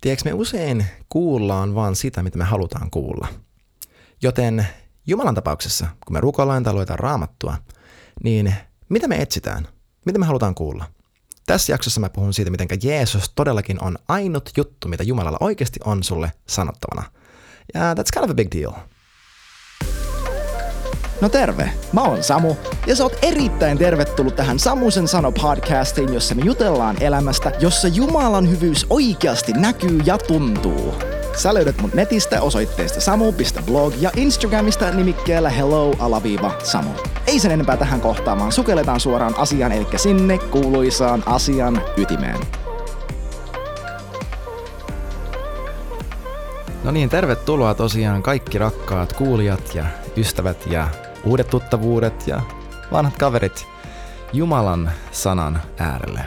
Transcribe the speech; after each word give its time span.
Tiedätkö, 0.00 0.30
me 0.30 0.32
usein 0.32 0.86
kuullaan 1.08 1.74
vaan 1.74 1.96
sitä, 1.96 2.22
mitä 2.22 2.38
me 2.38 2.44
halutaan 2.44 2.90
kuulla. 2.90 3.28
Joten 4.22 4.66
Jumalan 5.06 5.34
tapauksessa, 5.34 5.86
kun 6.06 6.12
me 6.12 6.20
rukoillaan 6.20 6.62
tai 6.62 6.72
luetaan 6.72 6.98
raamattua, 6.98 7.56
niin 8.24 8.54
mitä 8.88 9.08
me 9.08 9.16
etsitään? 9.22 9.68
Mitä 10.06 10.18
me 10.18 10.26
halutaan 10.26 10.54
kuulla? 10.54 10.84
Tässä 11.46 11.72
jaksossa 11.72 12.00
mä 12.00 12.08
puhun 12.08 12.34
siitä, 12.34 12.50
miten 12.50 12.68
Jeesus 12.82 13.32
todellakin 13.34 13.84
on 13.84 13.98
ainut 14.08 14.50
juttu, 14.56 14.88
mitä 14.88 15.02
Jumalalla 15.02 15.38
oikeasti 15.40 15.80
on 15.84 16.02
sulle 16.02 16.32
sanottavana. 16.48 17.10
Ja 17.74 17.94
that's 17.94 18.10
kind 18.14 18.24
of 18.24 18.30
a 18.30 18.34
big 18.34 18.48
deal. 18.54 18.72
No 21.20 21.28
terve, 21.28 21.70
mä 21.92 22.02
oon 22.02 22.22
Samu 22.22 22.56
ja 22.86 22.96
sä 22.96 23.02
oot 23.02 23.18
erittäin 23.22 23.78
tervetullut 23.78 24.36
tähän 24.36 24.58
Samusen 24.58 25.08
sano 25.08 25.32
podcastiin, 25.32 26.14
jossa 26.14 26.34
me 26.34 26.42
jutellaan 26.44 26.96
elämästä, 27.02 27.52
jossa 27.60 27.88
Jumalan 27.88 28.50
hyvyys 28.50 28.86
oikeasti 28.90 29.52
näkyy 29.52 30.00
ja 30.04 30.18
tuntuu. 30.18 30.94
Sä 31.36 31.54
löydät 31.54 31.80
mut 31.80 31.94
netistä 31.94 32.42
osoitteesta 32.42 33.00
samu.blog 33.00 33.94
ja 34.00 34.10
Instagramista 34.16 34.90
nimikkeellä 34.90 35.50
hello-samu. 35.50 36.90
Ei 37.26 37.38
sen 37.38 37.50
enempää 37.50 37.76
tähän 37.76 38.00
kohtaamaan, 38.00 38.52
sukelletaan 38.52 39.00
suoraan 39.00 39.38
asiaan, 39.38 39.72
eli 39.72 39.86
sinne 39.96 40.38
kuuluisaan 40.38 41.22
asian 41.26 41.82
ytimeen. 41.96 42.38
No 46.84 46.90
niin, 46.90 47.08
tervetuloa 47.08 47.74
tosiaan 47.74 48.22
kaikki 48.22 48.58
rakkaat 48.58 49.12
kuulijat 49.12 49.74
ja 49.74 49.84
ystävät 50.16 50.66
ja 50.66 50.88
uudet 51.24 51.50
tuttavuudet 51.50 52.26
ja 52.26 52.40
vanhat 52.92 53.18
kaverit 53.18 53.66
Jumalan 54.32 54.90
sanan 55.12 55.62
äärelle. 55.78 56.24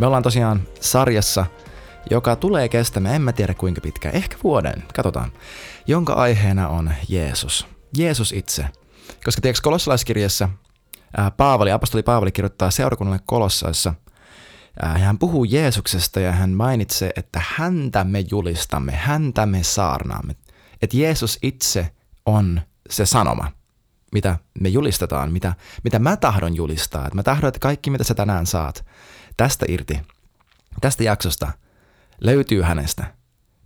Me 0.00 0.06
ollaan 0.06 0.22
tosiaan 0.22 0.62
sarjassa, 0.80 1.46
joka 2.10 2.36
tulee 2.36 2.68
kestämään, 2.68 3.14
en 3.14 3.22
mä 3.22 3.32
tiedä 3.32 3.54
kuinka 3.54 3.80
pitkä, 3.80 4.10
ehkä 4.10 4.36
vuoden, 4.44 4.82
katsotaan, 4.94 5.32
jonka 5.86 6.12
aiheena 6.12 6.68
on 6.68 6.90
Jeesus. 7.08 7.66
Jeesus 7.98 8.32
itse. 8.32 8.66
Koska 9.24 9.42
tiedätkö, 9.42 9.60
kolossalaiskirjassa 9.62 10.48
Paavali, 11.36 11.72
apostoli 11.72 12.02
Paavali 12.02 12.32
kirjoittaa 12.32 12.70
seurakunnalle 12.70 13.20
kolossaissa, 13.26 13.94
hän 14.82 15.18
puhuu 15.18 15.44
Jeesuksesta 15.44 16.20
ja 16.20 16.32
hän 16.32 16.50
mainitsee, 16.50 17.10
että 17.16 17.42
häntä 17.56 18.04
me 18.04 18.24
julistamme, 18.30 18.92
häntä 18.92 19.46
me 19.46 19.62
saarnaamme. 19.62 20.36
Että 20.82 20.96
Jeesus 20.96 21.38
itse 21.42 21.90
on 22.26 22.60
se 22.90 23.06
sanoma 23.06 23.52
mitä 24.12 24.38
me 24.60 24.68
julistetaan, 24.68 25.32
mitä, 25.32 25.54
mitä 25.84 25.98
mä 25.98 26.16
tahdon 26.16 26.56
julistaa. 26.56 27.04
Että 27.04 27.16
mä 27.16 27.22
tahdon, 27.22 27.48
että 27.48 27.60
kaikki, 27.60 27.90
mitä 27.90 28.04
sä 28.04 28.14
tänään 28.14 28.46
saat 28.46 28.84
tästä 29.36 29.66
irti, 29.68 30.00
tästä 30.80 31.02
jaksosta, 31.04 31.52
löytyy 32.20 32.62
hänestä. 32.62 33.14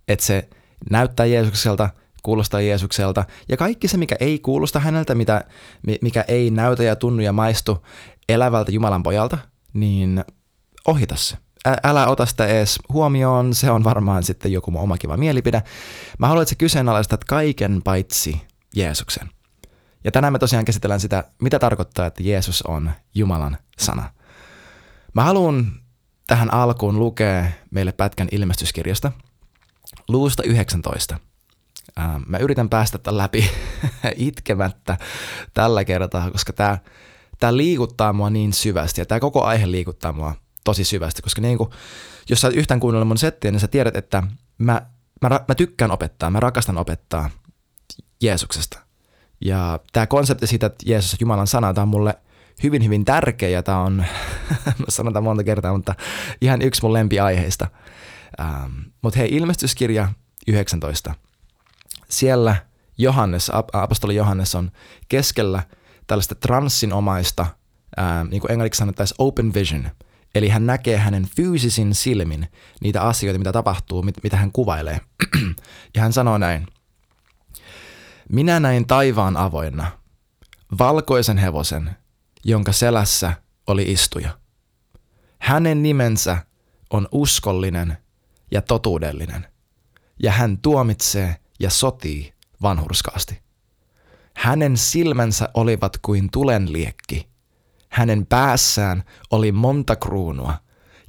Että 0.07 0.25
se 0.25 0.49
näyttää 0.89 1.25
Jeesukselta, 1.25 1.89
kuulostaa 2.23 2.61
Jeesukselta, 2.61 3.25
ja 3.49 3.57
kaikki 3.57 3.87
se, 3.87 3.97
mikä 3.97 4.15
ei 4.19 4.39
kuulosta 4.39 4.79
häneltä, 4.79 5.15
mitä, 5.15 5.43
mikä 6.01 6.25
ei 6.27 6.51
näytä 6.51 6.83
ja 6.83 6.95
tunnu 6.95 7.21
ja 7.21 7.33
maistu 7.33 7.85
elävältä 8.29 8.71
Jumalan 8.71 9.03
pojalta, 9.03 9.37
niin 9.73 10.23
ohita 10.87 11.15
se. 11.15 11.37
Älä 11.83 12.07
ota 12.07 12.25
sitä 12.25 12.47
edes 12.47 12.79
huomioon, 12.93 13.53
se 13.53 13.71
on 13.71 13.83
varmaan 13.83 14.23
sitten 14.23 14.51
joku 14.51 14.71
mun 14.71 14.81
oma 14.81 14.97
kiva 14.97 15.17
mielipide. 15.17 15.63
Mä 16.19 16.27
haluan, 16.27 16.41
että 16.41 16.49
sä 16.49 16.55
kyseenalaistat 16.55 17.23
kaiken 17.23 17.81
paitsi 17.83 18.41
Jeesuksen. 18.75 19.29
Ja 20.03 20.11
tänään 20.11 20.33
me 20.33 20.39
tosiaan 20.39 20.65
käsitellään 20.65 20.99
sitä, 20.99 21.23
mitä 21.41 21.59
tarkoittaa, 21.59 22.05
että 22.05 22.23
Jeesus 22.23 22.61
on 22.61 22.91
Jumalan 23.15 23.57
sana. 23.79 24.09
Mä 25.13 25.23
haluan 25.23 25.71
tähän 26.27 26.53
alkuun 26.53 26.99
lukea 26.99 27.45
meille 27.71 27.91
pätkän 27.91 28.27
ilmestyskirjasta, 28.31 29.11
luusta 30.07 30.43
19. 30.43 31.19
Mä 32.25 32.37
yritän 32.37 32.69
päästä 32.69 32.97
tämän 32.97 33.17
läpi 33.17 33.49
itkemättä 34.15 34.97
tällä 35.53 35.85
kertaa, 35.85 36.31
koska 36.31 36.53
tämä, 36.53 36.77
tämä 37.39 37.57
liikuttaa 37.57 38.13
mua 38.13 38.29
niin 38.29 38.53
syvästi 38.53 39.01
ja 39.01 39.05
tämä 39.05 39.19
koko 39.19 39.43
aihe 39.43 39.71
liikuttaa 39.71 40.11
mua 40.11 40.35
tosi 40.63 40.83
syvästi, 40.83 41.21
koska 41.21 41.41
niin 41.41 41.57
kuin, 41.57 41.69
jos 42.29 42.41
sä 42.41 42.47
yhtään 42.47 42.79
kuunnellut 42.79 43.07
mun 43.07 43.17
settiä, 43.17 43.51
niin 43.51 43.59
sä 43.59 43.67
tiedät, 43.67 43.95
että 43.95 44.23
mä, 44.57 44.81
mä, 45.21 45.29
mä 45.47 45.55
tykkään 45.55 45.91
opettaa, 45.91 46.29
mä 46.29 46.39
rakastan 46.39 46.77
opettaa 46.77 47.29
Jeesuksesta. 48.21 48.86
Ja 49.45 49.79
tämä 49.93 50.07
konsepti 50.07 50.47
siitä, 50.47 50.65
että 50.65 50.85
Jeesus 50.87 51.21
Jumalan 51.21 51.47
sana, 51.47 51.73
tämä 51.73 51.83
on 51.83 51.89
mulle 51.89 52.15
hyvin, 52.63 52.83
hyvin 52.83 53.05
tärkeä 53.05 53.49
ja 53.49 53.63
tämä 53.63 53.81
on, 53.81 54.05
sanotaan 54.89 55.23
monta 55.23 55.43
kertaa, 55.43 55.73
mutta 55.73 55.95
ihan 56.41 56.61
yksi 56.61 56.81
mun 56.81 56.93
lempiaiheista. 56.93 57.67
Ähm, 58.39 58.73
mutta 59.01 59.19
hei, 59.19 59.29
ilmestyskirja 59.31 60.07
19. 60.47 61.13
Siellä 62.09 62.55
Johannes, 62.97 63.51
apostoli 63.73 64.15
Johannes 64.15 64.55
on 64.55 64.71
keskellä 65.09 65.63
tällaista 66.07 66.35
transsinomaista, 66.35 67.45
ähm, 67.99 68.27
niin 68.29 68.41
kuin 68.41 68.51
englanniksi 68.51 68.79
sanottaisiin 68.79 69.15
open 69.19 69.53
vision, 69.53 69.89
eli 70.35 70.49
hän 70.49 70.65
näkee 70.65 70.97
hänen 70.97 71.27
fyysisin 71.35 71.95
silmin 71.95 72.47
niitä 72.81 73.01
asioita, 73.01 73.39
mitä 73.39 73.51
tapahtuu, 73.51 74.03
mit, 74.03 74.15
mitä 74.23 74.37
hän 74.37 74.51
kuvailee. 74.51 74.99
ja 75.95 76.01
hän 76.01 76.13
sanoo 76.13 76.37
näin, 76.37 76.67
minä 78.29 78.59
näin 78.59 78.87
taivaan 78.87 79.37
avoinna, 79.37 79.91
valkoisen 80.79 81.37
hevosen, 81.37 81.95
jonka 82.43 82.71
selässä 82.71 83.33
oli 83.67 83.83
istuja. 83.83 84.39
Hänen 85.39 85.83
nimensä 85.83 86.37
on 86.89 87.07
uskollinen 87.11 87.97
ja 88.51 88.61
totuudellinen, 88.61 89.47
ja 90.23 90.31
hän 90.31 90.57
tuomitsee 90.57 91.35
ja 91.59 91.69
sotii 91.69 92.33
vanhurskaasti. 92.61 93.41
Hänen 94.33 94.77
silmänsä 94.77 95.49
olivat 95.53 95.97
kuin 96.01 96.29
tulenliekki. 96.31 97.27
Hänen 97.89 98.25
päässään 98.25 99.03
oli 99.31 99.51
monta 99.51 99.95
kruunua, 99.95 100.53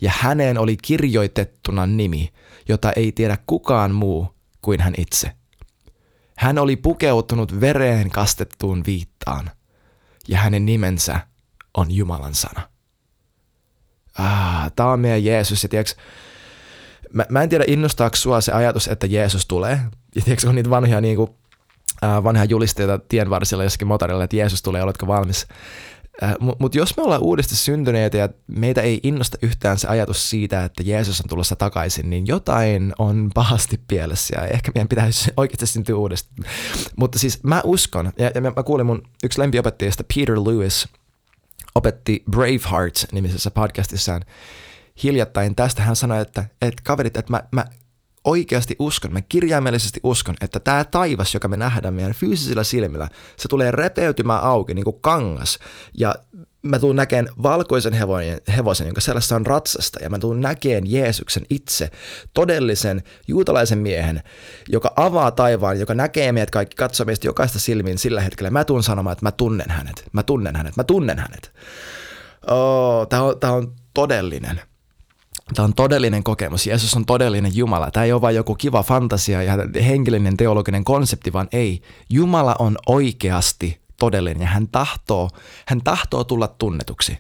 ja 0.01 0.13
häneen 0.19 0.59
oli 0.59 0.77
kirjoitettuna 0.77 1.87
nimi, 1.87 2.33
jota 2.69 2.93
ei 2.93 3.13
tiedä 3.13 3.39
kukaan 3.47 3.95
muu 3.95 4.35
kuin 4.63 4.81
hän 4.81 4.95
itse. 4.99 5.38
Hän 6.39 6.59
oli 6.59 6.77
pukeutunut 6.77 7.61
vereen 7.61 8.11
kastettuun 8.11 8.83
viittaan, 8.87 9.51
ja 10.29 10.39
hänen 10.39 10.67
nimensä 10.67 11.21
on 11.75 11.91
Jumalan 11.91 12.35
sana. 12.35 12.69
Ah, 14.19 14.73
tämä 14.77 14.91
on 14.91 15.01
meidän 15.01 15.25
Jeesus, 15.25 15.63
ja 15.63 15.69
tiiäks, 15.69 15.97
mä, 17.13 17.27
mä 17.29 17.43
en 17.43 17.49
tiedä 17.49 17.65
innostaako 17.67 18.17
sua 18.17 18.41
se 18.41 18.53
ajatus, 18.53 18.89
että 18.89 19.07
Jeesus 19.07 19.47
tulee. 19.47 19.81
Ja 20.15 20.23
tiiäks, 20.23 20.45
on 20.45 20.55
niitä 20.55 20.71
vanhoja, 20.71 21.01
niin 21.01 21.17
kuin, 21.17 21.31
äh, 22.05 22.25
vanhoja 22.25 22.45
julisteita 22.45 22.99
tien 22.99 23.31
varsilla 23.31 23.65
jossakin 23.65 23.89
motorilla, 23.89 24.25
että 24.25 24.37
Jeesus 24.37 24.63
tulee, 24.63 24.83
oletko 24.83 25.07
valmis? 25.07 25.47
Äh, 26.23 26.35
Mutta 26.41 26.63
mut 26.63 26.75
jos 26.75 26.97
me 26.97 27.03
ollaan 27.03 27.23
uudesti 27.23 27.57
syntyneitä 27.57 28.17
ja 28.17 28.29
meitä 28.47 28.83
ei 28.83 29.01
innosta 29.03 29.39
yhtään 29.43 29.79
se 29.79 29.89
ajatus 29.89 30.31
siitä, 30.31 30.65
että 30.65 30.83
Jeesus 30.83 31.21
on 31.21 31.29
tulossa 31.29 31.57
takaisin, 31.57 32.11
niin 32.11 32.27
jotain 32.27 32.93
on 32.99 33.31
pahasti 33.35 33.81
pielessä 33.89 34.41
ja 34.41 34.47
ehkä 34.47 34.73
meidän 34.75 34.89
pitäisi 34.89 35.31
oikeasti 35.37 35.67
syntyä 35.67 35.97
uudestaan. 35.97 36.51
Mutta 36.97 37.19
siis 37.19 37.43
mä 37.43 37.61
uskon, 37.65 38.13
ja, 38.19 38.31
ja 38.35 38.41
mä 38.41 38.63
kuulin 38.63 38.87
mun 38.87 39.03
yksi 39.25 39.41
lempiopettajista 39.41 40.05
Peter 40.15 40.37
Lewis 40.37 40.89
opetti 41.75 42.23
Braveheart-nimisessä 42.31 43.51
podcastissaan 43.51 44.25
hiljattain 45.03 45.55
tästä. 45.55 45.83
Hän 45.83 45.97
sanoi, 45.97 46.21
että, 46.21 46.45
että 46.63 46.83
kaverit, 46.85 47.17
että 47.17 47.33
mä, 47.33 47.43
mä 47.53 47.65
oikeasti 48.29 48.77
uskon, 48.79 49.13
mä 49.13 49.23
kirjaimellisesti 49.23 50.01
uskon, 50.03 50.35
että 50.41 50.61
tämä 50.61 50.85
taivas, 50.85 51.35
joka 51.35 51.49
me 51.49 51.57
nähdään 51.57 51.95
meidän 51.95 52.13
fyysisillä 52.13 52.65
silmillä, 52.65 53.09
se 53.37 53.49
tulee 53.49 53.71
repeytymään 53.71 54.43
auki 54.43 54.75
niin 54.75 54.85
kuin 54.85 55.01
kangas. 55.01 55.59
Ja 55.95 56.15
mä 56.63 56.79
tuun 56.79 56.97
näkeen 56.97 57.29
valkoisen 57.43 57.93
hevosen, 57.93 58.41
hevosen, 58.57 58.87
jonka 58.87 59.01
sellaista 59.01 59.37
on 59.37 59.47
ratsasta, 59.47 59.99
ja 60.03 60.11
mä 60.11 60.19
tuun 60.19 60.41
näkeen 60.41 60.91
Jeesuksen 60.91 61.43
itse, 61.51 61.91
todellisen 62.35 63.03
juutalaisen 63.29 63.79
miehen, 63.79 64.23
joka 64.69 64.93
avaa 64.97 65.31
taivaan, 65.31 65.81
joka 65.81 65.95
näkee 65.95 66.33
meidät 66.33 66.51
kaikki, 66.51 66.77
katsoo 66.77 67.07
meistä 67.07 67.27
jokaista 67.27 67.59
silmiin 67.59 67.99
sillä 67.99 68.21
hetkellä. 68.21 68.51
Mä 68.51 68.65
tuun 68.65 68.83
sanomaan, 68.83 69.13
että 69.13 69.27
mä 69.27 69.33
tunnen 69.33 69.71
hänet, 69.71 70.05
mä 70.13 70.23
tunnen 70.23 70.57
hänet, 70.57 70.77
mä 70.77 70.85
tunnen 70.85 71.19
hänet. 71.19 71.53
Oh, 72.51 73.09
tämä 73.09 73.23
on, 73.23 73.37
on 73.51 73.73
todellinen. 73.95 74.61
Tämä 75.55 75.65
on 75.65 75.75
todellinen 75.75 76.25
kokemus. 76.25 76.67
Jeesus 76.67 76.95
on 76.95 77.07
todellinen 77.07 77.57
Jumala. 77.57 77.91
Tämä 77.91 78.05
ei 78.05 78.13
ole 78.13 78.21
vain 78.21 78.37
joku 78.37 78.55
kiva 78.55 78.83
fantasia 78.83 79.43
ja 79.43 79.55
henkilöinen 79.87 80.37
teologinen 80.37 80.85
konsepti, 80.85 81.33
vaan 81.33 81.49
ei. 81.53 81.83
Jumala 82.11 82.57
on 82.59 82.77
oikeasti 82.87 83.81
todellinen 83.99 84.41
ja 84.41 84.49
hän 84.49 84.69
tahtoo, 84.69 85.31
hän 85.67 85.81
tahtoo 85.85 86.25
tulla 86.25 86.49
tunnetuksi. 86.49 87.19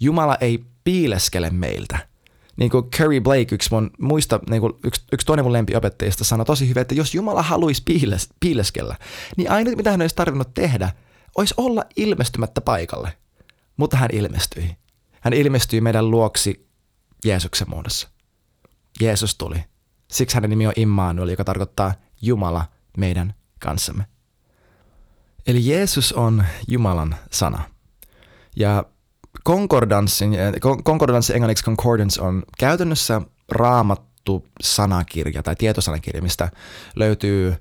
Jumala 0.00 0.36
ei 0.40 0.64
piileskele 0.84 1.50
meiltä. 1.50 1.98
Niin 2.56 2.70
kuin 2.70 2.90
Curry 2.90 3.20
Blake, 3.20 3.54
yksi 3.54 3.68
mun 3.72 3.90
muista, 4.00 4.40
niin 4.50 4.60
kuin 4.60 4.72
yksi, 4.84 5.02
yksi 5.12 5.26
toinen 5.26 5.44
mun 5.44 5.52
lempiopettajista 5.52 6.24
sanoi 6.24 6.46
tosi 6.46 6.68
hyvin, 6.68 6.80
että 6.80 6.94
jos 6.94 7.14
Jumala 7.14 7.42
haluaisi 7.42 7.82
piiles, 7.84 8.28
piileskellä, 8.40 8.96
niin 9.36 9.50
ainut 9.50 9.76
mitä 9.76 9.90
hän 9.90 10.00
olisi 10.00 10.16
tarvinnut 10.16 10.54
tehdä, 10.54 10.92
olisi 11.36 11.54
olla 11.56 11.84
ilmestymättä 11.96 12.60
paikalle. 12.60 13.12
Mutta 13.76 13.96
hän 13.96 14.10
ilmestyi. 14.12 14.76
Hän 15.20 15.32
ilmestyi 15.32 15.80
meidän 15.80 16.10
luoksi 16.10 16.66
Jeesuksen 17.24 17.70
muodossa. 17.70 18.08
Jeesus 19.00 19.34
tuli. 19.34 19.64
Siksi 20.12 20.34
hänen 20.34 20.50
nimi 20.50 20.66
on 20.66 20.72
Immanuel, 20.76 21.28
joka 21.28 21.44
tarkoittaa 21.44 21.94
Jumala 22.22 22.64
meidän 22.96 23.34
kanssamme. 23.58 24.06
Eli 25.46 25.68
Jeesus 25.68 26.12
on 26.12 26.44
Jumalan 26.68 27.16
sana. 27.30 27.62
Ja 28.56 28.84
konkordanssin, 29.44 30.32
konkordanssi 30.84 31.32
englanniksi 31.34 31.64
concordance 31.64 32.22
on 32.22 32.42
käytännössä 32.58 33.20
raamattu 33.48 34.46
sanakirja 34.62 35.42
tai 35.42 35.56
tietosanakirja, 35.56 36.22
mistä 36.22 36.50
löytyy 36.96 37.56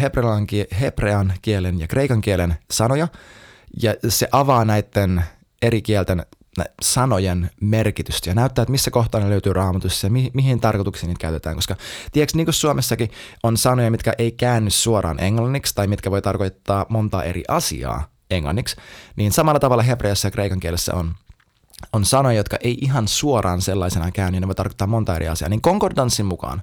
hebrean, 0.00 0.46
hebrean 0.80 1.32
kielen 1.42 1.80
ja 1.80 1.88
kreikan 1.88 2.20
kielen 2.20 2.58
sanoja, 2.70 3.08
ja 3.82 3.94
se 4.08 4.28
avaa 4.32 4.64
näiden 4.64 5.24
eri 5.62 5.82
kielten 5.82 6.26
sanojen 6.82 7.50
merkitystä 7.60 8.30
ja 8.30 8.34
näyttää, 8.34 8.62
että 8.62 8.70
missä 8.70 8.90
kohtaa 8.90 9.20
ne 9.20 9.30
löytyy 9.30 9.52
raamatussa 9.52 10.06
ja 10.06 10.10
mi- 10.10 10.30
mihin 10.34 10.60
tarkoituksiin 10.60 11.08
niitä 11.08 11.20
käytetään. 11.20 11.56
Koska 11.56 11.76
tiedätkö, 12.12 12.36
niin 12.36 12.46
kuin 12.46 12.54
Suomessakin 12.54 13.10
on 13.42 13.56
sanoja, 13.56 13.90
mitkä 13.90 14.12
ei 14.18 14.32
käänny 14.32 14.70
suoraan 14.70 15.20
englanniksi 15.20 15.74
tai 15.74 15.86
mitkä 15.86 16.10
voi 16.10 16.22
tarkoittaa 16.22 16.86
montaa 16.88 17.24
eri 17.24 17.44
asiaa 17.48 18.08
englanniksi, 18.30 18.76
niin 19.16 19.32
samalla 19.32 19.60
tavalla 19.60 19.82
hebreassa 19.82 20.26
ja 20.26 20.32
kreikan 20.32 20.60
kielessä 20.60 20.94
on 20.94 21.14
on 21.92 22.04
sanoja, 22.04 22.36
jotka 22.36 22.56
ei 22.60 22.78
ihan 22.80 23.08
suoraan 23.08 23.62
sellaisena 23.62 24.10
käy, 24.10 24.30
niin 24.30 24.40
ne 24.40 24.46
voi 24.46 24.54
tarkoittaa 24.54 24.86
monta 24.86 25.16
eri 25.16 25.28
asiaa. 25.28 25.48
Niin 25.48 25.60
konkordanssin 25.60 26.26
mukaan, 26.26 26.62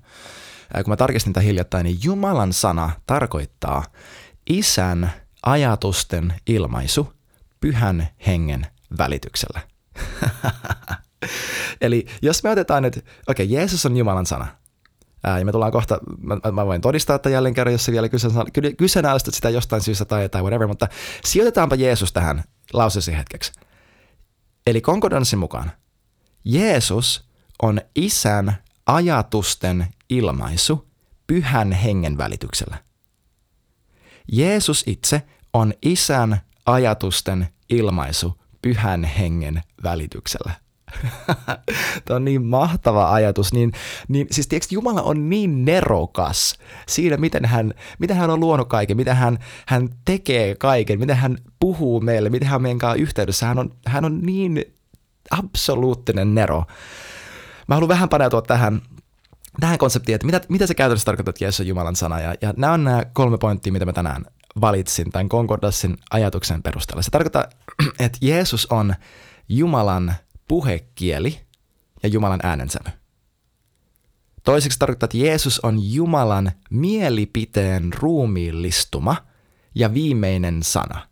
kun 0.76 0.92
mä 0.92 0.96
tarkistin 0.96 1.34
tätä 1.34 1.44
hiljattain, 1.44 1.84
niin 1.84 2.00
Jumalan 2.04 2.54
sana 2.54 2.92
tarkoittaa 3.08 3.84
isän 4.50 5.12
ajatusten 5.46 6.34
ilmaisu 6.48 7.14
pyhän 7.60 8.08
hengen 8.28 8.68
välityksellä. 8.98 9.73
Eli 11.82 12.06
jos 12.22 12.44
me 12.44 12.50
otetaan 12.50 12.84
nyt, 12.84 12.98
okei, 12.98 13.46
okay, 13.46 13.46
Jeesus 13.46 13.86
on 13.86 13.98
Jumalan 13.98 14.26
sana. 14.26 14.48
Ää, 15.24 15.40
ja 15.40 15.46
me 15.46 15.52
tullaan 15.52 15.72
kohta, 15.72 16.00
mä, 16.22 16.52
mä 16.52 16.66
voin 16.66 16.82
todistaa, 16.82 17.16
että 17.16 17.30
jälleen 17.30 17.54
kerran, 17.54 17.74
jos 17.74 17.92
vielä 17.92 18.10
kyseenalaistat 18.78 19.34
sitä 19.34 19.50
jostain 19.50 19.82
syystä 19.82 20.06
tai, 20.06 20.30
tai 20.30 20.42
whatever, 20.42 20.68
mutta 20.68 20.88
sijoitetaanpa 21.26 21.76
Jeesus 21.76 22.14
tähän 22.14 22.44
lauseeseen 22.74 23.18
hetkeksi. 23.18 23.52
Eli 24.68 24.82
konkordanssin 24.82 25.40
mukaan 25.40 25.72
Jeesus 26.46 27.30
on 27.62 27.82
isän 27.96 28.58
ajatusten 28.86 29.88
ilmaisu 30.10 30.88
pyhän 31.28 31.72
hengen 31.72 32.18
välityksellä. 32.18 32.78
Jeesus 34.32 34.84
itse 34.88 35.22
on 35.54 35.74
isän 35.82 36.42
ajatusten 36.66 37.48
ilmaisu 37.70 38.43
pyhän 38.64 39.04
hengen 39.04 39.62
välityksellä. 39.84 40.52
Tämä 42.06 42.16
on 42.16 42.26
niin 42.26 42.46
mahtava 42.46 43.14
ajatus. 43.14 43.54
Niin, 43.54 43.72
niin, 44.08 44.28
siis 44.32 44.48
tiedätkö, 44.48 44.76
Jumala 44.76 45.02
on 45.02 45.30
niin 45.30 45.66
nerokas 45.66 46.56
siinä, 46.88 47.18
miten 47.18 47.46
hän, 47.46 47.74
miten 48.00 48.18
hän 48.18 48.30
on 48.30 48.40
luonut 48.40 48.70
kaiken, 48.70 48.98
miten 48.98 49.16
hän, 49.16 49.40
hän 49.68 49.90
tekee 50.06 50.56
kaiken, 50.56 51.00
miten 51.00 51.18
hän 51.18 51.38
puhuu 51.60 52.00
meille, 52.00 52.30
miten 52.30 52.48
hän 52.48 52.56
on 52.56 52.62
meidän 52.62 52.78
kanssa 52.78 53.02
yhteydessä. 53.02 53.46
Hän 53.46 53.60
on, 53.60 53.76
hän 53.88 54.06
on 54.06 54.22
niin 54.22 54.74
absoluuttinen 55.32 56.36
nero. 56.36 56.64
Mä 57.68 57.76
haluan 57.76 57.90
vähän 57.90 58.10
paneutua 58.10 58.42
tähän, 58.42 58.82
tähän 59.60 59.78
konseptiin, 59.78 60.16
että 60.16 60.26
mitä, 60.26 60.42
mitä 60.50 60.68
se 60.68 60.76
käytännössä 60.76 61.06
tarkoittaa, 61.06 61.30
että 61.30 61.44
Jeesus 61.44 61.60
on 61.60 61.68
Jumalan 61.68 61.96
sana. 61.96 62.20
Ja, 62.20 62.36
ja 62.42 62.54
nämä 62.58 62.74
on 62.74 62.84
nämä 62.84 63.06
kolme 63.14 63.38
pointtia, 63.38 63.74
mitä 63.74 63.86
mä 63.86 63.94
tänään 63.94 64.26
valitsin 64.62 65.12
tämän 65.12 65.30
Concordassin 65.30 65.98
ajatuksen 66.12 66.64
perusteella. 66.64 67.02
Se 67.02 67.12
tarkoittaa, 67.12 67.46
että 68.00 68.18
Jeesus 68.22 68.66
on 68.66 68.96
Jumalan 69.50 70.16
puhekieli 70.48 71.40
ja 72.04 72.10
Jumalan 72.10 72.40
äänensävy. 72.44 72.90
Toiseksi 74.44 74.80
tarkoittaa, 74.80 75.06
että 75.06 75.18
Jeesus 75.18 75.60
on 75.60 75.94
Jumalan 75.94 76.52
mielipiteen 76.70 77.94
ruumiillistuma 77.94 79.16
ja 79.76 79.94
viimeinen 79.94 80.64
sana. 80.64 81.08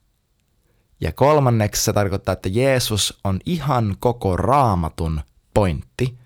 Ja 1.02 1.12
kolmanneksi 1.12 1.84
se 1.84 1.94
tarkoittaa, 1.94 2.34
että 2.34 2.50
Jeesus 2.50 3.20
on 3.24 3.40
ihan 3.46 3.96
koko 4.00 4.38
raamatun 4.38 5.22
pointti 5.54 6.18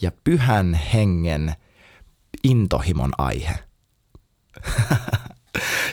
ja 0.00 0.12
pyhän 0.24 0.74
hengen 0.74 1.54
intohimon 2.44 3.12
aihe. 3.18 3.54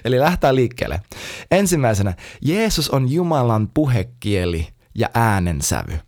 Eli 0.06 0.20
lähtää 0.20 0.56
liikkeelle. 0.56 1.02
Ensimmäisenä, 1.52 2.14
Jeesus 2.42 2.90
on 2.90 3.12
Jumalan 3.12 3.70
puhekieli 3.74 4.68
ja 4.96 5.10
äänensävy. 5.14 6.00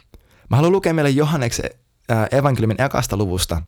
Mä 0.49 0.55
haluan 0.55 0.71
lukea 0.71 0.93
meille 0.93 1.09
Johanneksen 1.09 1.69
äh, 2.11 2.27
evankeliumin 2.31 2.81
ekasta 2.81 3.17
luvusta, 3.17 3.61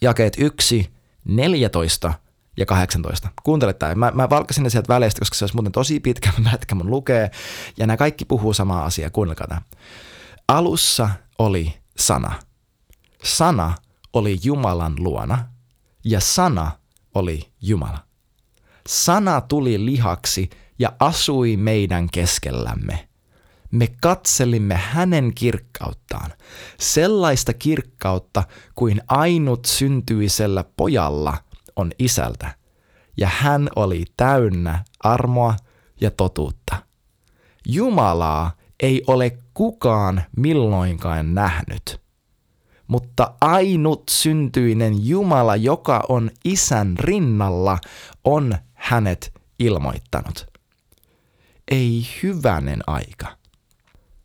jakeet 0.00 0.36
1, 0.38 0.90
14 1.24 2.14
ja 2.56 2.66
18. 2.66 3.28
Kuuntele 3.42 3.72
tämä. 3.72 3.94
Mä, 3.94 4.12
mä 4.14 4.30
valkasin 4.30 4.62
ne 4.64 4.70
sieltä 4.70 4.94
väleistä, 4.94 5.18
koska 5.18 5.34
se 5.34 5.44
olisi 5.44 5.54
muuten 5.54 5.72
tosi 5.72 6.00
pitkä 6.00 6.32
mätkä 6.44 6.74
mun 6.74 6.90
lukee. 6.90 7.30
Ja 7.76 7.86
nämä 7.86 7.96
kaikki 7.96 8.24
puhuu 8.24 8.54
samaa 8.54 8.84
asiaa. 8.84 9.10
Kuunnelkaa 9.10 9.46
tämä. 9.46 9.62
Alussa 10.48 11.10
oli 11.38 11.74
sana. 11.98 12.32
Sana 13.24 13.74
oli 14.12 14.38
Jumalan 14.42 14.94
luona 14.98 15.48
ja 16.04 16.20
sana 16.20 16.70
oli 17.14 17.50
Jumala. 17.62 18.03
Sana 18.88 19.40
tuli 19.40 19.84
lihaksi 19.84 20.50
ja 20.78 20.92
asui 21.00 21.56
meidän 21.56 22.08
keskellämme. 22.12 23.08
Me 23.70 23.88
katselimme 24.02 24.74
hänen 24.74 25.34
kirkkauttaan, 25.34 26.30
sellaista 26.80 27.52
kirkkautta 27.52 28.42
kuin 28.74 29.00
ainut 29.08 29.64
syntyisellä 29.64 30.64
pojalla 30.76 31.36
on 31.76 31.92
isältä, 31.98 32.54
ja 33.16 33.28
hän 33.32 33.68
oli 33.76 34.04
täynnä 34.16 34.84
armoa 35.00 35.56
ja 36.00 36.10
totuutta. 36.10 36.76
Jumalaa 37.66 38.50
ei 38.80 39.02
ole 39.06 39.38
kukaan 39.54 40.22
milloinkaan 40.36 41.34
nähnyt, 41.34 42.00
mutta 42.86 43.34
ainut 43.40 44.02
syntyinen 44.10 45.06
Jumala, 45.06 45.56
joka 45.56 46.04
on 46.08 46.30
isän 46.44 46.94
rinnalla, 46.98 47.78
on 48.24 48.54
hänet 48.84 49.32
ilmoittanut. 49.58 50.46
Ei 51.70 52.06
hyvänen 52.22 52.80
aika. 52.86 53.26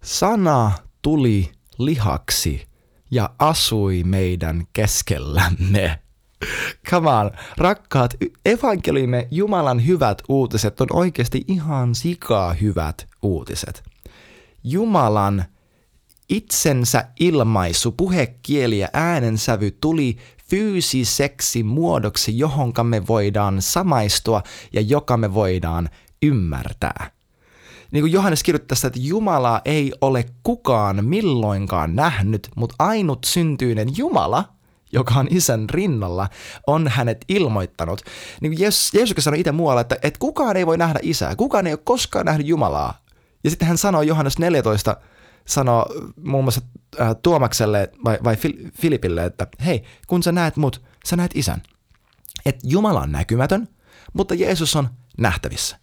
Sana 0.03 0.71
tuli 1.01 1.51
lihaksi 1.77 2.67
ja 3.11 3.29
asui 3.39 4.03
meidän 4.03 4.63
keskellämme. 4.73 5.99
Come 6.89 7.09
on, 7.09 7.31
rakkaat, 7.57 8.13
evankeliumme 8.45 9.27
Jumalan 9.31 9.85
hyvät 9.85 10.21
uutiset 10.29 10.81
on 10.81 10.87
oikeasti 10.93 11.43
ihan 11.47 11.95
sikaa 11.95 12.53
hyvät 12.53 13.07
uutiset. 13.21 13.83
Jumalan 14.63 15.45
itsensä 16.29 17.05
ilmaisu, 17.19 17.91
puhekieli 17.91 18.79
ja 18.79 18.89
äänensävy 18.93 19.71
tuli 19.71 20.17
fyysiseksi 20.49 21.63
muodoksi, 21.63 22.37
johonka 22.37 22.83
me 22.83 23.07
voidaan 23.07 23.61
samaistua 23.61 24.43
ja 24.73 24.81
joka 24.81 25.17
me 25.17 25.33
voidaan 25.33 25.89
ymmärtää. 26.21 27.11
Niin 27.91 28.03
kuin 28.03 28.11
Johannes 28.11 28.43
kirjoittaa 28.43 28.75
sitä, 28.75 28.87
että 28.87 28.99
Jumalaa 29.03 29.61
ei 29.65 29.93
ole 30.01 30.25
kukaan 30.43 31.05
milloinkaan 31.05 31.95
nähnyt, 31.95 32.49
mutta 32.55 32.75
ainut 32.79 33.19
syntyinen 33.25 33.97
Jumala, 33.97 34.45
joka 34.91 35.13
on 35.13 35.27
isän 35.29 35.69
rinnalla, 35.69 36.29
on 36.67 36.87
hänet 36.87 37.25
ilmoittanut. 37.29 38.01
Niin 38.41 38.51
kuin 38.51 38.61
Jeesus, 38.61 38.93
Jeesus 38.93 39.23
sanoi 39.23 39.39
itse 39.39 39.51
muualla, 39.51 39.81
että, 39.81 39.95
että 40.03 40.19
kukaan 40.19 40.57
ei 40.57 40.65
voi 40.65 40.77
nähdä 40.77 40.99
isää, 41.03 41.35
kukaan 41.35 41.67
ei 41.67 41.73
ole 41.73 41.79
koskaan 41.83 42.25
nähnyt 42.25 42.47
Jumalaa. 42.47 43.01
Ja 43.43 43.49
sitten 43.49 43.67
hän 43.67 43.77
sanoi 43.77 44.07
Johannes 44.07 44.39
14, 44.39 44.97
sanoo 45.47 45.85
muun 46.23 46.43
muassa 46.43 46.61
äh, 47.01 47.15
Tuomakselle 47.23 47.91
vai, 48.05 48.17
vai 48.23 48.37
Filipille, 48.81 49.25
että 49.25 49.47
hei, 49.65 49.83
kun 50.07 50.23
sä 50.23 50.31
näet 50.31 50.57
mut, 50.57 50.81
sä 51.05 51.15
näet 51.15 51.31
isän. 51.35 51.61
Että 52.45 52.61
Jumala 52.63 53.01
on 53.01 53.11
näkymätön, 53.11 53.67
mutta 54.13 54.33
Jeesus 54.33 54.75
on 54.75 54.89
nähtävissä. 55.17 55.77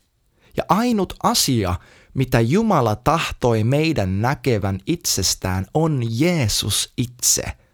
Ja 0.56 0.64
ainut 0.68 1.12
asia, 1.22 1.74
mitä 2.14 2.40
Jumala 2.40 2.96
tahtoi 2.96 3.64
meidän 3.64 4.22
näkevän 4.22 4.78
itsestään, 4.86 5.66
on 5.74 6.02
Jeesus 6.10 6.92
itse– 6.96 7.42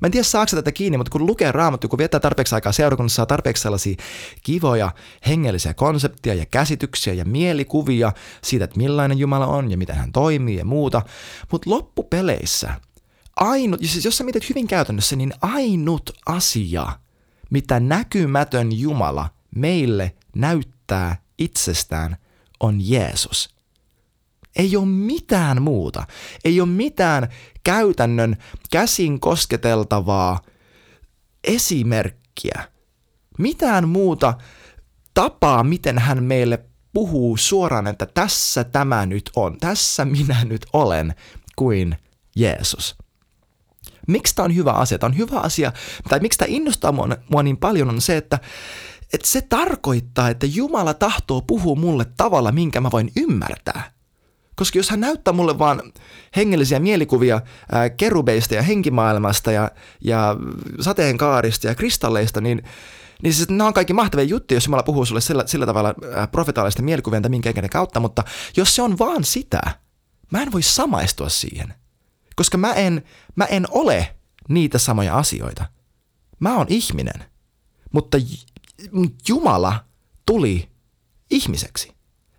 Mä 0.00 0.06
en 0.06 0.12
tiedä 0.12 0.24
saako 0.24 0.50
tätä 0.50 0.72
kiinni, 0.72 0.96
mutta 0.96 1.10
kun 1.10 1.26
lukee 1.26 1.52
raamattu, 1.52 1.88
kun 1.88 1.98
viettää 1.98 2.20
tarpeeksi 2.20 2.54
aikaa 2.54 2.72
seurakunnassa, 2.72 3.16
saa 3.16 3.26
tarpeeksi 3.26 3.62
sellaisia 3.62 3.96
kivoja 4.42 4.92
hengellisiä 5.26 5.74
konsepteja 5.74 6.34
ja 6.34 6.46
käsityksiä 6.46 7.12
ja 7.12 7.24
mielikuvia 7.24 8.12
siitä, 8.42 8.64
että 8.64 8.78
millainen 8.78 9.18
Jumala 9.18 9.46
on 9.46 9.70
ja 9.70 9.76
miten 9.76 9.96
hän 9.96 10.12
toimii 10.12 10.56
ja 10.56 10.64
muuta. 10.64 11.02
Mutta 11.52 11.70
loppupeleissä 11.70 12.74
ainut, 13.36 13.80
siis 13.80 14.04
jos 14.04 14.16
sä 14.16 14.24
mietit 14.24 14.48
hyvin 14.48 14.66
käytännössä, 14.66 15.16
niin 15.16 15.32
ainut 15.40 16.10
asia, 16.26 16.86
mitä 17.50 17.80
näkymätön 17.80 18.72
Jumala 18.72 19.28
meille 19.54 20.14
näyttää 20.34 21.16
itsestään, 21.38 22.16
on 22.60 22.88
Jeesus. 22.88 23.55
Ei 24.56 24.76
ole 24.76 24.86
mitään 24.86 25.62
muuta. 25.62 26.06
Ei 26.44 26.60
ole 26.60 26.68
mitään 26.68 27.28
käytännön 27.64 28.36
käsin 28.70 29.20
kosketeltavaa 29.20 30.40
esimerkkiä. 31.44 32.68
Mitään 33.38 33.88
muuta 33.88 34.34
tapaa, 35.14 35.64
miten 35.64 35.98
hän 35.98 36.22
meille 36.22 36.64
puhuu 36.92 37.36
suoraan, 37.36 37.86
että 37.86 38.06
tässä 38.06 38.64
tämä 38.64 39.06
nyt 39.06 39.30
on, 39.36 39.58
tässä 39.58 40.04
minä 40.04 40.44
nyt 40.44 40.66
olen, 40.72 41.14
kuin 41.56 41.96
Jeesus. 42.36 42.96
Miksi 44.08 44.34
tämä 44.34 44.44
on 44.44 44.54
hyvä 44.54 44.72
asia? 44.72 44.98
Tämä 44.98 45.08
on 45.08 45.18
hyvä 45.18 45.40
asia, 45.40 45.72
tai 46.08 46.20
miksi 46.20 46.38
tämä 46.38 46.48
innostaa 46.50 46.92
mua, 46.92 47.08
mua 47.30 47.42
niin 47.42 47.56
paljon 47.56 47.88
on 47.88 48.00
se, 48.00 48.16
että, 48.16 48.38
että 49.12 49.28
se 49.28 49.42
tarkoittaa, 49.42 50.28
että 50.28 50.46
Jumala 50.46 50.94
tahtoo 50.94 51.42
puhua 51.42 51.74
mulle 51.74 52.06
tavalla, 52.16 52.52
minkä 52.52 52.80
mä 52.80 52.90
voin 52.90 53.12
ymmärtää. 53.16 53.95
Koska 54.56 54.78
jos 54.78 54.90
hän 54.90 55.00
näyttää 55.00 55.34
mulle 55.34 55.58
vaan 55.58 55.82
hengellisiä 56.36 56.78
mielikuvia 56.78 57.40
ää, 57.72 57.90
kerubeista 57.90 58.54
ja 58.54 58.62
henkimaailmasta 58.62 59.52
ja, 59.52 59.70
ja 60.00 60.36
sateenkaarista 60.80 61.66
ja 61.66 61.74
kristalleista, 61.74 62.40
niin, 62.40 62.62
niin 63.22 63.34
siis 63.34 63.48
nämä 63.48 63.68
on 63.68 63.74
kaikki 63.74 63.92
mahtavia 63.92 64.24
juttuja, 64.24 64.56
jos 64.56 64.66
Jumala 64.66 64.82
puhuu 64.82 65.04
sulle 65.04 65.20
sillä, 65.20 65.46
sillä 65.46 65.66
tavalla 65.66 65.94
profetaalista 66.32 66.82
mielikuvien 66.82 67.22
tai 67.22 67.30
minkä 67.30 67.52
kautta, 67.68 68.00
mutta 68.00 68.24
jos 68.56 68.76
se 68.76 68.82
on 68.82 68.98
vaan 68.98 69.24
sitä, 69.24 69.60
mä 70.30 70.42
en 70.42 70.52
voi 70.52 70.62
samaistua 70.62 71.28
siihen. 71.28 71.74
Koska 72.36 72.58
mä 72.58 72.72
en, 72.72 73.04
mä 73.36 73.44
en 73.44 73.66
ole 73.70 74.16
niitä 74.48 74.78
samoja 74.78 75.18
asioita. 75.18 75.64
Mä 76.40 76.56
oon 76.56 76.66
ihminen. 76.68 77.24
Mutta 77.92 78.18
Jumala 79.28 79.84
tuli 80.26 80.68
ihmiseksi. 81.30 81.95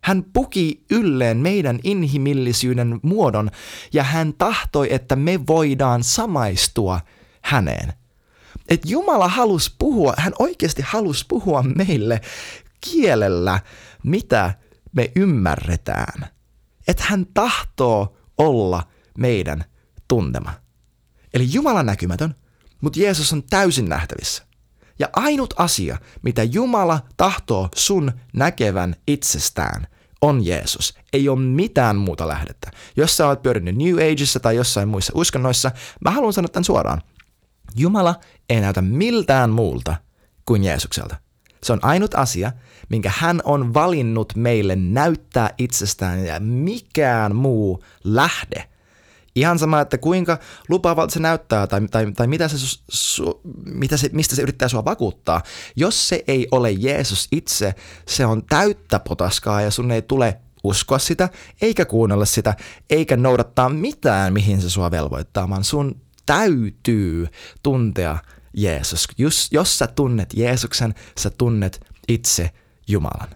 Hän 0.07 0.23
puki 0.33 0.85
ylleen 0.91 1.37
meidän 1.37 1.79
inhimillisyyden 1.83 2.99
muodon 3.03 3.51
ja 3.93 4.03
hän 4.03 4.33
tahtoi, 4.33 4.93
että 4.93 5.15
me 5.15 5.39
voidaan 5.47 6.03
samaistua 6.03 6.99
häneen. 7.41 7.93
Et 8.69 8.81
Jumala 8.85 9.27
halusi 9.27 9.75
puhua, 9.79 10.13
hän 10.17 10.33
oikeasti 10.39 10.81
halusi 10.85 11.25
puhua 11.27 11.63
meille 11.63 12.21
kielellä, 12.81 13.59
mitä 14.03 14.53
me 14.91 15.11
ymmärretään. 15.15 16.29
Että 16.87 17.03
hän 17.07 17.25
tahtoo 17.33 18.17
olla 18.37 18.83
meidän 19.17 19.63
tuntema. 20.07 20.53
Eli 21.33 21.47
Jumala 21.53 21.83
näkymätön, 21.83 22.35
mutta 22.81 22.99
Jeesus 22.99 23.33
on 23.33 23.43
täysin 23.43 23.89
nähtävissä. 23.89 24.43
Ja 24.99 25.09
ainut 25.13 25.53
asia, 25.57 25.97
mitä 26.21 26.43
Jumala 26.43 26.99
tahtoo 27.17 27.69
sun 27.75 28.11
näkevän 28.33 28.95
itsestään, 29.07 29.87
on 30.21 30.45
Jeesus. 30.45 30.93
Ei 31.13 31.29
ole 31.29 31.39
mitään 31.39 31.95
muuta 31.95 32.27
lähdettä. 32.27 32.71
Jos 32.97 33.17
sä 33.17 33.27
oot 33.27 33.41
pyörinyt 33.41 33.75
New 33.75 33.95
Ageissa 33.95 34.39
tai 34.39 34.55
jossain 34.55 34.89
muissa 34.89 35.13
uskonnoissa, 35.15 35.71
mä 36.01 36.11
haluan 36.11 36.33
sanoa 36.33 36.49
tämän 36.49 36.63
suoraan. 36.63 37.01
Jumala 37.75 38.15
ei 38.49 38.61
näytä 38.61 38.81
miltään 38.81 39.49
muulta 39.49 39.95
kuin 40.45 40.63
Jeesukselta. 40.63 41.15
Se 41.63 41.73
on 41.73 41.79
ainut 41.81 42.15
asia, 42.15 42.51
minkä 42.89 43.11
hän 43.15 43.41
on 43.43 43.73
valinnut 43.73 44.33
meille 44.35 44.75
näyttää 44.75 45.49
itsestään 45.57 46.25
ja 46.25 46.39
mikään 46.39 47.35
muu 47.35 47.83
lähde– 48.03 48.67
Ihan 49.37 49.59
sama, 49.59 49.81
että 49.81 49.97
kuinka 49.97 50.37
lupaavalta 50.69 51.13
se 51.13 51.19
näyttää 51.19 51.67
tai, 51.67 51.81
tai, 51.91 52.11
tai 52.11 52.27
mitä 52.27 52.47
se, 52.47 52.57
su, 52.57 52.81
su, 52.89 53.41
mitä 53.65 53.97
se, 53.97 54.09
mistä 54.13 54.35
se 54.35 54.41
yrittää 54.41 54.67
sua 54.67 54.85
vakuuttaa. 54.85 55.41
Jos 55.75 56.07
se 56.07 56.23
ei 56.27 56.47
ole 56.51 56.71
Jeesus 56.71 57.27
itse, 57.31 57.75
se 58.07 58.25
on 58.25 58.45
täyttä 58.45 58.99
potaskaa 58.99 59.61
ja 59.61 59.71
sun 59.71 59.91
ei 59.91 60.01
tule 60.01 60.39
uskoa 60.63 60.99
sitä, 60.99 61.29
eikä 61.61 61.85
kuunnella 61.85 62.25
sitä, 62.25 62.55
eikä 62.89 63.17
noudattaa 63.17 63.69
mitään, 63.69 64.33
mihin 64.33 64.61
se 64.61 64.69
sua 64.69 64.91
velvoittaa, 64.91 65.49
vaan 65.49 65.63
sun 65.63 66.01
täytyy 66.25 67.27
tuntea 67.63 68.17
Jeesus. 68.53 69.07
Jos, 69.17 69.47
jos 69.51 69.77
sä 69.77 69.87
tunnet 69.87 70.33
Jeesuksen, 70.33 70.95
sä 71.19 71.29
tunnet 71.29 71.85
itse 72.07 72.51
Jumalan. 72.87 73.29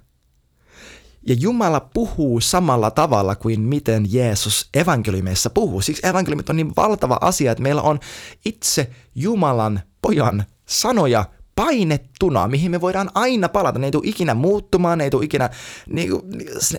Ja 1.28 1.36
Jumala 1.40 1.80
puhuu 1.80 2.42
samalla 2.42 2.92
tavalla 2.92 3.36
kuin 3.36 3.62
miten 3.62 4.06
Jeesus 4.10 4.70
evankeliumeissa 4.74 5.50
puhuu. 5.50 5.82
Siksi 5.82 6.08
evankeliumit 6.08 6.50
on 6.50 6.56
niin 6.56 6.74
valtava 6.78 7.18
asia, 7.22 7.51
että 7.51 7.62
meillä 7.62 7.82
on 7.82 8.00
itse 8.46 8.90
Jumalan 9.16 9.82
pojan 10.01 10.44
sanoja 10.66 11.25
painettuna, 11.56 12.48
mihin 12.48 12.72
me 12.72 12.82
voidaan 12.82 13.10
aina 13.13 13.50
palata. 13.50 13.80
Ne 13.80 13.88
ei 13.88 13.92
tule 13.92 14.04
ikinä 14.06 14.34
muuttumaan, 14.34 14.98
ne 14.98 15.04
ei 15.04 15.10
tule 15.10 15.25
ikinä, 15.25 15.50
niin, 15.88 16.12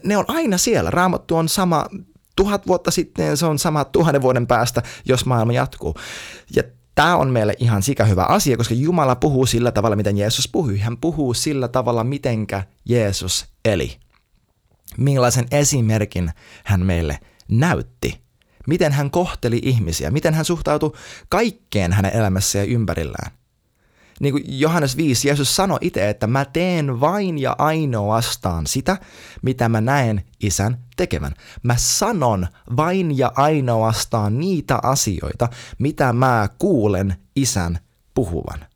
ne 0.05 0.17
on 0.17 0.25
aina 0.29 0.59
siellä. 0.59 0.91
Raamattu 0.91 1.37
on 1.37 1.49
sama 1.49 1.87
tuhat 2.37 2.67
vuotta 2.67 2.91
sitten, 2.91 3.37
se 3.37 3.47
on 3.47 3.59
sama 3.59 3.85
tuhannen 3.85 4.23
vuoden 4.23 4.47
päästä, 4.47 4.83
jos 5.05 5.27
maailma 5.27 5.53
jatkuu. 5.53 5.95
Ja 6.57 6.63
Tämä 6.95 7.17
on 7.17 7.31
meille 7.31 7.55
ihan 7.59 7.83
sika 7.83 8.05
hyvä 8.05 8.25
asia, 8.25 8.57
koska 8.57 8.75
Jumala 8.75 9.17
puhuu 9.17 9.47
sillä 9.47 9.73
tavalla, 9.73 9.97
miten 9.97 10.19
Jeesus 10.19 10.49
puhui. 10.49 10.79
Hän 10.79 10.97
puhuu 10.97 11.35
sillä 11.35 11.69
tavalla, 11.69 12.05
mitenkä 12.05 12.63
Jeesus 12.85 13.47
eli 13.65 13.97
millaisen 14.99 15.47
esimerkin 15.51 16.31
hän 16.65 16.87
meille 16.87 17.19
näytti. 17.49 18.23
Miten 18.67 18.93
hän 18.93 19.11
kohteli 19.11 19.61
ihmisiä, 19.63 20.11
miten 20.11 20.35
hän 20.35 20.45
suhtautui 20.45 20.93
kaikkeen 21.29 21.93
hänen 21.93 22.17
elämässä 22.17 22.59
ja 22.59 22.65
ympärillään. 22.65 23.33
Niin 24.21 24.33
kuin 24.33 24.45
Johannes 24.47 24.97
5, 24.97 25.29
Jeesus 25.29 25.57
sanoi 25.57 25.79
itse, 25.81 26.09
että 26.09 26.27
mä 26.27 26.45
teen 26.45 27.01
vain 27.01 27.39
ja 27.39 27.57
ainoastaan 27.59 28.67
sitä, 28.67 28.97
mitä 29.43 29.69
mä 29.69 29.81
näen 29.81 30.25
isän 30.43 30.79
tekevän. 30.97 31.35
Mä 31.63 31.77
sanon 31.77 32.47
vain 32.77 33.19
ja 33.19 33.33
ainoastaan 33.37 34.39
niitä 34.39 34.79
asioita, 34.83 35.49
mitä 35.79 36.13
mä 36.13 36.49
kuulen 36.59 37.17
isän 37.37 37.79
puhuvan. 38.15 38.72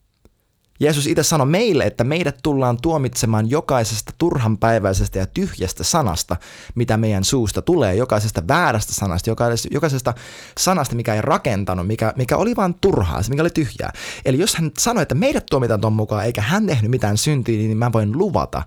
Jeesus 0.81 1.07
itse 1.07 1.23
sanoi 1.23 1.47
meille, 1.47 1.85
että 1.85 2.05
meidät 2.05 2.37
tullaan 2.43 2.79
tuomitsemaan 2.83 3.51
jokaisesta 3.51 4.13
turhanpäiväisestä 4.19 5.19
ja 5.19 5.27
tyhjästä 5.27 5.85
sanasta, 5.85 6.37
mitä 6.75 6.97
meidän 6.97 7.25
suusta 7.25 7.63
tulee, 7.63 7.95
jokaisesta 7.95 8.43
väärästä 8.49 8.95
sanasta, 8.95 9.31
jokaisesta 9.71 10.15
sanasta, 10.59 10.97
mikä 10.97 11.15
ei 11.15 11.23
rakentanut, 11.23 11.87
mikä, 11.87 12.13
mikä 12.17 12.37
oli 12.37 12.57
vain 12.57 12.75
turhaa, 12.75 13.23
se 13.23 13.31
mikä 13.31 13.43
oli 13.43 13.51
tyhjää. 13.51 13.93
Eli 14.25 14.39
jos 14.39 14.57
hän 14.57 14.71
sanoi, 14.79 15.03
että 15.03 15.15
meidät 15.15 15.47
tuomitaan 15.51 15.81
tuon 15.81 15.93
mukaan, 15.93 16.25
eikä 16.25 16.41
hän 16.41 16.67
tehnyt 16.67 16.91
mitään 16.91 17.19
syntiä, 17.19 17.59
niin 17.59 17.79
mä 17.79 17.93
voin 17.93 18.19
luvata, 18.19 18.63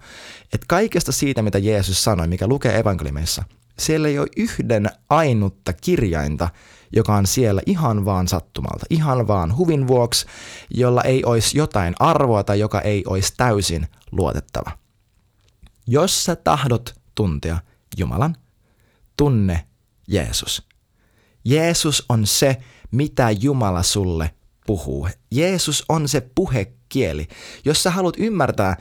että 0.54 0.66
kaikesta 0.68 1.12
siitä, 1.12 1.42
mitä 1.42 1.58
Jeesus 1.58 2.04
sanoi, 2.04 2.28
mikä 2.28 2.48
lukee 2.48 2.80
evankeliumeissa, 2.80 3.44
siellä 3.80 4.08
ei 4.08 4.20
ole 4.20 4.28
yhden 4.38 4.90
ainutta 5.10 5.74
kirjainta, 5.74 6.50
joka 6.96 7.16
on 7.16 7.28
siellä 7.28 7.62
ihan 7.66 8.06
vaan 8.06 8.28
sattumalta, 8.28 8.86
ihan 8.90 9.28
vaan 9.28 9.58
huvin 9.58 9.88
vuoksi, 9.88 10.26
jolla 10.70 11.02
ei 11.02 11.26
olisi 11.26 11.58
jotain 11.58 11.96
arvoa 12.00 12.44
tai 12.44 12.60
joka 12.60 12.82
ei 12.82 13.04
olisi 13.08 13.34
täysin 13.38 13.88
luotettava. 14.12 14.72
Jos 15.88 16.24
sä 16.24 16.36
tahdot 16.36 16.96
tuntea 17.16 17.60
Jumalan, 17.98 18.36
tunne 19.18 19.68
Jeesus. 20.08 20.68
Jeesus 21.46 22.06
on 22.10 22.28
se, 22.28 22.58
mitä 22.92 23.32
Jumala 23.32 23.84
sulle 23.84 24.32
puhuu. 24.68 25.10
Jeesus 25.32 25.86
on 25.90 26.08
se 26.08 26.30
puhekieli. 26.36 27.28
Jos 27.66 27.84
sä 27.84 27.92
haluat 27.92 28.16
ymmärtää, 28.18 28.78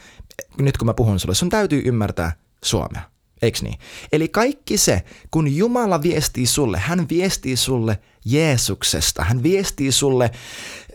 nyt 0.59 0.77
kun 0.77 0.87
mä 0.87 0.95
puhun 0.95 1.21
sulle, 1.21 1.35
sun 1.35 1.49
täytyy 1.49 1.83
ymmärtää 1.85 2.33
suomea. 2.65 3.03
Eiks 3.43 3.63
niin? 3.63 3.79
Eli 4.13 4.29
kaikki 4.29 4.79
se, 4.79 5.03
kun 5.31 5.57
Jumala 5.57 6.03
viestii 6.03 6.47
sulle, 6.47 6.79
hän 6.79 7.09
viestii 7.09 7.57
sulle 7.57 7.99
Jeesuksesta, 8.25 9.25
hän 9.25 9.43
viestii 9.43 9.93
sulle 9.93 10.31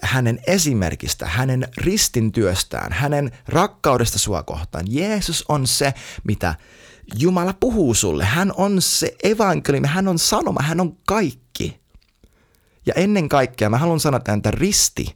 hänen 0.02 0.40
esimerkistä, 0.48 1.26
hänen 1.26 1.68
ristintyöstään, 1.78 2.92
hänen 2.92 3.32
rakkaudesta 3.48 4.20
sua 4.20 4.44
kohtaan. 4.44 4.86
Jeesus 4.90 5.46
on 5.50 5.68
se, 5.68 5.94
mitä 6.24 6.56
Jumala 7.20 7.54
puhuu 7.60 7.94
sulle. 7.94 8.26
Hän 8.26 8.54
on 8.58 8.82
se 8.82 9.16
evankeliumi, 9.24 9.88
hän 9.88 10.08
on 10.08 10.20
sanoma, 10.20 10.62
hän 10.62 10.82
on 10.82 10.98
kaikki. 11.08 11.80
Ja 12.86 12.94
ennen 12.96 13.30
kaikkea 13.30 13.70
mä 13.70 13.78
haluan 13.78 14.00
sanoa, 14.00 14.22
että 14.38 14.52
risti, 14.52 15.16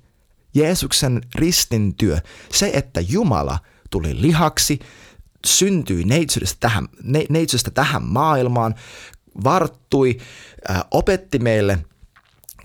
Jeesuksen 0.54 1.22
ristintyö, 1.36 2.18
se, 2.52 2.72
että 2.74 3.02
Jumala 3.02 3.60
tuli 3.90 4.22
lihaksi, 4.22 4.80
syntyi 5.46 6.04
neitsyydestä 6.04 6.58
tähän, 6.60 6.88
ne, 7.04 7.26
neitsyydestä 7.30 7.72
tähän 7.72 8.04
maailmaan, 8.04 8.76
varttui, 9.44 10.18
äh, 10.70 10.84
opetti 10.92 11.40
meille 11.40 11.80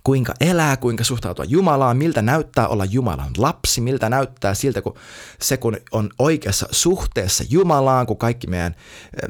kuinka 0.05 0.35
elää, 0.41 0.77
kuinka 0.77 1.05
suhtautua 1.05 1.45
Jumalaan, 1.45 1.97
miltä 1.97 2.23
näyttää 2.23 2.69
olla 2.69 2.85
Jumalan 2.85 3.31
lapsi, 3.39 3.81
miltä 3.81 4.09
näyttää 4.09 4.55
siltä, 4.55 4.83
kun 4.83 4.95
se 5.41 5.57
kun 5.57 5.77
on 5.93 6.11
oikeassa 6.19 6.69
suhteessa 6.71 7.45
Jumalaan, 7.51 8.07
kun 8.07 8.17
kaikki 8.17 8.47
meidän, 8.47 8.75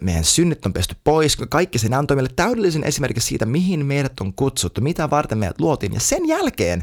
meidän 0.01 0.25
synnit 0.25 0.67
on 0.67 0.73
pesty 0.73 0.97
pois, 1.05 1.37
kun 1.37 1.49
kaikki 1.49 1.79
sen 1.79 1.95
antoi 1.95 2.15
meille. 2.15 2.31
Täydellisen 2.37 2.85
esimerkki 2.85 3.21
siitä, 3.21 3.47
mihin 3.47 3.87
meidät 3.87 4.21
on 4.21 4.33
kutsuttu, 4.35 4.81
mitä 4.81 5.11
varten 5.11 5.39
meidät 5.39 5.61
luotiin, 5.61 5.95
ja 5.95 6.01
sen 6.01 6.29
jälkeen 6.29 6.83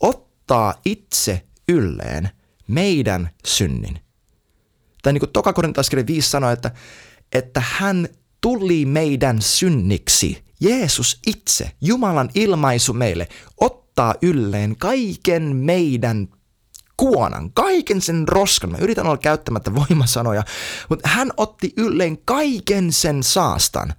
ottaa 0.00 0.74
itse 0.84 1.42
ylleen 1.68 2.30
meidän 2.68 3.30
synnin 3.46 4.00
tai 5.02 5.12
niin 5.12 5.20
kuin 5.20 5.30
Toka 5.32 5.54
5 6.06 6.30
sanoi, 6.30 6.52
että, 6.52 6.70
että 7.32 7.62
hän 7.66 8.08
tuli 8.40 8.84
meidän 8.84 9.42
synniksi. 9.42 10.44
Jeesus 10.60 11.18
itse, 11.26 11.70
Jumalan 11.80 12.30
ilmaisu 12.34 12.92
meille, 12.92 13.28
ottaa 13.60 14.14
ylleen 14.22 14.76
kaiken 14.76 15.56
meidän 15.56 16.28
kuonan, 16.96 17.52
kaiken 17.52 18.00
sen 18.00 18.28
roskan. 18.28 18.70
Mä 18.70 18.78
yritän 18.78 19.06
olla 19.06 19.18
käyttämättä 19.18 19.74
voimasanoja, 19.74 20.42
mutta 20.88 21.08
hän 21.08 21.30
otti 21.36 21.72
ylleen 21.76 22.18
kaiken 22.24 22.92
sen 22.92 23.22
saastan. 23.22 23.92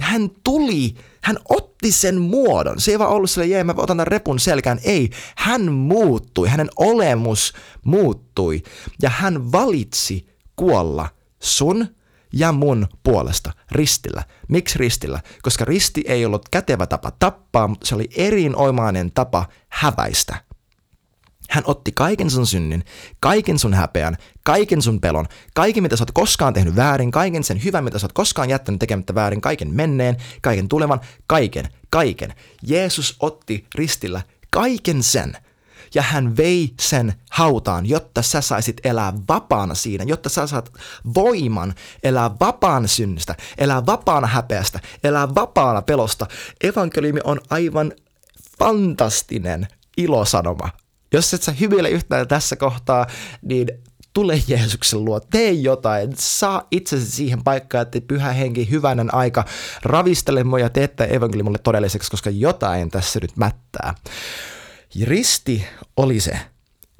Hän 0.00 0.30
tuli, 0.44 0.94
hän 1.24 1.36
otti 1.48 1.92
sen 1.92 2.20
muodon. 2.20 2.80
Se 2.80 2.90
ei 2.90 2.98
vaan 2.98 3.10
ollut 3.10 3.30
sille, 3.30 3.46
jee, 3.46 3.64
mä 3.64 3.72
otan 3.72 3.86
tämän 3.86 4.06
repun 4.06 4.40
selkään. 4.40 4.80
Ei, 4.84 5.10
hän 5.36 5.72
muuttui, 5.72 6.48
hänen 6.48 6.68
olemus 6.76 7.52
muuttui 7.84 8.62
ja 9.02 9.10
hän 9.10 9.52
valitsi 9.52 10.28
kuolla 10.56 11.08
sun 11.42 11.86
ja 12.32 12.52
mun 12.52 12.86
puolesta 13.02 13.52
ristillä. 13.72 14.22
Miksi 14.48 14.78
ristillä? 14.78 15.20
Koska 15.42 15.64
risti 15.64 16.04
ei 16.06 16.26
ollut 16.26 16.48
kätevä 16.48 16.86
tapa 16.86 17.10
tappaa, 17.10 17.68
mutta 17.68 17.86
se 17.86 17.94
oli 17.94 18.08
erinomainen 18.16 19.12
tapa 19.12 19.46
häväistä. 19.68 20.44
Hän 21.50 21.64
otti 21.66 21.92
kaiken 21.92 22.30
sun 22.30 22.46
synnin, 22.46 22.84
kaiken 23.20 23.58
sun 23.58 23.74
häpeän, 23.74 24.16
kaiken 24.44 24.82
sun 24.82 25.00
pelon, 25.00 25.26
kaiken 25.54 25.82
mitä 25.82 25.96
sä 25.96 26.02
oot 26.02 26.10
koskaan 26.10 26.54
tehnyt 26.54 26.76
väärin, 26.76 27.10
kaiken 27.10 27.44
sen 27.44 27.64
hyvän 27.64 27.84
mitä 27.84 27.98
sä 27.98 28.04
oot 28.04 28.12
koskaan 28.12 28.50
jättänyt 28.50 28.78
tekemättä 28.78 29.14
väärin, 29.14 29.40
kaiken 29.40 29.74
menneen, 29.74 30.16
kaiken 30.42 30.68
tulevan, 30.68 31.00
kaiken, 31.26 31.68
kaiken. 31.90 32.34
Jeesus 32.62 33.16
otti 33.20 33.66
ristillä 33.74 34.22
kaiken 34.50 35.02
sen 35.02 35.36
ja 35.94 36.02
hän 36.02 36.36
vei 36.36 36.74
sen 36.80 37.14
hautaan, 37.30 37.86
jotta 37.86 38.22
sä 38.22 38.40
saisit 38.40 38.86
elää 38.86 39.12
vapaana 39.28 39.74
siinä, 39.74 40.04
jotta 40.04 40.28
sä 40.28 40.46
saat 40.46 40.72
voiman 41.14 41.74
elää 42.02 42.30
vapaana 42.40 42.86
synnistä, 42.86 43.34
elää 43.58 43.86
vapaana 43.86 44.26
häpeästä, 44.26 44.80
elää 45.04 45.34
vapaana 45.34 45.82
pelosta. 45.82 46.26
Evankeliumi 46.64 47.20
on 47.24 47.40
aivan 47.50 47.92
fantastinen 48.58 49.68
ilosanoma. 49.96 50.70
Jos 51.12 51.34
et 51.34 51.42
sä 51.42 51.52
hymyile 51.52 51.90
yhtään 51.90 52.28
tässä 52.28 52.56
kohtaa, 52.56 53.06
niin 53.42 53.68
tule 54.14 54.42
Jeesuksen 54.48 55.04
luo, 55.04 55.20
tee 55.20 55.52
jotain, 55.52 56.12
saa 56.18 56.66
itsesi 56.70 57.10
siihen 57.10 57.44
paikkaan, 57.44 57.82
että 57.82 58.00
pyhä 58.00 58.32
henki, 58.32 58.70
hyvänen 58.70 59.14
aika, 59.14 59.44
ravistele 59.82 60.44
mua 60.44 60.58
ja 60.58 60.70
teette 60.70 61.08
evankeliumille 61.10 61.58
todelliseksi, 61.58 62.10
koska 62.10 62.30
jotain 62.30 62.90
tässä 62.90 63.20
nyt 63.22 63.36
mättää. 63.36 63.94
Risti 65.02 65.64
oli 65.96 66.20
se, 66.20 66.38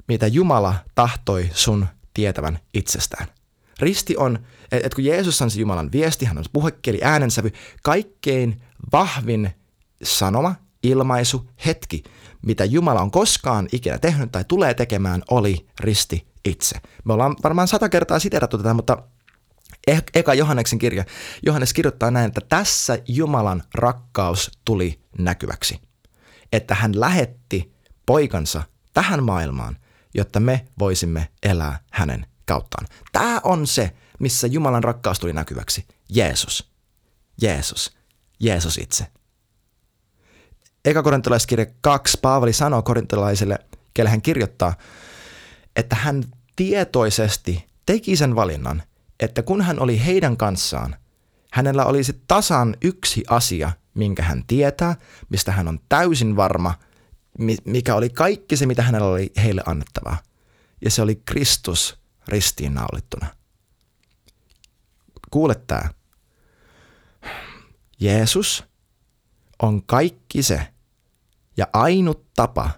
mitä 0.07 0.27
Jumala 0.27 0.75
tahtoi 0.95 1.49
sun 1.53 1.87
tietävän 2.13 2.59
itsestään. 2.73 3.27
Risti 3.79 4.17
on, 4.17 4.39
että 4.71 4.95
kun 4.95 5.05
Jeesus 5.05 5.41
on 5.41 5.51
se 5.51 5.59
Jumalan 5.59 5.91
viesti, 5.91 6.25
hän 6.25 6.37
on 6.37 6.43
puhekieli, 6.53 6.99
äänensävy, 7.03 7.51
kaikkein 7.83 8.61
vahvin 8.91 9.51
sanoma, 10.03 10.55
ilmaisu, 10.83 11.49
hetki, 11.65 12.03
mitä 12.45 12.65
Jumala 12.65 13.01
on 13.01 13.11
koskaan 13.11 13.67
ikinä 13.71 13.97
tehnyt 13.97 14.31
tai 14.31 14.45
tulee 14.47 14.73
tekemään, 14.73 15.21
oli 15.31 15.67
risti 15.79 16.27
itse. 16.45 16.79
Me 17.03 17.13
ollaan 17.13 17.35
varmaan 17.43 17.67
sata 17.67 17.89
kertaa 17.89 18.19
siterattu 18.19 18.57
tätä, 18.57 18.73
mutta 18.73 19.03
e- 19.87 19.99
eka 20.13 20.33
Johanneksen 20.33 20.79
kirja. 20.79 21.05
Johannes 21.45 21.73
kirjoittaa 21.73 22.11
näin, 22.11 22.27
että 22.27 22.41
tässä 22.49 22.99
Jumalan 23.07 23.63
rakkaus 23.75 24.51
tuli 24.65 24.99
näkyväksi. 25.17 25.79
Että 26.51 26.75
hän 26.75 26.99
lähetti 26.99 27.73
poikansa 28.05 28.63
tähän 28.93 29.23
maailmaan, 29.23 29.77
jotta 30.13 30.39
me 30.39 30.65
voisimme 30.79 31.27
elää 31.43 31.79
hänen 31.91 32.25
kauttaan. 32.45 32.87
Tämä 33.11 33.41
on 33.43 33.67
se, 33.67 33.95
missä 34.19 34.47
Jumalan 34.47 34.83
rakkaus 34.83 35.19
tuli 35.19 35.33
näkyväksi. 35.33 35.85
Jeesus. 36.09 36.71
Jeesus. 37.41 37.97
Jeesus 38.39 38.77
itse. 38.77 39.07
Eka 40.85 41.03
korintolaiskirja 41.03 41.65
2 41.81 42.17
Paavali 42.21 42.53
sanoo 42.53 42.81
korintolaisille, 42.81 43.59
kelle 43.93 44.09
hän 44.09 44.21
kirjoittaa, 44.21 44.73
että 45.75 45.95
hän 45.95 46.23
tietoisesti 46.55 47.65
teki 47.85 48.15
sen 48.15 48.35
valinnan, 48.35 48.83
että 49.19 49.43
kun 49.43 49.61
hän 49.61 49.79
oli 49.79 50.05
heidän 50.05 50.37
kanssaan, 50.37 50.95
hänellä 51.51 51.85
olisi 51.85 52.21
tasan 52.27 52.77
yksi 52.81 53.23
asia, 53.29 53.71
minkä 53.93 54.23
hän 54.23 54.43
tietää, 54.47 54.95
mistä 55.29 55.51
hän 55.51 55.67
on 55.67 55.79
täysin 55.89 56.35
varma– 56.35 56.73
mikä 57.65 57.95
oli 57.95 58.09
kaikki 58.09 58.57
se, 58.57 58.65
mitä 58.65 58.81
hänellä 58.81 59.07
oli 59.07 59.31
heille 59.43 59.63
annettavaa. 59.65 60.17
Ja 60.81 60.91
se 60.91 61.01
oli 61.01 61.21
Kristus 61.25 61.97
ristiinnaulittuna. 62.27 63.27
Kuule 65.31 65.55
tämä. 65.55 65.89
Jeesus 67.99 68.63
on 69.61 69.83
kaikki 69.83 70.43
se 70.43 70.67
ja 71.57 71.67
ainut 71.73 72.33
tapa, 72.35 72.69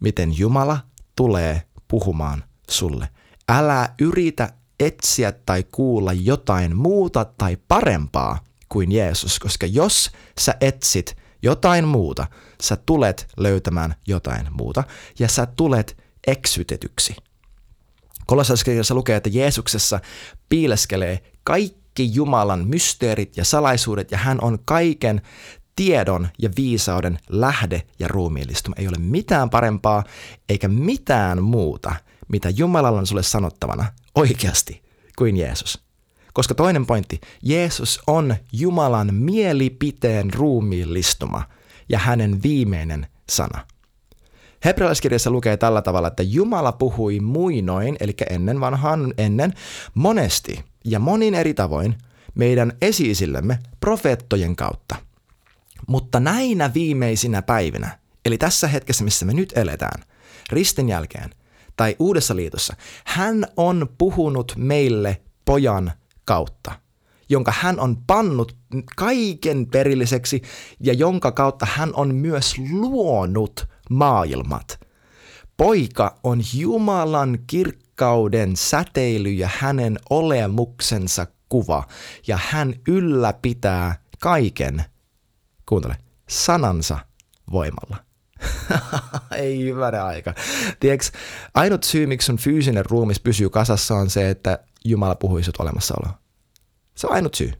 miten 0.00 0.38
Jumala 0.38 0.78
tulee 1.16 1.62
puhumaan 1.88 2.44
sulle. 2.70 3.08
Älä 3.48 3.88
yritä 4.00 4.52
etsiä 4.80 5.32
tai 5.32 5.64
kuulla 5.72 6.12
jotain 6.12 6.76
muuta 6.76 7.24
tai 7.24 7.56
parempaa 7.68 8.38
kuin 8.68 8.92
Jeesus, 8.92 9.38
koska 9.38 9.66
jos 9.66 10.10
sä 10.40 10.54
etsit 10.60 11.16
jotain 11.42 11.84
muuta, 11.84 12.26
sä 12.62 12.76
tulet 12.76 13.28
löytämään 13.36 13.94
jotain 14.06 14.46
muuta 14.50 14.84
ja 15.18 15.28
sä 15.28 15.46
tulet 15.46 16.02
eksytetyksi. 16.26 17.16
Kolossaiskirjassa 18.26 18.94
lukee, 18.94 19.16
että 19.16 19.28
Jeesuksessa 19.32 20.00
piileskelee 20.48 21.32
kaikki 21.44 22.14
Jumalan 22.14 22.68
mysteerit 22.68 23.36
ja 23.36 23.44
salaisuudet 23.44 24.10
ja 24.10 24.18
hän 24.18 24.38
on 24.40 24.58
kaiken 24.64 25.22
tiedon 25.76 26.28
ja 26.38 26.50
viisauden 26.56 27.18
lähde 27.28 27.82
ja 27.98 28.08
ruumiillistuma. 28.08 28.76
Ei 28.78 28.88
ole 28.88 28.98
mitään 28.98 29.50
parempaa 29.50 30.04
eikä 30.48 30.68
mitään 30.68 31.42
muuta, 31.42 31.94
mitä 32.28 32.50
Jumalalla 32.50 32.98
on 32.98 33.06
sulle 33.06 33.22
sanottavana 33.22 33.92
oikeasti 34.14 34.82
kuin 35.18 35.36
Jeesus. 35.36 35.86
Koska 36.32 36.54
toinen 36.54 36.86
pointti, 36.86 37.20
Jeesus 37.42 38.00
on 38.06 38.36
Jumalan 38.52 39.14
mielipiteen 39.14 40.34
ruumiillistuma 40.34 41.42
ja 41.88 41.98
hänen 41.98 42.42
viimeinen 42.42 43.06
sana. 43.30 43.66
Hebrealaiskirjassa 44.64 45.30
lukee 45.30 45.56
tällä 45.56 45.82
tavalla, 45.82 46.08
että 46.08 46.22
Jumala 46.22 46.72
puhui 46.72 47.20
muinoin, 47.20 47.96
eli 48.00 48.14
ennen 48.30 48.60
vanhaan 48.60 49.14
ennen, 49.18 49.52
monesti 49.94 50.64
ja 50.84 50.98
monin 50.98 51.34
eri 51.34 51.54
tavoin 51.54 51.94
meidän 52.34 52.72
esiisillemme 52.82 53.58
profeettojen 53.80 54.56
kautta. 54.56 55.05
Mutta 55.86 56.20
näinä 56.20 56.74
viimeisinä 56.74 57.42
päivinä, 57.42 57.98
eli 58.24 58.38
tässä 58.38 58.68
hetkessä, 58.68 59.04
missä 59.04 59.24
me 59.24 59.34
nyt 59.34 59.52
eletään, 59.56 60.02
ristin 60.50 60.88
jälkeen 60.88 61.30
tai 61.76 61.96
uudessa 61.98 62.36
liitossa, 62.36 62.76
hän 63.04 63.46
on 63.56 63.88
puhunut 63.98 64.52
meille 64.56 65.22
pojan 65.44 65.92
kautta, 66.24 66.72
jonka 67.28 67.52
hän 67.60 67.80
on 67.80 67.96
pannut 68.06 68.56
kaiken 68.96 69.66
perilliseksi 69.66 70.42
ja 70.80 70.92
jonka 70.92 71.32
kautta 71.32 71.66
hän 71.70 71.94
on 71.94 72.14
myös 72.14 72.54
luonut 72.70 73.66
maailmat. 73.90 74.80
Poika 75.56 76.18
on 76.22 76.40
Jumalan 76.54 77.38
kirkkauden 77.46 78.56
säteily 78.56 79.30
ja 79.30 79.50
hänen 79.58 79.98
olemuksensa 80.10 81.26
kuva, 81.48 81.84
ja 82.26 82.38
hän 82.42 82.74
ylläpitää 82.88 84.02
kaiken, 84.20 84.84
kuuntele, 85.66 85.96
sanansa 86.28 86.98
voimalla. 87.52 87.96
Ei 89.36 89.64
hyvänä 89.64 90.04
aika. 90.04 90.34
Tiedätkö, 90.80 91.18
ainut 91.54 91.84
syy, 91.84 92.06
miksi 92.06 92.26
sun 92.26 92.36
fyysinen 92.36 92.86
ruumis 92.86 93.20
pysyy 93.20 93.50
kasassa 93.50 93.94
on 93.94 94.10
se, 94.10 94.30
että 94.30 94.58
Jumala 94.84 95.14
puhui 95.14 95.42
sut 95.42 95.60
olemassaoloa. 95.60 96.18
Se 96.94 97.06
on 97.06 97.12
ainut 97.12 97.34
syy. 97.34 97.52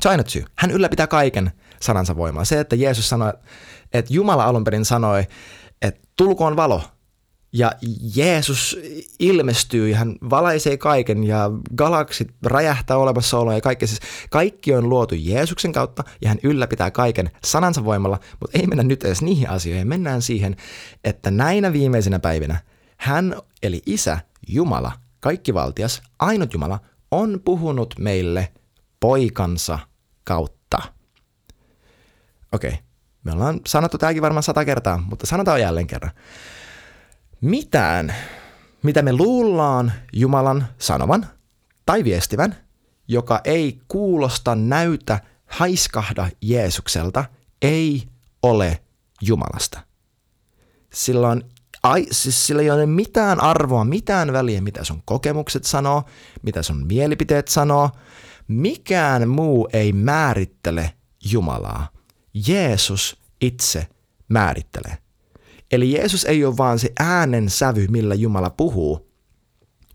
Se 0.00 0.08
on 0.08 0.10
ainut 0.10 0.28
syy. 0.28 0.44
Hän 0.58 0.70
ylläpitää 0.70 1.06
kaiken 1.06 1.52
sanansa 1.82 2.16
voimaa. 2.16 2.44
Se, 2.44 2.60
että 2.60 2.76
Jeesus 2.76 3.08
sanoi, 3.08 3.32
että 3.92 4.14
Jumala 4.14 4.44
alun 4.44 4.64
perin 4.64 4.84
sanoi, 4.84 5.26
että 5.82 6.00
tulkoon 6.16 6.56
valo. 6.56 6.82
Ja 7.58 7.72
Jeesus 8.14 8.78
ilmestyy 9.18 9.88
ja 9.88 9.96
hän 9.96 10.16
valaisee 10.30 10.76
kaiken 10.76 11.24
ja 11.24 11.50
galaksit 11.76 12.28
räjähtää 12.42 12.96
olemassaoloa 12.96 13.54
ja 13.54 13.60
kaikki. 13.60 13.86
Siis 13.86 14.00
kaikki 14.30 14.74
on 14.74 14.88
luotu 14.88 15.14
Jeesuksen 15.18 15.72
kautta 15.72 16.04
ja 16.20 16.28
hän 16.28 16.38
ylläpitää 16.42 16.90
kaiken 16.90 17.30
sanansa 17.44 17.84
voimalla, 17.84 18.20
mutta 18.40 18.58
ei 18.58 18.66
mennä 18.66 18.82
nyt 18.82 19.04
edes 19.04 19.22
niihin 19.22 19.50
asioihin. 19.50 19.88
Mennään 19.88 20.22
siihen, 20.22 20.56
että 21.04 21.30
näinä 21.30 21.72
viimeisinä 21.72 22.18
päivinä 22.18 22.60
hän, 22.96 23.36
eli 23.62 23.82
Isä, 23.86 24.18
Jumala, 24.48 24.92
kaikki 25.20 25.54
valtias, 25.54 26.02
ainut 26.18 26.52
Jumala, 26.52 26.80
on 27.10 27.40
puhunut 27.44 27.94
meille 27.98 28.52
poikansa 29.00 29.78
kautta. 30.24 30.78
Okei, 32.52 32.70
okay. 32.70 32.82
me 33.24 33.32
ollaan 33.32 33.60
sanottu 33.66 33.98
tämäkin 33.98 34.22
varmaan 34.22 34.42
sata 34.42 34.64
kertaa, 34.64 34.98
mutta 34.98 35.26
sanotaan 35.26 35.60
jälleen 35.60 35.86
kerran. 35.86 36.12
Mitään, 37.40 38.14
mitä 38.82 39.02
me 39.02 39.12
luullaan 39.12 39.92
Jumalan 40.12 40.66
sanovan 40.78 41.26
tai 41.86 42.04
viestivän, 42.04 42.56
joka 43.08 43.40
ei 43.44 43.80
kuulosta, 43.88 44.54
näytä, 44.54 45.20
haiskahda 45.46 46.28
Jeesukselta, 46.42 47.24
ei 47.62 48.08
ole 48.42 48.82
Jumalasta. 49.22 49.80
Sillä 50.92 51.28
on 51.28 51.42
ai, 51.82 52.06
siis 52.10 52.46
sillä 52.46 52.62
ei 52.62 52.70
ole 52.70 52.86
mitään 52.86 53.40
arvoa, 53.40 53.84
mitään 53.84 54.32
väliä, 54.32 54.60
mitä 54.60 54.84
sun 54.84 55.02
kokemukset 55.04 55.64
sanoo, 55.64 56.04
mitä 56.42 56.62
sun 56.62 56.86
mielipiteet 56.86 57.48
sanoo. 57.48 57.90
Mikään 58.48 59.28
muu 59.28 59.68
ei 59.72 59.92
määrittele 59.92 60.92
Jumalaa. 61.32 61.88
Jeesus 62.48 63.16
itse 63.40 63.86
määrittelee. 64.28 65.05
Eli 65.72 65.92
Jeesus 65.92 66.24
ei 66.24 66.44
ole 66.44 66.56
vaan 66.56 66.78
se 66.78 66.92
äänen 66.98 67.50
sävy, 67.50 67.86
millä 67.86 68.14
Jumala 68.14 68.50
puhuu, 68.50 69.10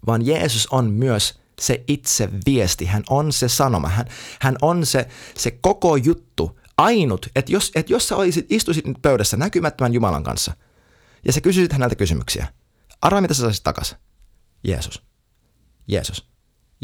vaan 0.06 0.26
Jeesus 0.26 0.68
on 0.68 0.92
myös 0.92 1.40
se 1.60 1.84
itse 1.88 2.30
viesti. 2.46 2.86
Hän 2.86 3.04
on 3.10 3.34
se 3.34 3.48
sanoma. 3.50 3.88
Hän, 3.88 4.06
hän 4.40 4.56
on 4.62 4.86
se, 4.86 5.08
se 5.38 5.52
koko 5.52 5.96
juttu. 5.96 6.60
Ainut, 6.78 7.26
että 7.36 7.52
jos, 7.52 7.72
että 7.76 7.94
jos 7.94 8.08
sä 8.08 8.16
olisit, 8.16 8.46
istuisit 8.50 8.88
nyt 8.88 8.98
pöydässä 9.02 9.38
näkymättömän 9.38 9.94
Jumalan 9.94 10.24
kanssa 10.24 10.54
ja 11.26 11.34
sä 11.34 11.42
kysyisit 11.42 11.72
häneltä 11.72 11.96
kysymyksiä, 11.96 12.48
arvaa 13.02 13.22
mitä 13.22 13.34
sä 13.34 13.42
saisit 13.42 13.64
takas. 13.64 13.96
Jeesus. 14.64 15.04
Jeesus. 15.88 16.30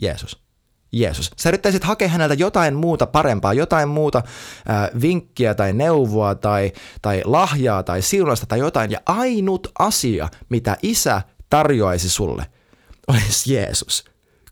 Jeesus. 0.01 0.46
Jeesus. 0.91 1.31
Sä 1.37 1.49
yrittäisit 1.49 1.83
hakea 1.83 2.07
häneltä 2.07 2.33
jotain 2.33 2.75
muuta 2.75 3.07
parempaa, 3.07 3.53
jotain 3.53 3.89
muuta 3.89 4.17
äh, 4.69 5.01
vinkkiä 5.01 5.53
tai 5.53 5.73
neuvoa 5.73 6.35
tai, 6.35 6.71
tai 7.01 7.21
lahjaa 7.25 7.83
tai 7.83 8.01
siunasta 8.01 8.45
tai 8.45 8.59
jotain. 8.59 8.91
Ja 8.91 8.99
ainut 9.05 9.71
asia, 9.79 10.29
mitä 10.49 10.77
isä 10.81 11.21
tarjoaisi 11.49 12.09
sulle, 12.09 12.45
olisi 13.07 13.53
Jeesus. 13.53 14.05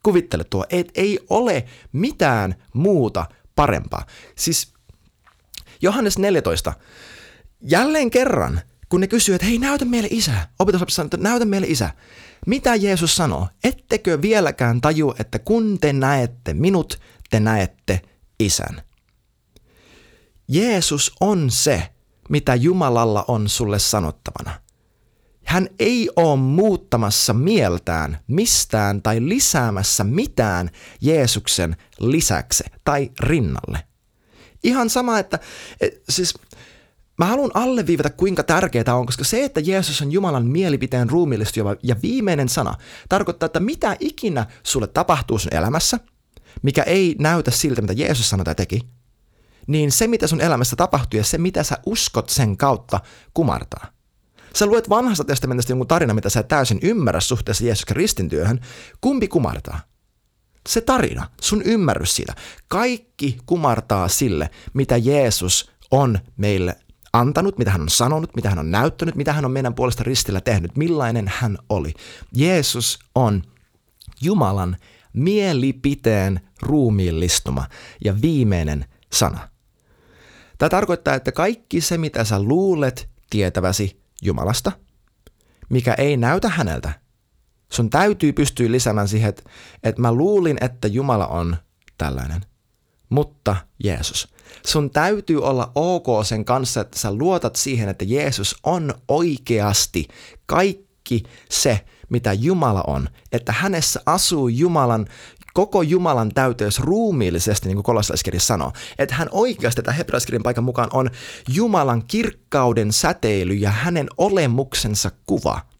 Kuvittele 0.04 0.44
tuo, 0.44 0.66
et 0.70 0.92
ei 0.96 1.20
ole 1.30 1.66
mitään 1.92 2.56
muuta 2.74 3.26
parempaa. 3.56 4.06
Siis 4.36 4.74
Johannes 5.82 6.18
14, 6.18 6.74
jälleen 7.62 8.10
kerran, 8.10 8.62
kun 8.90 9.02
ne 9.02 9.08
kysyy, 9.08 9.36
että 9.36 9.48
hei 9.48 9.58
näytä 9.58 9.86
meille 9.86 10.10
isä, 10.12 10.48
opetuslapsi 10.60 10.96
sanoo, 10.96 11.06
että 11.06 11.18
näytä 11.18 11.46
meille 11.46 11.68
isä. 11.68 11.90
Mitä 12.48 12.76
Jeesus 12.76 13.16
sanoo? 13.16 13.48
Ettekö 13.64 14.22
vieläkään 14.22 14.82
taju, 14.82 15.14
että 15.20 15.40
kun 15.40 15.78
te 15.82 15.94
näette 15.94 16.54
minut, 16.54 17.00
te 17.30 17.40
näette 17.40 18.02
isän. 18.40 18.82
Jeesus 20.48 21.16
on 21.22 21.52
se, 21.52 21.90
mitä 22.30 22.56
Jumalalla 22.56 23.26
on 23.28 23.50
sulle 23.50 23.80
sanottavana. 23.80 24.60
Hän 25.46 25.68
ei 25.80 26.10
ole 26.16 26.40
muuttamassa 26.40 27.34
mieltään 27.34 28.20
mistään 28.28 29.02
tai 29.02 29.18
lisäämässä 29.28 30.04
mitään 30.04 30.70
Jeesuksen 31.02 31.76
lisäksi 32.00 32.64
tai 32.84 33.12
rinnalle. 33.20 33.84
Ihan 34.64 34.90
sama, 34.90 35.20
että 35.20 35.40
et, 35.82 36.04
siis 36.10 36.34
Mä 37.18 37.26
haluan 37.26 37.52
alleviivata, 37.54 38.10
kuinka 38.10 38.44
tärkeää 38.44 38.96
on, 38.96 39.06
koska 39.06 39.24
se, 39.24 39.44
että 39.44 39.60
Jeesus 39.60 40.02
on 40.02 40.12
Jumalan 40.12 40.46
mielipiteen 40.46 41.10
ruumiillistuva 41.10 41.76
ja 41.84 41.96
viimeinen 42.02 42.50
sana, 42.50 42.76
tarkoittaa, 43.10 43.46
että 43.46 43.60
mitä 43.60 43.98
ikinä 44.00 44.46
sulle 44.64 44.88
tapahtuu 44.88 45.40
sun 45.40 45.54
elämässä, 45.54 46.00
mikä 46.62 46.84
ei 46.84 47.16
näytä 47.20 47.52
siltä, 47.52 47.82
mitä 47.82 47.94
Jeesus 47.94 48.30
sanoi 48.30 48.46
tai 48.46 48.56
teki, 48.56 48.82
niin 49.68 49.92
se, 49.92 50.08
mitä 50.08 50.28
sun 50.28 50.42
elämässä 50.42 50.76
tapahtuu 50.76 51.18
ja 51.18 51.24
se, 51.24 51.38
mitä 51.38 51.64
sä 51.64 51.78
uskot 51.86 52.30
sen 52.30 52.58
kautta, 52.58 53.00
kumartaa. 53.34 53.88
Sä 54.56 54.66
luet 54.66 54.90
vanhasta 54.90 55.24
testamentista 55.24 55.72
jonkun 55.72 55.88
tarina, 55.88 56.14
mitä 56.14 56.30
sä 56.30 56.40
et 56.40 56.48
täysin 56.48 56.80
ymmärrä 56.82 57.20
suhteessa 57.20 57.66
Jeesuksen 57.66 57.96
ristintyöhön, 57.96 58.60
kumpi 59.02 59.28
kumartaa? 59.28 59.80
Se 60.70 60.82
tarina, 60.82 61.30
sun 61.42 61.62
ymmärrys 61.62 62.16
siitä. 62.16 62.34
Kaikki 62.68 63.38
kumartaa 63.46 64.08
sille, 64.08 64.50
mitä 64.74 64.98
Jeesus 64.98 65.72
on 65.92 66.20
meille 66.38 66.76
antanut, 67.20 67.58
mitä 67.58 67.72
hän 67.72 67.82
on 67.82 67.90
sanonut, 67.90 68.36
mitä 68.36 68.50
hän 68.50 68.60
on 68.60 68.72
näyttänyt, 68.72 69.16
mitä 69.16 69.34
hän 69.34 69.46
on 69.46 69.52
meidän 69.52 69.76
puolesta 69.76 70.04
ristillä 70.04 70.42
tehnyt, 70.42 70.78
millainen 70.78 71.32
hän 71.36 71.58
oli. 71.70 71.94
Jeesus 72.36 73.00
on 73.16 73.44
Jumalan 74.22 74.78
mielipiteen 75.14 76.40
ruumiillistuma 76.62 77.68
ja 78.06 78.22
viimeinen 78.22 78.86
sana. 79.14 79.50
Tämä 80.58 80.70
tarkoittaa, 80.70 81.16
että 81.16 81.32
kaikki 81.32 81.82
se, 81.82 81.98
mitä 81.98 82.24
sä 82.24 82.44
luulet 82.44 83.10
tietäväsi 83.30 84.02
Jumalasta, 84.22 84.72
mikä 85.70 85.94
ei 85.94 86.18
näytä 86.18 86.50
häneltä, 86.50 86.94
sun 87.72 87.90
täytyy 87.90 88.34
pystyä 88.34 88.72
lisäämään 88.72 89.08
siihen, 89.08 89.30
että, 89.30 89.44
että 89.84 90.02
mä 90.02 90.12
luulin, 90.14 90.58
että 90.62 90.88
Jumala 90.88 91.28
on 91.28 91.58
tällainen, 91.98 92.42
mutta 93.10 93.56
Jeesus– 93.84 94.28
sun 94.66 94.90
täytyy 94.90 95.44
olla 95.44 95.72
ok 95.76 96.08
sen 96.24 96.46
kanssa, 96.46 96.82
että 96.82 97.00
sä 97.00 97.14
luotat 97.14 97.56
siihen, 97.56 97.90
että 97.90 98.06
Jeesus 98.08 98.56
on 98.64 98.94
oikeasti 99.08 100.08
kaikki 100.46 101.24
se, 101.50 101.86
mitä 102.10 102.34
Jumala 102.34 102.84
on. 102.88 103.10
Että 103.32 103.52
hänessä 103.52 104.02
asuu 104.06 104.48
Jumalan, 104.48 105.06
koko 105.54 105.82
Jumalan 105.82 106.30
täyteys 106.30 106.80
ruumiillisesti, 106.80 107.68
niin 107.68 107.76
kuin 107.76 107.84
kolossalaiskirja 107.84 108.42
sanoo. 108.42 108.72
Että 109.00 109.16
hän 109.16 109.28
oikeasti, 109.32 109.82
että 109.82 109.92
hebraiskirjan 109.92 110.44
paikan 110.44 110.64
mukaan 110.64 110.90
on 110.94 111.10
Jumalan 111.50 112.04
kirkkauden 112.08 112.94
säteily 112.94 113.54
ja 113.54 113.72
hänen 113.72 114.08
olemuksensa 114.18 115.12
kuva– 115.26 115.62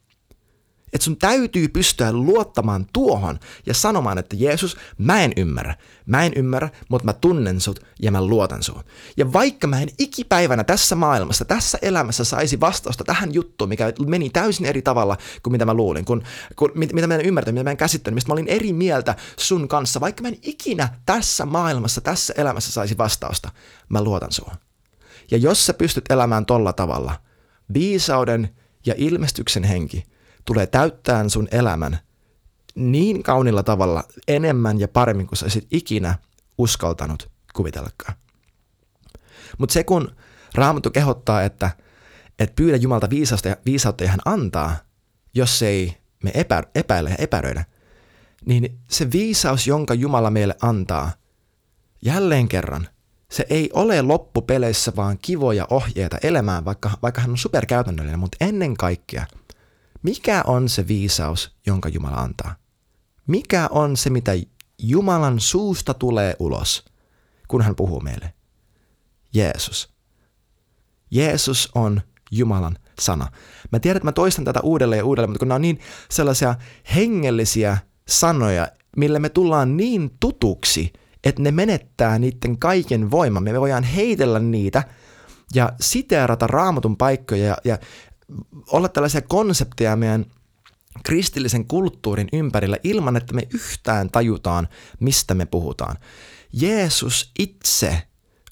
että 0.96 1.06
sun 1.06 1.18
täytyy 1.18 1.68
pystyä 1.68 2.14
luottamaan 2.14 2.86
tuohon 2.94 3.40
ja 3.66 3.74
sanomaan, 3.74 4.18
että 4.18 4.36
Jeesus, 4.40 4.78
mä 4.98 5.24
en 5.24 5.34
ymmärrä. 5.38 5.76
Mä 6.06 6.24
en 6.24 6.34
ymmärrä, 6.36 6.70
mutta 6.90 7.06
mä 7.06 7.14
tunnen 7.14 7.62
sut 7.62 7.80
ja 8.02 8.12
mä 8.12 8.26
luotan 8.26 8.64
sun. 8.64 8.84
Ja 9.18 9.34
vaikka 9.34 9.68
mä 9.68 9.82
en 9.82 9.90
ikipäivänä 10.00 10.64
tässä 10.64 10.96
maailmassa, 10.96 11.46
tässä 11.46 11.78
elämässä 11.82 12.24
saisi 12.24 12.60
vastausta 12.60 13.04
tähän 13.04 13.34
juttuun, 13.34 13.70
mikä 13.70 13.94
meni 14.08 14.30
täysin 14.30 14.66
eri 14.66 14.82
tavalla 14.82 15.18
kuin 15.44 15.52
mitä 15.52 15.66
mä 15.66 15.74
luulin, 15.74 16.06
kun, 16.06 16.24
kun, 16.56 16.72
mitä 16.76 17.08
mä 17.08 17.16
en 17.16 17.26
ymmärtänyt, 17.26 17.56
mitä 17.56 17.64
mä 17.64 17.72
en 17.72 17.78
käsittänyt, 17.78 18.16
mistä 18.16 18.30
mä 18.30 18.34
olin 18.34 18.48
eri 18.48 18.74
mieltä 18.74 19.16
sun 19.38 19.68
kanssa, 19.68 20.00
vaikka 20.00 20.22
mä 20.22 20.28
en 20.28 20.38
ikinä 20.42 20.90
tässä 21.06 21.46
maailmassa, 21.46 22.02
tässä 22.02 22.34
elämässä 22.38 22.72
saisi 22.72 22.98
vastausta, 22.98 23.52
mä 23.90 24.04
luotan 24.04 24.32
sun. 24.32 24.52
Ja 25.32 25.38
jos 25.38 25.66
sä 25.66 25.74
pystyt 25.74 26.12
elämään 26.12 26.46
tolla 26.46 26.74
tavalla, 26.74 27.16
viisauden 27.74 28.50
ja 28.86 28.94
ilmestyksen 28.98 29.64
henki– 29.64 30.04
tulee 30.46 30.68
täyttämään 30.68 31.30
sun 31.30 31.48
elämän 31.52 32.00
niin 32.76 33.24
kaunilla 33.24 33.64
tavalla 33.64 34.04
enemmän 34.28 34.80
ja 34.80 34.88
paremmin 34.88 35.28
kuin 35.28 35.38
sä 35.38 35.46
olisit 35.46 35.68
ikinä 35.72 36.16
uskaltanut 36.58 37.30
kuvitellakaan. 37.54 38.14
Mutta 39.58 39.74
se 39.74 39.84
kun 39.84 40.16
Raamattu 40.56 40.92
kehottaa, 40.92 41.44
että, 41.44 41.70
että 42.40 42.56
pyydä 42.56 42.78
Jumalta 42.78 43.10
viisausta 43.10 43.48
ja, 43.48 43.58
viisautta 43.66 44.04
ja 44.04 44.10
hän 44.10 44.20
antaa, 44.26 44.76
jos 45.34 45.62
ei 45.62 45.98
me 46.24 46.32
epä, 46.34 46.64
epäile 46.76 47.10
ja 47.10 47.16
epäröidä, 47.20 47.66
niin 48.46 48.80
se 48.90 49.12
viisaus, 49.12 49.68
jonka 49.68 49.94
Jumala 49.94 50.30
meille 50.30 50.56
antaa, 50.62 51.12
jälleen 52.02 52.48
kerran, 52.48 52.88
se 53.32 53.46
ei 53.50 53.70
ole 53.74 54.02
loppupeleissä 54.02 54.92
vaan 54.96 55.18
kivoja 55.22 55.68
ohjeita 55.70 56.18
elämään, 56.24 56.66
vaikka, 56.66 56.92
vaikka 57.02 57.22
hän 57.22 57.32
on 57.32 57.38
superkäytännöllinen, 57.38 58.20
mutta 58.20 58.38
ennen 58.42 58.78
kaikkea– 58.78 59.26
mikä 60.06 60.44
on 60.48 60.70
se 60.70 60.88
viisaus, 60.88 61.56
jonka 61.66 61.90
Jumala 61.90 62.18
antaa? 62.18 62.56
Mikä 63.28 63.68
on 63.72 63.98
se, 63.98 64.10
mitä 64.10 64.32
Jumalan 64.80 65.40
suusta 65.40 65.94
tulee 65.94 66.36
ulos, 66.40 66.86
kun 67.48 67.62
hän 67.62 67.76
puhuu 67.76 68.00
meille? 68.02 68.34
Jeesus. 69.34 69.90
Jeesus 71.12 71.72
on 71.76 72.02
Jumalan 72.32 72.78
sana. 73.00 73.28
Mä 73.72 73.80
tiedän, 73.80 73.98
että 73.98 74.08
mä 74.08 74.12
toistan 74.12 74.46
tätä 74.46 74.60
uudelleen 74.64 75.00
ja 75.00 75.06
uudelleen, 75.06 75.30
mutta 75.30 75.40
kun 75.40 75.48
nämä 75.48 75.56
on 75.56 75.62
niin 75.62 75.80
sellaisia 76.12 76.56
hengellisiä 76.96 77.78
sanoja, 78.08 78.68
millä 78.98 79.20
me 79.20 79.30
tullaan 79.30 79.78
niin 79.78 80.12
tutuksi, 80.20 80.94
että 81.24 81.42
ne 81.42 81.52
menettää 81.52 82.20
niiden 82.20 82.58
kaiken 82.58 83.12
voiman. 83.12 83.44
Me 83.44 83.60
voidaan 83.60 83.84
heitellä 83.84 84.40
niitä 84.40 84.84
ja 85.54 85.74
siteerata 85.82 86.48
raamatun 86.48 86.98
paikkoja 86.98 87.46
ja, 87.46 87.58
ja 87.64 87.78
olla 88.72 88.90
tällaisia 88.90 89.22
konsepteja 89.22 89.96
meidän 89.96 90.26
kristillisen 91.04 91.68
kulttuurin 91.68 92.30
ympärillä 92.34 92.78
ilman, 92.84 93.16
että 93.16 93.34
me 93.34 93.48
yhtään 93.54 94.10
tajutaan, 94.10 94.68
mistä 95.00 95.34
me 95.34 95.46
puhutaan. 95.46 95.96
Jeesus 96.54 97.32
itse 97.40 98.02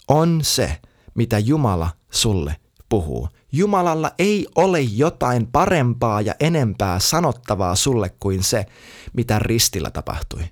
on 0.07 0.39
se, 0.43 0.81
mitä 1.15 1.39
Jumala 1.39 1.89
sulle 2.11 2.55
puhuu. 2.89 3.29
Jumalalla 3.51 4.11
ei 4.19 4.47
ole 4.55 4.81
jotain 4.81 5.47
parempaa 5.47 6.21
ja 6.21 6.35
enempää 6.39 6.99
sanottavaa 6.99 7.75
sulle 7.75 8.09
kuin 8.19 8.43
se, 8.43 8.65
mitä 9.13 9.39
ristillä 9.39 9.91
tapahtui. 9.91 10.43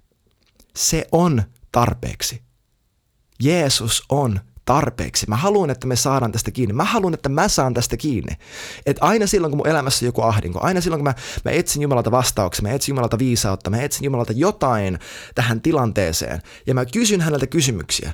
Se 0.75 1.07
on 1.11 1.43
tarpeeksi. 1.71 2.41
Jeesus 3.43 4.03
on 4.09 4.39
tarpeeksi. 4.65 5.25
Mä 5.29 5.35
haluan, 5.35 5.69
että 5.69 5.87
me 5.87 5.95
saadaan 5.95 6.31
tästä 6.31 6.51
kiinni. 6.51 6.73
Mä 6.73 6.83
haluan, 6.83 7.13
että 7.13 7.29
mä 7.29 7.47
saan 7.47 7.73
tästä 7.73 7.97
kiinni. 7.97 8.33
Että 8.85 9.05
aina 9.05 9.27
silloin, 9.27 9.51
kun 9.51 9.57
mun 9.57 9.67
elämässä 9.67 10.05
on 10.05 10.07
joku 10.07 10.21
ahdinko, 10.21 10.59
aina 10.61 10.81
silloin, 10.81 10.99
kun 10.99 11.07
mä, 11.09 11.13
mä 11.45 11.51
etsin 11.51 11.81
Jumalalta 11.81 12.11
vastauksia, 12.11 12.63
mä 12.63 12.71
etsin 12.71 12.91
Jumalalta 12.91 13.19
viisautta, 13.19 13.69
mä 13.69 13.81
etsin 13.81 14.05
Jumalalta 14.05 14.33
jotain 14.35 14.99
tähän 15.35 15.61
tilanteeseen, 15.61 16.41
ja 16.67 16.73
mä 16.73 16.85
kysyn 16.85 17.21
häneltä 17.21 17.47
kysymyksiä, 17.47 18.13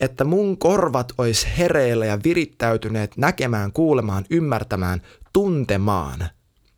että 0.00 0.24
mun 0.24 0.58
korvat 0.58 1.12
olisi 1.18 1.46
hereillä 1.58 2.06
ja 2.06 2.18
virittäytyneet 2.24 3.16
näkemään, 3.16 3.72
kuulemaan, 3.72 4.24
ymmärtämään, 4.30 5.02
tuntemaan, 5.32 6.28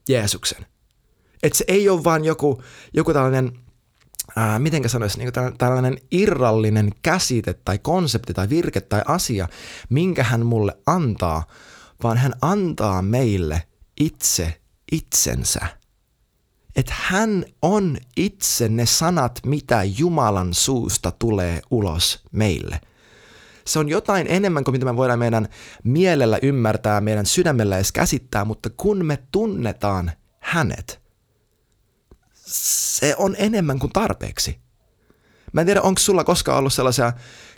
Jeesuksen. 0.08 0.66
Että 1.42 1.58
se 1.58 1.64
ei 1.68 1.88
ole 1.88 2.04
vaan 2.04 2.24
joku, 2.24 2.62
joku 2.94 3.12
tällainen, 3.12 3.52
ää, 4.36 4.58
mitenkä 4.58 4.88
sanoisi, 4.88 5.18
niin 5.18 5.32
tällainen 5.58 5.98
irrallinen 6.10 6.90
käsite 7.02 7.54
tai 7.54 7.78
konsepti 7.78 8.34
tai 8.34 8.48
virke 8.48 8.80
tai 8.80 9.02
asia, 9.06 9.48
minkä 9.88 10.24
hän 10.24 10.46
mulle 10.46 10.76
antaa, 10.86 11.44
vaan 12.02 12.16
hän 12.16 12.32
antaa 12.42 13.02
meille 13.02 13.62
itse 14.00 14.60
itsensä. 14.92 15.66
Että 16.76 16.94
hän 16.96 17.44
on 17.62 17.96
itse 18.16 18.68
ne 18.68 18.86
sanat, 18.86 19.40
mitä 19.46 19.82
Jumalan 19.84 20.54
suusta 20.54 21.10
tulee 21.10 21.62
ulos 21.70 22.22
meille– 22.32 22.80
se 23.64 23.78
on 23.78 23.88
jotain 23.88 24.26
enemmän 24.30 24.64
kuin 24.64 24.72
mitä 24.72 24.84
me 24.84 24.96
voidaan 24.96 25.18
meidän 25.18 25.48
mielellä 25.84 26.38
ymmärtää, 26.42 27.00
meidän 27.00 27.26
sydämellä 27.26 27.76
edes 27.76 27.92
käsittää, 27.92 28.44
mutta 28.44 28.70
kun 28.76 29.06
me 29.06 29.18
tunnetaan 29.32 30.12
hänet, 30.40 31.01
se 32.46 33.14
on 33.18 33.34
enemmän 33.38 33.78
kuin 33.78 33.92
tarpeeksi. 33.92 34.58
Mä 35.52 35.60
en 35.60 35.66
tiedä, 35.66 35.82
onko 35.82 35.98
sulla 35.98 36.24
koskaan 36.24 36.58
ollut 36.58 36.72
sellaisia 36.72 37.12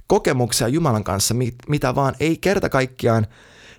kokemuksia 0.07 0.69
Jumalan 0.69 1.05
kanssa, 1.05 1.35
mitä 1.69 1.95
vaan 1.95 2.15
ei 2.21 2.37
kerta 2.37 2.69
kaikkiaan, 2.69 3.27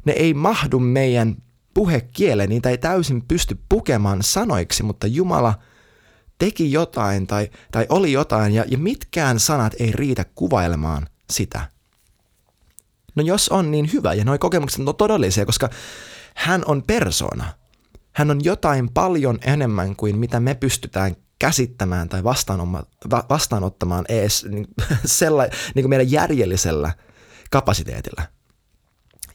ne 0.06 0.12
ei 0.12 0.34
mahdu 0.34 0.80
meidän 0.80 1.36
puhekieleen, 1.74 2.50
niitä 2.50 2.70
ei 2.70 2.78
täysin 2.78 3.22
pysty 3.28 3.58
pukemaan 3.70 4.24
sanoiksi, 4.24 4.84
mutta 4.84 5.08
Jumala 5.08 5.54
teki 6.38 6.72
jotain 6.72 7.28
tai, 7.28 7.50
tai 7.72 7.86
oli 7.90 8.12
jotain 8.12 8.54
ja, 8.54 8.66
ja 8.68 8.78
mitkään 8.78 9.40
sanat 9.40 9.74
ei 9.80 9.92
riitä 9.92 10.26
kuvailemaan 10.36 11.08
sitä. 11.30 11.70
No 13.16 13.24
jos 13.24 13.50
on 13.50 13.72
niin 13.72 13.94
hyvä 13.94 14.14
ja 14.14 14.26
nuo 14.26 14.38
kokemukset 14.38 14.88
on 14.88 14.96
todellisia, 14.96 15.46
koska 15.46 15.70
hän 16.36 16.64
on 16.66 16.84
persona. 16.84 17.54
Hän 18.16 18.32
on 18.32 18.44
jotain 18.44 18.90
paljon 18.94 19.40
enemmän 19.42 19.96
kuin 19.96 20.18
mitä 20.18 20.40
me 20.40 20.56
pystytään 20.56 21.16
käsittämään 21.40 22.10
tai 22.10 22.24
vastaanottamaan 23.30 24.06
edes 24.10 24.46
niin, 24.50 24.68
sella, 25.06 25.44
niin 25.76 25.84
kuin 25.84 25.90
meidän 25.90 26.12
järjellisellä 26.12 26.94
kapasiteetilla. 27.52 28.22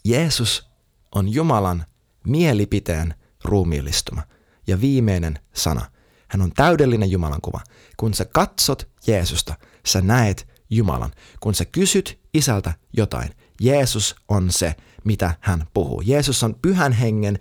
Jeesus 0.05 0.71
on 1.15 1.29
Jumalan 1.29 1.85
mielipiteen 2.27 3.15
ruumiillistuma 3.45 4.23
ja 4.67 4.81
viimeinen 4.81 5.39
sana. 5.53 5.91
Hän 6.29 6.43
on 6.43 6.53
täydellinen 6.53 7.11
Jumalan 7.11 7.41
kuva. 7.41 7.61
Kun 7.97 8.15
sä 8.15 8.25
katsot 8.25 8.89
Jeesusta, 9.07 9.55
sä 9.87 10.01
näet 10.01 10.49
Jumalan. 10.71 11.13
Kun 11.41 11.55
sä 11.55 11.65
kysyt 11.65 12.21
isältä 12.35 12.73
jotain, 12.93 13.31
Jeesus 13.61 14.17
on 14.29 14.53
se, 14.53 14.75
mitä 15.05 15.35
hän 15.41 15.67
puhuu. 15.75 16.01
Jeesus 16.01 16.43
on 16.43 16.55
pyhän 16.63 16.93
hengen 16.93 17.39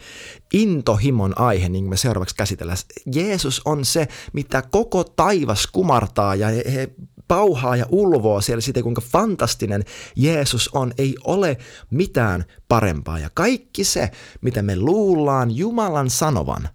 intohimon 0.53 1.39
aihe, 1.39 1.69
niin 1.69 1.84
kuin 1.84 1.89
me 1.89 1.97
seuraavaksi 1.97 2.36
käsitellään. 2.36 2.77
Jeesus 3.13 3.62
on 3.65 3.86
se, 3.86 4.08
mitä 4.34 4.62
koko 4.62 5.03
taivas 5.03 5.67
kumartaa 5.67 6.36
ja 6.36 6.47
he, 6.47 6.91
pauhaa 7.27 7.75
ja 7.75 7.86
ulvoo 7.89 8.41
siellä 8.41 8.62
siitä, 8.62 8.84
kuinka 8.84 9.01
fantastinen 9.01 9.84
Jeesus 10.15 10.69
on. 10.73 10.93
Ei 10.97 11.15
ole 11.23 11.58
mitään 11.89 12.45
parempaa. 12.67 13.19
Ja 13.19 13.29
kaikki 13.34 13.84
se, 13.84 14.12
mitä 14.41 14.62
me 14.62 14.75
luullaan 14.75 15.51
Jumalan 15.51 16.10
sanovan, 16.10 16.69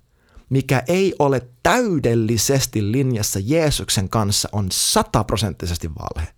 mikä 0.51 0.83
ei 0.89 1.15
ole 1.19 1.49
täydellisesti 1.63 2.93
linjassa 2.93 3.41
Jeesuksen 3.43 4.09
kanssa, 4.09 4.49
on 4.53 4.67
sataprosenttisesti 4.73 5.91
valhe. 5.95 6.29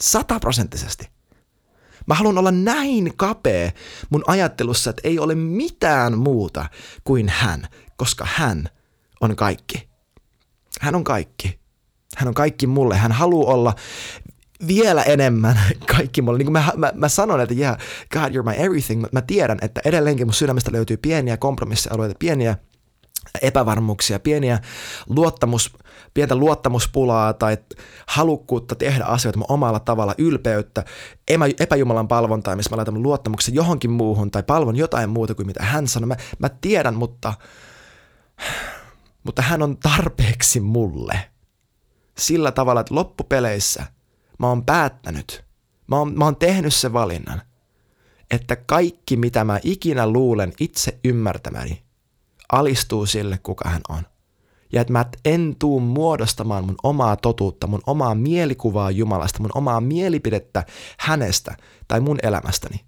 Sataprosenttisesti. 0.00 1.19
Mä 2.06 2.14
haluan 2.14 2.38
olla 2.38 2.50
näin 2.50 3.12
kapea 3.16 3.70
mun 4.10 4.24
ajattelussa, 4.26 4.90
että 4.90 5.08
ei 5.08 5.18
ole 5.18 5.34
mitään 5.34 6.18
muuta 6.18 6.66
kuin 7.04 7.28
hän, 7.28 7.66
koska 7.96 8.26
hän 8.34 8.68
on 9.20 9.36
kaikki. 9.36 9.88
Hän 10.80 10.94
on 10.94 11.04
kaikki. 11.04 11.60
Hän 12.16 12.28
on 12.28 12.34
kaikki 12.34 12.66
mulle. 12.66 12.96
Hän 12.96 13.12
haluaa 13.12 13.54
olla 13.54 13.74
vielä 14.66 15.02
enemmän 15.02 15.60
kaikki 15.96 16.22
mulle. 16.22 16.38
Niin 16.38 16.46
kuin 16.46 16.52
mä, 16.52 16.72
mä, 16.76 16.92
mä 16.94 17.08
sanon, 17.08 17.40
että 17.40 17.54
yeah, 17.54 17.78
God, 18.12 18.34
you're 18.34 18.42
my 18.42 18.64
everything, 18.64 19.00
mutta 19.00 19.16
mä 19.16 19.22
tiedän, 19.22 19.58
että 19.62 19.80
edelleenkin 19.84 20.26
mun 20.26 20.34
sydämestä 20.34 20.72
löytyy 20.72 20.96
pieniä 20.96 21.36
kompromissialueita, 21.36 22.14
pieniä 22.18 22.56
epävarmuuksia, 23.42 24.20
pieniä 24.20 24.58
luottamus, 25.08 25.76
pientä 26.14 26.34
luottamuspulaa 26.34 27.32
tai 27.32 27.58
halukkuutta 28.06 28.74
tehdä 28.74 29.04
asioita 29.04 29.40
omalla 29.48 29.80
tavalla, 29.80 30.14
ylpeyttä, 30.18 30.84
epäjumalan 31.60 32.08
palvontaa, 32.08 32.56
missä 32.56 32.70
mä 32.70 32.76
laitan 32.76 32.94
mun 32.94 33.02
luottamuksen 33.02 33.54
johonkin 33.54 33.90
muuhun 33.90 34.30
tai 34.30 34.42
palvon 34.42 34.76
jotain 34.76 35.10
muuta 35.10 35.34
kuin 35.34 35.46
mitä 35.46 35.64
hän 35.64 35.88
sanoi. 35.88 36.06
Mä, 36.06 36.16
mä 36.38 36.48
tiedän, 36.48 36.94
mutta, 36.94 37.34
mutta 39.24 39.42
hän 39.42 39.62
on 39.62 39.76
tarpeeksi 39.76 40.60
mulle. 40.60 41.20
Sillä 42.18 42.52
tavalla, 42.52 42.80
että 42.80 42.94
loppupeleissä 42.94 43.84
mä 44.38 44.48
oon 44.48 44.64
päättänyt, 44.64 45.44
mä 45.86 45.96
oon, 45.96 46.18
mä 46.18 46.24
oon 46.24 46.36
tehnyt 46.36 46.74
sen 46.74 46.92
valinnan, 46.92 47.42
että 48.30 48.56
kaikki 48.56 49.16
mitä 49.16 49.44
mä 49.44 49.60
ikinä 49.62 50.06
luulen 50.06 50.52
itse 50.60 50.98
ymmärtämäni, 51.04 51.82
alistuu 52.52 53.06
sille, 53.06 53.38
kuka 53.42 53.68
hän 53.68 53.80
on. 53.88 54.02
Ja 54.72 54.80
että 54.80 54.92
mä 54.92 55.04
en 55.24 55.56
tuu 55.58 55.80
muodostamaan 55.80 56.64
mun 56.64 56.76
omaa 56.82 57.16
totuutta, 57.16 57.66
mun 57.66 57.82
omaa 57.86 58.14
mielikuvaa 58.14 58.90
Jumalasta, 58.90 59.40
mun 59.40 59.50
omaa 59.54 59.80
mielipidettä 59.80 60.64
hänestä 60.98 61.56
tai 61.88 62.00
mun 62.00 62.18
elämästäni 62.22 62.84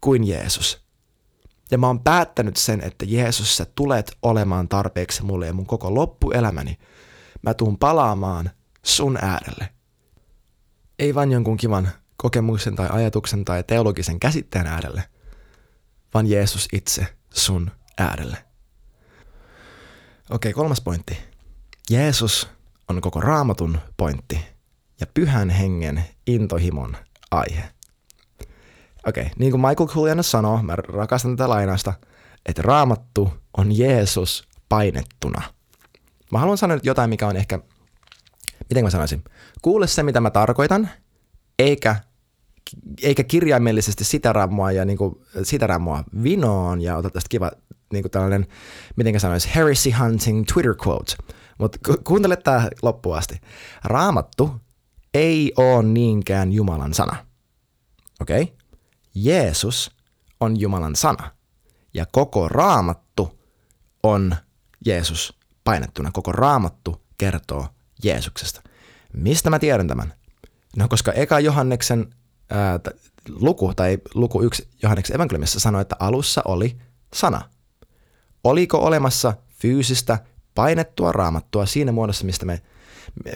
kuin 0.00 0.24
Jeesus. 0.24 0.88
Ja 1.70 1.78
mä 1.78 1.86
oon 1.86 2.00
päättänyt 2.00 2.56
sen, 2.56 2.80
että 2.80 3.04
Jeesus, 3.08 3.56
sä 3.56 3.66
tulet 3.74 4.16
olemaan 4.22 4.68
tarpeeksi 4.68 5.24
mulle 5.24 5.46
ja 5.46 5.52
mun 5.52 5.66
koko 5.66 5.94
loppuelämäni 5.94 6.78
mä 7.42 7.54
tuun 7.54 7.78
palaamaan 7.78 8.50
sun 8.82 9.18
äärelle. 9.22 9.68
Ei 10.98 11.14
vain 11.14 11.32
jonkun 11.32 11.56
kivan 11.56 11.88
kokemuksen 12.16 12.76
tai 12.76 12.88
ajatuksen 12.90 13.44
tai 13.44 13.64
teologisen 13.64 14.20
käsitteen 14.20 14.66
äärelle, 14.66 15.02
vaan 16.14 16.26
Jeesus 16.26 16.68
itse 16.72 17.06
sun 17.34 17.70
äärelle. 17.98 18.47
Okei, 20.30 20.52
kolmas 20.52 20.80
pointti. 20.80 21.18
Jeesus 21.90 22.48
on 22.88 23.00
koko 23.00 23.20
raamatun 23.20 23.78
pointti 23.96 24.40
ja 25.00 25.06
pyhän 25.14 25.50
hengen 25.50 26.04
intohimon 26.26 26.96
aihe. 27.30 27.68
Okei, 29.06 29.30
niin 29.38 29.50
kuin 29.50 29.60
Michael 29.60 29.88
Kuliana 29.88 30.22
sanoo, 30.22 30.62
mä 30.62 30.76
rakastan 30.76 31.36
tätä 31.36 31.48
lainasta, 31.48 31.92
että 32.46 32.62
raamattu 32.62 33.32
on 33.56 33.78
Jeesus 33.78 34.48
painettuna. 34.68 35.42
Mä 36.32 36.38
haluan 36.38 36.58
sanoa 36.58 36.78
jotain, 36.82 37.10
mikä 37.10 37.26
on 37.26 37.36
ehkä, 37.36 37.58
miten 38.70 38.84
mä 38.84 38.90
sanoisin, 38.90 39.24
kuule 39.62 39.86
se, 39.86 40.02
mitä 40.02 40.20
mä 40.20 40.30
tarkoitan, 40.30 40.90
eikä, 41.58 41.96
eikä 43.02 43.24
kirjaimellisesti 43.24 44.04
sitä 44.04 44.32
raamua 44.32 44.72
ja 44.72 44.84
niin 44.84 44.98
kuin, 44.98 45.14
sitä 45.42 45.66
raamua 45.66 46.04
vinoon 46.22 46.80
ja 46.80 46.96
ota 46.96 47.10
tästä 47.10 47.28
kiva 47.28 47.50
niin 47.92 48.02
kuin 48.02 48.10
tällainen, 48.10 48.46
miten 48.96 49.20
sanoisi, 49.20 49.50
heresy 49.54 49.90
hunting 49.90 50.44
Twitter 50.52 50.74
quote. 50.86 51.16
Mutta 51.58 51.78
ku- 51.86 52.02
kuuntele 52.04 52.36
tämä 52.36 52.68
loppuun 52.82 53.18
asti. 53.18 53.40
Raamattu 53.84 54.60
ei 55.14 55.52
ole 55.56 55.82
niinkään 55.82 56.52
Jumalan 56.52 56.94
sana. 56.94 57.16
Okei? 58.20 58.42
Okay? 58.42 58.56
Jeesus 59.14 59.90
on 60.40 60.60
Jumalan 60.60 60.96
sana. 60.96 61.30
Ja 61.94 62.06
koko 62.12 62.48
raamattu 62.48 63.40
on 64.02 64.36
Jeesus 64.86 65.38
painettuna. 65.64 66.10
Koko 66.12 66.32
raamattu 66.32 67.02
kertoo 67.18 67.68
Jeesuksesta. 68.04 68.62
Mistä 69.12 69.50
mä 69.50 69.58
tiedän 69.58 69.88
tämän? 69.88 70.14
No 70.76 70.88
koska 70.88 71.12
eka 71.12 71.40
Johanneksen 71.40 72.14
ää, 72.50 72.80
luku 73.28 73.72
tai 73.76 73.98
luku 74.14 74.42
yksi 74.42 74.68
Johanneksen 74.82 75.16
evankeliumissa 75.16 75.60
sanoi, 75.60 75.82
että 75.82 75.96
alussa 75.98 76.42
oli 76.44 76.78
sana. 77.14 77.42
Oliko 78.44 78.78
olemassa 78.78 79.34
fyysistä 79.48 80.18
painettua 80.54 81.12
raamattua 81.12 81.66
siinä 81.66 81.92
muodossa, 81.92 82.24
mistä 82.24 82.46
me, 82.46 82.62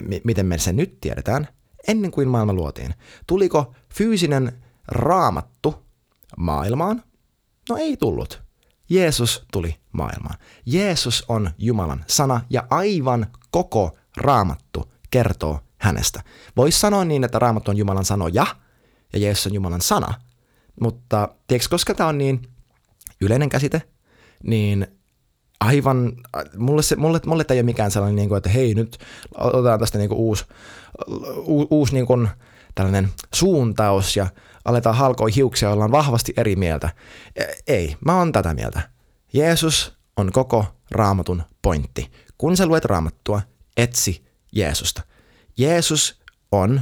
me, 0.01 0.21
miten 0.23 0.45
me 0.45 0.57
sen 0.57 0.75
nyt 0.75 1.01
tiedetään, 1.01 1.47
ennen 1.87 2.11
kuin 2.11 2.27
maailma 2.27 2.53
luotiin? 2.53 2.93
Tuliko 3.27 3.73
fyysinen 3.93 4.63
raamattu 4.87 5.85
maailmaan? 6.37 7.03
No 7.69 7.77
ei 7.77 7.97
tullut. 7.97 8.43
Jeesus 8.89 9.45
tuli 9.51 9.75
maailmaan. 9.91 10.35
Jeesus 10.65 11.25
on 11.27 11.49
Jumalan 11.57 12.03
sana 12.07 12.41
ja 12.49 12.67
aivan 12.69 13.27
koko 13.51 13.97
raamattu 14.17 14.93
kertoo 15.11 15.59
hänestä. 15.77 16.23
Voisi 16.57 16.79
sanoa 16.79 17.05
niin, 17.05 17.23
että 17.23 17.39
raamattu 17.39 17.71
on 17.71 17.77
Jumalan 17.77 18.05
sanoja 18.05 18.45
ja 19.13 19.19
Jeesus 19.19 19.47
on 19.47 19.53
Jumalan 19.53 19.81
sana, 19.81 20.13
mutta 20.81 21.29
tiedätkö, 21.47 21.69
koska 21.69 21.93
tämä 21.93 22.09
on 22.09 22.17
niin 22.17 22.41
yleinen 23.21 23.49
käsite, 23.49 23.81
niin 24.43 24.87
aivan, 25.59 26.13
mulle, 26.57 26.81
se, 26.81 26.95
mulle, 26.95 27.19
mulle 27.25 27.43
tämä 27.43 27.55
ei 27.55 27.59
ole 27.59 27.65
mikään 27.65 27.91
sellainen, 27.91 28.15
niin 28.15 28.29
kuin, 28.29 28.37
että 28.37 28.49
hei 28.49 28.73
nyt 28.73 28.97
otetaan 29.37 29.79
tästä 29.79 29.97
niin 29.97 30.09
kuin 30.09 30.19
uusi, 30.19 30.45
u, 31.37 31.67
uusi 31.69 31.93
niin 31.93 32.05
kuin, 32.05 32.29
tällainen 32.75 33.09
suuntaus 33.33 34.17
ja 34.17 34.27
aletaan 34.65 34.95
halkoa 34.95 35.27
hiuksia, 35.35 35.69
ollaan 35.69 35.91
vahvasti 35.91 36.33
eri 36.37 36.55
mieltä. 36.55 36.89
E, 37.35 37.43
ei, 37.67 37.95
mä 38.05 38.17
oon 38.17 38.31
tätä 38.31 38.53
mieltä. 38.53 38.81
Jeesus 39.33 39.97
on 40.17 40.31
koko 40.31 40.65
raamatun 40.91 41.43
pointti. 41.61 42.11
Kun 42.37 42.57
sä 42.57 42.65
luet 42.65 42.85
raamattua, 42.85 43.41
etsi 43.77 44.25
Jeesusta. 44.51 45.01
Jeesus 45.57 46.19
on 46.51 46.81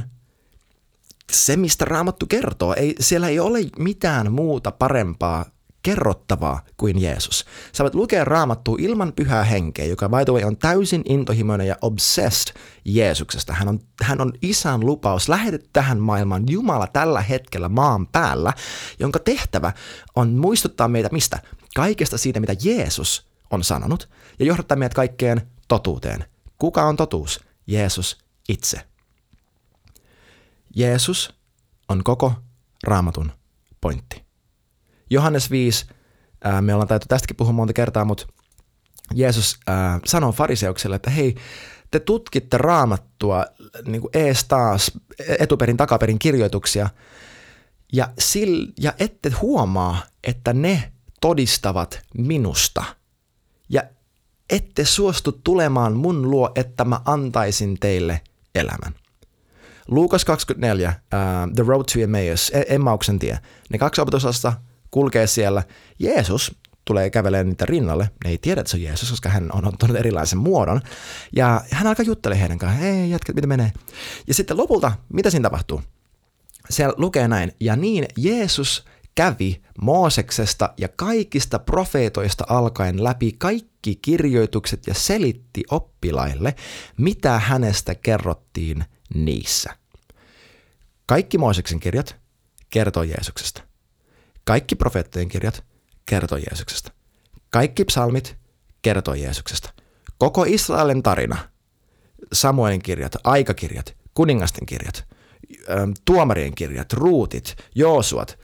se, 1.32 1.56
mistä 1.56 1.84
raamattu 1.84 2.26
kertoo. 2.26 2.74
Ei, 2.74 2.94
siellä 3.00 3.28
ei 3.28 3.40
ole 3.40 3.58
mitään 3.78 4.32
muuta 4.32 4.70
parempaa 4.70 5.44
kerrottavaa 5.82 6.60
kuin 6.76 7.02
Jeesus. 7.02 7.44
Sä 7.72 7.84
voit 7.84 7.94
lukea 7.94 8.24
raamattua 8.24 8.76
ilman 8.80 9.12
pyhää 9.12 9.44
henkeä, 9.44 9.84
joka 9.84 10.08
by 10.08 10.24
the 10.24 10.32
way 10.32 10.44
on 10.44 10.56
täysin 10.56 11.02
intohimoinen 11.04 11.66
ja 11.66 11.76
obsessed 11.80 12.56
Jeesuksesta. 12.84 13.52
Hän 13.52 13.68
on, 13.68 13.80
hän 14.02 14.20
on 14.20 14.32
isän 14.42 14.86
lupaus 14.86 15.28
lähetetty 15.28 15.70
tähän 15.72 15.98
maailmaan 15.98 16.44
Jumala 16.48 16.86
tällä 16.86 17.20
hetkellä 17.20 17.68
maan 17.68 18.06
päällä, 18.06 18.52
jonka 18.98 19.18
tehtävä 19.18 19.72
on 20.16 20.30
muistuttaa 20.30 20.88
meitä 20.88 21.08
mistä? 21.12 21.38
Kaikesta 21.74 22.18
siitä, 22.18 22.40
mitä 22.40 22.54
Jeesus 22.64 23.26
on 23.50 23.64
sanonut 23.64 24.08
ja 24.38 24.44
johdattaa 24.44 24.76
meidät 24.76 24.94
kaikkeen 24.94 25.50
totuuteen. 25.68 26.24
Kuka 26.58 26.84
on 26.84 26.96
totuus? 26.96 27.40
Jeesus 27.66 28.18
itse. 28.48 28.80
Jeesus 30.76 31.34
on 31.88 32.04
koko 32.04 32.34
raamatun 32.84 33.32
pointti. 33.80 34.21
Johannes 35.12 35.50
5, 35.50 35.86
ää, 36.44 36.62
me 36.62 36.74
ollaan 36.74 36.88
täytyy 36.88 37.06
tästäkin 37.08 37.36
puhua 37.36 37.52
monta 37.52 37.72
kertaa, 37.72 38.04
mutta 38.04 38.26
Jeesus 39.14 39.58
ää, 39.66 40.00
sanoo 40.04 40.32
fariseukselle, 40.32 40.96
että 40.96 41.10
hei, 41.10 41.34
te 41.90 42.00
tutkitte 42.00 42.58
raamattua 42.58 43.44
niin 43.86 44.00
kuin 44.00 44.10
ees 44.14 44.44
taas, 44.44 44.92
etuperin 45.38 45.76
takaperin 45.76 46.18
kirjoituksia, 46.18 46.88
ja, 47.92 48.08
sil, 48.28 48.54
ja 48.80 48.92
ette 48.98 49.30
huomaa, 49.30 50.02
että 50.24 50.52
ne 50.52 50.92
todistavat 51.20 52.02
minusta. 52.18 52.84
Ja 53.68 53.82
ette 54.50 54.84
suostu 54.84 55.32
tulemaan 55.32 55.96
mun 55.96 56.30
luo, 56.30 56.52
että 56.54 56.84
mä 56.84 57.00
antaisin 57.04 57.78
teille 57.80 58.20
elämän. 58.54 58.94
Luukas 59.88 60.24
24, 60.24 60.88
uh, 60.88 61.54
The 61.54 61.64
Road 61.66 61.84
to 61.84 62.00
Emmaus, 62.00 62.50
e- 62.54 62.74
Emmauksen 62.74 63.18
tie. 63.18 63.38
Ne 63.70 63.78
kaksi 63.78 64.00
opetusasta 64.00 64.52
kulkee 64.92 65.26
siellä. 65.26 65.62
Jeesus 65.98 66.56
tulee 66.84 67.10
kävelemään 67.10 67.48
niitä 67.48 67.66
rinnalle. 67.66 68.10
Ne 68.24 68.30
ei 68.30 68.38
tiedä, 68.38 68.60
että 68.60 68.70
se 68.70 68.76
on 68.76 68.82
Jeesus, 68.82 69.10
koska 69.10 69.28
hän 69.28 69.50
on 69.52 69.68
ottanut 69.68 69.96
erilaisen 69.96 70.38
muodon. 70.38 70.80
Ja 71.36 71.60
hän 71.70 71.86
alkaa 71.86 72.04
juttelemaan 72.04 72.40
heidän 72.40 72.58
kanssaan. 72.58 72.82
Hei, 72.82 73.10
jätkät, 73.10 73.34
miten 73.34 73.48
menee? 73.48 73.72
Ja 74.26 74.34
sitten 74.34 74.56
lopulta, 74.56 74.92
mitä 75.12 75.30
siinä 75.30 75.42
tapahtuu? 75.42 75.82
Siellä 76.70 76.94
lukee 76.96 77.28
näin. 77.28 77.52
Ja 77.60 77.76
niin 77.76 78.06
Jeesus 78.16 78.84
kävi 79.14 79.62
Mooseksesta 79.80 80.74
ja 80.78 80.88
kaikista 80.88 81.58
profeetoista 81.58 82.44
alkaen 82.48 83.04
läpi 83.04 83.32
kaikki 83.38 83.96
kirjoitukset 83.96 84.86
ja 84.86 84.94
selitti 84.94 85.64
oppilaille, 85.70 86.54
mitä 86.96 87.38
hänestä 87.38 87.94
kerrottiin 87.94 88.84
niissä. 89.14 89.76
Kaikki 91.06 91.38
Mooseksen 91.38 91.80
kirjat 91.80 92.16
kertoo 92.70 93.02
Jeesuksesta. 93.02 93.71
Kaikki 94.44 94.74
profeettojen 94.74 95.28
kirjat 95.28 95.64
kertoo 96.06 96.38
Jeesuksesta. 96.38 96.92
Kaikki 97.50 97.84
psalmit 97.84 98.36
kertoo 98.82 99.14
Jeesuksesta. 99.14 99.72
Koko 100.18 100.44
Israelin 100.48 101.02
tarina, 101.02 101.38
Samuelin 102.32 102.82
kirjat, 102.82 103.16
aikakirjat, 103.24 103.96
kuningasten 104.14 104.66
kirjat, 104.66 105.04
tuomarien 106.04 106.54
kirjat, 106.54 106.92
ruutit, 106.92 107.56
Joosuat 107.74 108.38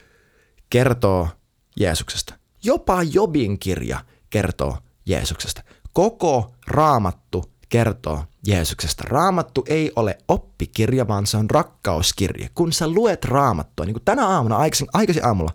kertoo 0.70 1.28
Jeesuksesta. 1.76 2.34
Jopa 2.62 3.02
Jobin 3.02 3.58
kirja 3.58 4.04
kertoo 4.30 4.78
Jeesuksesta. 5.06 5.62
Koko 5.92 6.54
raamattu 6.66 7.52
kertoo 7.68 8.24
Jeesuksesta. 8.46 9.04
Raamattu 9.06 9.64
ei 9.68 9.92
ole 9.96 10.18
oppikirja, 10.28 11.08
vaan 11.08 11.26
se 11.26 11.36
on 11.36 11.50
rakkauskirja. 11.50 12.48
Kun 12.54 12.72
sä 12.72 12.88
luet 12.88 13.24
raamattua, 13.24 13.86
niin 13.86 13.94
kuin 13.94 14.04
tänä 14.04 14.26
aamuna, 14.26 14.56
aikaisin, 14.56 14.88
aikaisin 14.92 15.26
aamulla, 15.26 15.52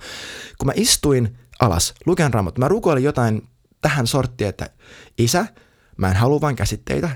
kun 0.57 0.67
mä 0.67 0.73
istuin 0.75 1.37
alas, 1.59 1.93
luken 2.05 2.33
raamattua, 2.33 2.65
mä 2.65 2.67
rukoilin 2.67 3.03
jotain 3.03 3.47
tähän 3.81 4.07
sorttiin, 4.07 4.47
että 4.47 4.69
isä, 5.17 5.45
mä 5.97 6.09
en 6.09 6.15
halua 6.15 6.41
vain 6.41 6.55
käsitteitä, 6.55 7.09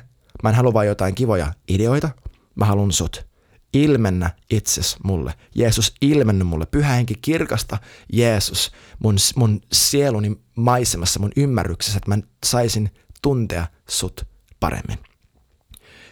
mä 0.44 0.50
en 0.50 0.56
halua 0.56 0.74
vain 0.74 0.88
jotain 0.88 1.16
kivoja 1.16 1.54
ideoita, 1.68 2.10
mä 2.56 2.66
haluan 2.66 2.92
sut. 2.92 3.28
Ilmennä 3.74 4.30
itses 4.52 4.98
mulle. 5.04 5.34
Jeesus 5.56 5.94
ilmenny 6.02 6.44
mulle. 6.44 6.66
Pyhä 6.66 6.94
henki 6.94 7.16
kirkasta 7.16 7.78
Jeesus 8.14 8.72
mun, 9.00 9.16
mun 9.36 9.62
sieluni 9.72 10.40
maisemassa, 10.56 11.20
mun 11.20 11.32
ymmärryksessä, 11.38 11.98
että 11.98 12.16
mä 12.16 12.18
saisin 12.46 12.92
tuntea 13.22 13.68
sut 13.90 14.26
paremmin. 14.60 15.00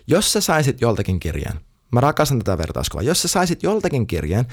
Jos 0.08 0.34
sä 0.34 0.41
saisit 0.41 0.81
joltakin 0.81 1.19
kirjeen, 1.19 1.60
mä 1.91 2.01
rakastan 2.01 2.39
tätä 2.39 2.58
vertauskuvaa, 2.58 3.03
jos 3.03 3.21
sä 3.21 3.27
saisit 3.27 3.63
joltakin 3.63 4.08
kirjeen, 4.08 4.45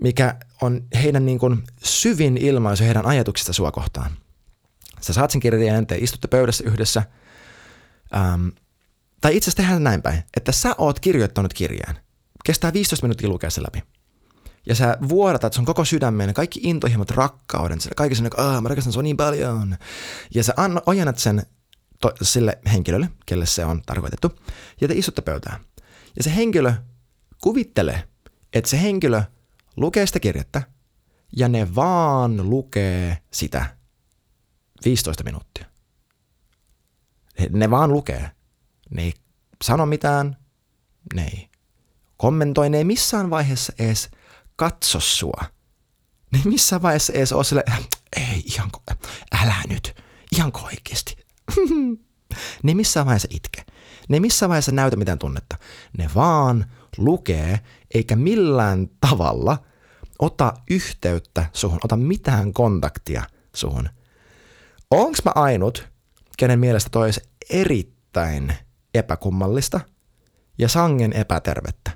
mikä 0.00 0.36
on 0.62 0.84
heidän 1.02 1.26
niin 1.26 1.38
kuin 1.38 1.64
syvin 1.82 2.36
ilmaisu 2.36 2.84
heidän 2.84 3.06
ajatuksista 3.06 3.52
sua 3.52 3.72
kohtaan. 3.72 4.10
Sä 5.00 5.12
saat 5.12 5.30
sen 5.30 5.40
kirjeen, 5.40 5.86
te 5.86 5.96
istutte 5.96 6.28
pöydässä 6.28 6.64
yhdessä, 6.66 7.02
ähm, 8.16 8.48
tai 9.20 9.36
itse 9.36 9.50
asiassa 9.50 9.62
tehdään 9.62 9.84
näin 9.84 10.02
päin, 10.02 10.22
että 10.36 10.52
sä 10.52 10.74
oot 10.78 11.00
kirjoittanut 11.00 11.54
kirjeen. 11.54 11.96
Kestää 12.44 12.72
15 12.72 13.06
minuuttia 13.06 13.28
lukea 13.28 13.50
se 13.50 13.62
läpi. 13.62 13.82
Ja 14.66 14.74
sä 14.74 14.98
vuodatat 15.08 15.52
sun 15.52 15.64
koko 15.64 15.84
sydämeen, 15.84 16.34
kaikki 16.34 16.60
intohimot, 16.62 17.10
rakkauden, 17.10 17.78
kaikki 17.96 18.14
sen, 18.14 18.26
että 18.26 18.60
mä 18.60 18.68
rakastan 18.68 18.92
sua 18.92 19.02
niin 19.02 19.16
paljon. 19.16 19.76
Ja 20.34 20.44
sä 20.44 20.54
an, 20.56 20.82
ojennat 20.86 21.18
sen 21.18 21.42
to, 22.00 22.12
sille 22.22 22.58
henkilölle, 22.72 23.08
kelle 23.26 23.46
se 23.46 23.64
on 23.64 23.82
tarkoitettu, 23.86 24.38
ja 24.80 24.88
te 24.88 24.94
istutte 24.94 25.22
pöytään. 25.22 25.60
Ja 26.16 26.22
se 26.22 26.34
henkilö 26.36 26.72
kuvittelee, 27.42 28.08
että 28.52 28.70
se 28.70 28.82
henkilö 28.82 29.22
lukee 29.76 30.06
sitä 30.06 30.20
kirjettä, 30.20 30.62
ja 31.36 31.48
ne 31.48 31.74
vaan 31.74 32.50
lukee 32.50 33.18
sitä 33.32 33.76
15 34.84 35.24
minuuttia. 35.24 35.66
Ne 37.50 37.70
vaan 37.70 37.92
lukee. 37.92 38.30
Ne 38.90 39.02
ei 39.02 39.12
sano 39.64 39.86
mitään, 39.86 40.36
ne 41.14 41.24
ei 41.24 41.48
kommentoi, 42.16 42.70
ne 42.70 42.78
ei 42.78 42.84
missään 42.84 43.30
vaiheessa 43.30 43.72
edes 43.78 44.10
katso 44.56 45.00
sua. 45.00 45.40
Ne 46.32 46.38
ei 46.38 46.44
missään 46.44 46.82
vaiheessa 46.82 47.12
edes 47.12 47.32
ole 47.32 47.44
sille, 47.44 47.64
ei 48.16 48.42
ihan, 48.44 48.70
älä 49.42 49.54
nyt, 49.68 50.02
ihan 50.32 50.52
oikeasti, 50.62 51.25
ne 52.62 52.74
missään 52.74 53.06
vaiheessa 53.06 53.28
itke. 53.30 53.64
Ne 54.08 54.20
missään 54.20 54.48
vaiheessa 54.48 54.72
näytä 54.72 54.96
mitään 54.96 55.18
tunnetta. 55.18 55.56
Ne 55.98 56.10
vaan 56.14 56.66
lukee, 56.98 57.60
eikä 57.94 58.16
millään 58.16 58.88
tavalla 59.00 59.58
ota 60.18 60.54
yhteyttä 60.70 61.46
suhun, 61.52 61.78
ota 61.84 61.96
mitään 61.96 62.52
kontaktia 62.52 63.22
suhun. 63.54 63.88
Onks 64.90 65.24
mä 65.24 65.32
ainut, 65.34 65.88
kenen 66.36 66.58
mielestä 66.58 66.90
toi 66.90 67.04
olisi 67.04 67.20
erittäin 67.50 68.54
epäkummallista 68.94 69.80
ja 70.58 70.68
sangen 70.68 71.12
epätervettä? 71.12 71.90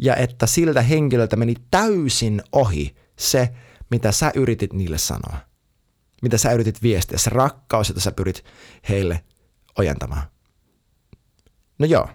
Ja 0.00 0.16
että 0.16 0.46
siltä 0.46 0.82
henkilöltä 0.82 1.36
meni 1.36 1.54
täysin 1.70 2.42
ohi 2.52 2.96
se, 3.18 3.54
mitä 3.90 4.12
sä 4.12 4.32
yritit 4.34 4.72
niille 4.72 4.98
sanoa 4.98 5.53
mitä 6.24 6.38
sä 6.38 6.52
yritit 6.52 6.82
viestiä, 6.82 7.18
se 7.18 7.30
rakkaus, 7.30 7.88
jota 7.88 8.00
sä 8.00 8.12
pyrit 8.12 8.44
heille 8.88 9.24
ojentamaan. 9.78 10.22
No 11.78 11.86
joo, 11.86 12.08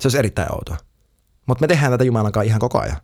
se 0.00 0.06
olisi 0.08 0.18
erittäin 0.18 0.52
outoa. 0.52 0.76
Mutta 1.46 1.62
me 1.62 1.68
tehdään 1.68 1.92
tätä 1.92 2.04
Jumalan 2.04 2.32
kanssa 2.32 2.48
ihan 2.48 2.60
koko 2.60 2.78
ajan. 2.78 2.96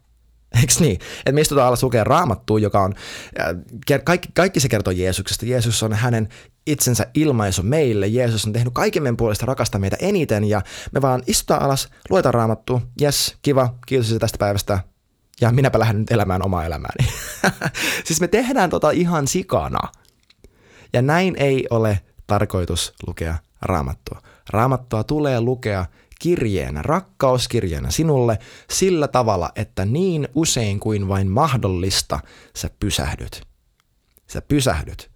Eikö 0.61 0.72
niin? 0.81 0.98
Että 1.18 1.33
me 1.33 1.40
istutaan 1.40 1.68
alas 1.68 1.83
lukea 1.83 2.05
raamattua, 2.05 2.59
joka 2.59 2.83
on, 2.83 2.94
äh, 3.40 4.00
kaikki, 4.04 4.29
kaikki 4.35 4.60
se 4.60 4.69
kertoo 4.69 4.90
Jeesuksesta. 4.90 5.46
Jeesus 5.46 5.83
on 5.83 5.92
hänen 5.92 6.29
itsensä 6.67 7.06
ilmaisu 7.15 7.62
meille. 7.62 8.06
Jeesus 8.06 8.46
on 8.46 8.52
tehnyt 8.52 8.75
kaiken 8.75 9.02
meidän 9.02 9.17
puolesta 9.17 9.46
rakastaa 9.46 9.81
meitä 9.81 9.96
eniten 10.00 10.44
ja 10.44 10.62
me 10.92 11.02
vaan 11.02 11.23
istutaan 11.27 11.62
alas, 11.62 11.88
luetaan 12.10 12.35
raamattua. 12.35 12.81
Yes, 13.02 13.37
kiva, 13.42 13.75
kiitos 13.87 14.15
tästä 14.21 14.38
päivästä. 14.38 14.79
Ja 15.40 15.52
minäpä 15.52 15.79
lähden 15.79 16.00
nyt 16.00 16.10
elämään 16.10 16.44
omaa 16.44 16.67
elämääni. 16.67 17.08
siis 18.06 18.21
me 18.21 18.29
tehdään 18.29 18.71
tota 18.71 18.90
ihan 18.90 19.29
sikana. 19.29 19.88
Ja 20.94 21.02
näin 21.02 21.34
ei 21.38 21.66
ole 21.70 22.00
tarkoitus 22.26 22.94
lukea 23.06 23.34
raamattua. 23.62 24.22
Raamattua 24.50 25.04
tulee 25.04 25.40
lukea 25.40 25.86
kirjeenä, 26.18 26.82
rakkauskirjeenä 26.82 27.90
sinulle 27.90 28.38
sillä 28.70 29.08
tavalla, 29.08 29.50
että 29.56 29.84
niin 29.84 30.28
usein 30.34 30.80
kuin 30.80 31.08
vain 31.08 31.28
mahdollista 31.28 32.20
sä 32.56 32.70
pysähdyt. 32.80 33.42
Sä 34.26 34.42
pysähdyt. 34.42 35.10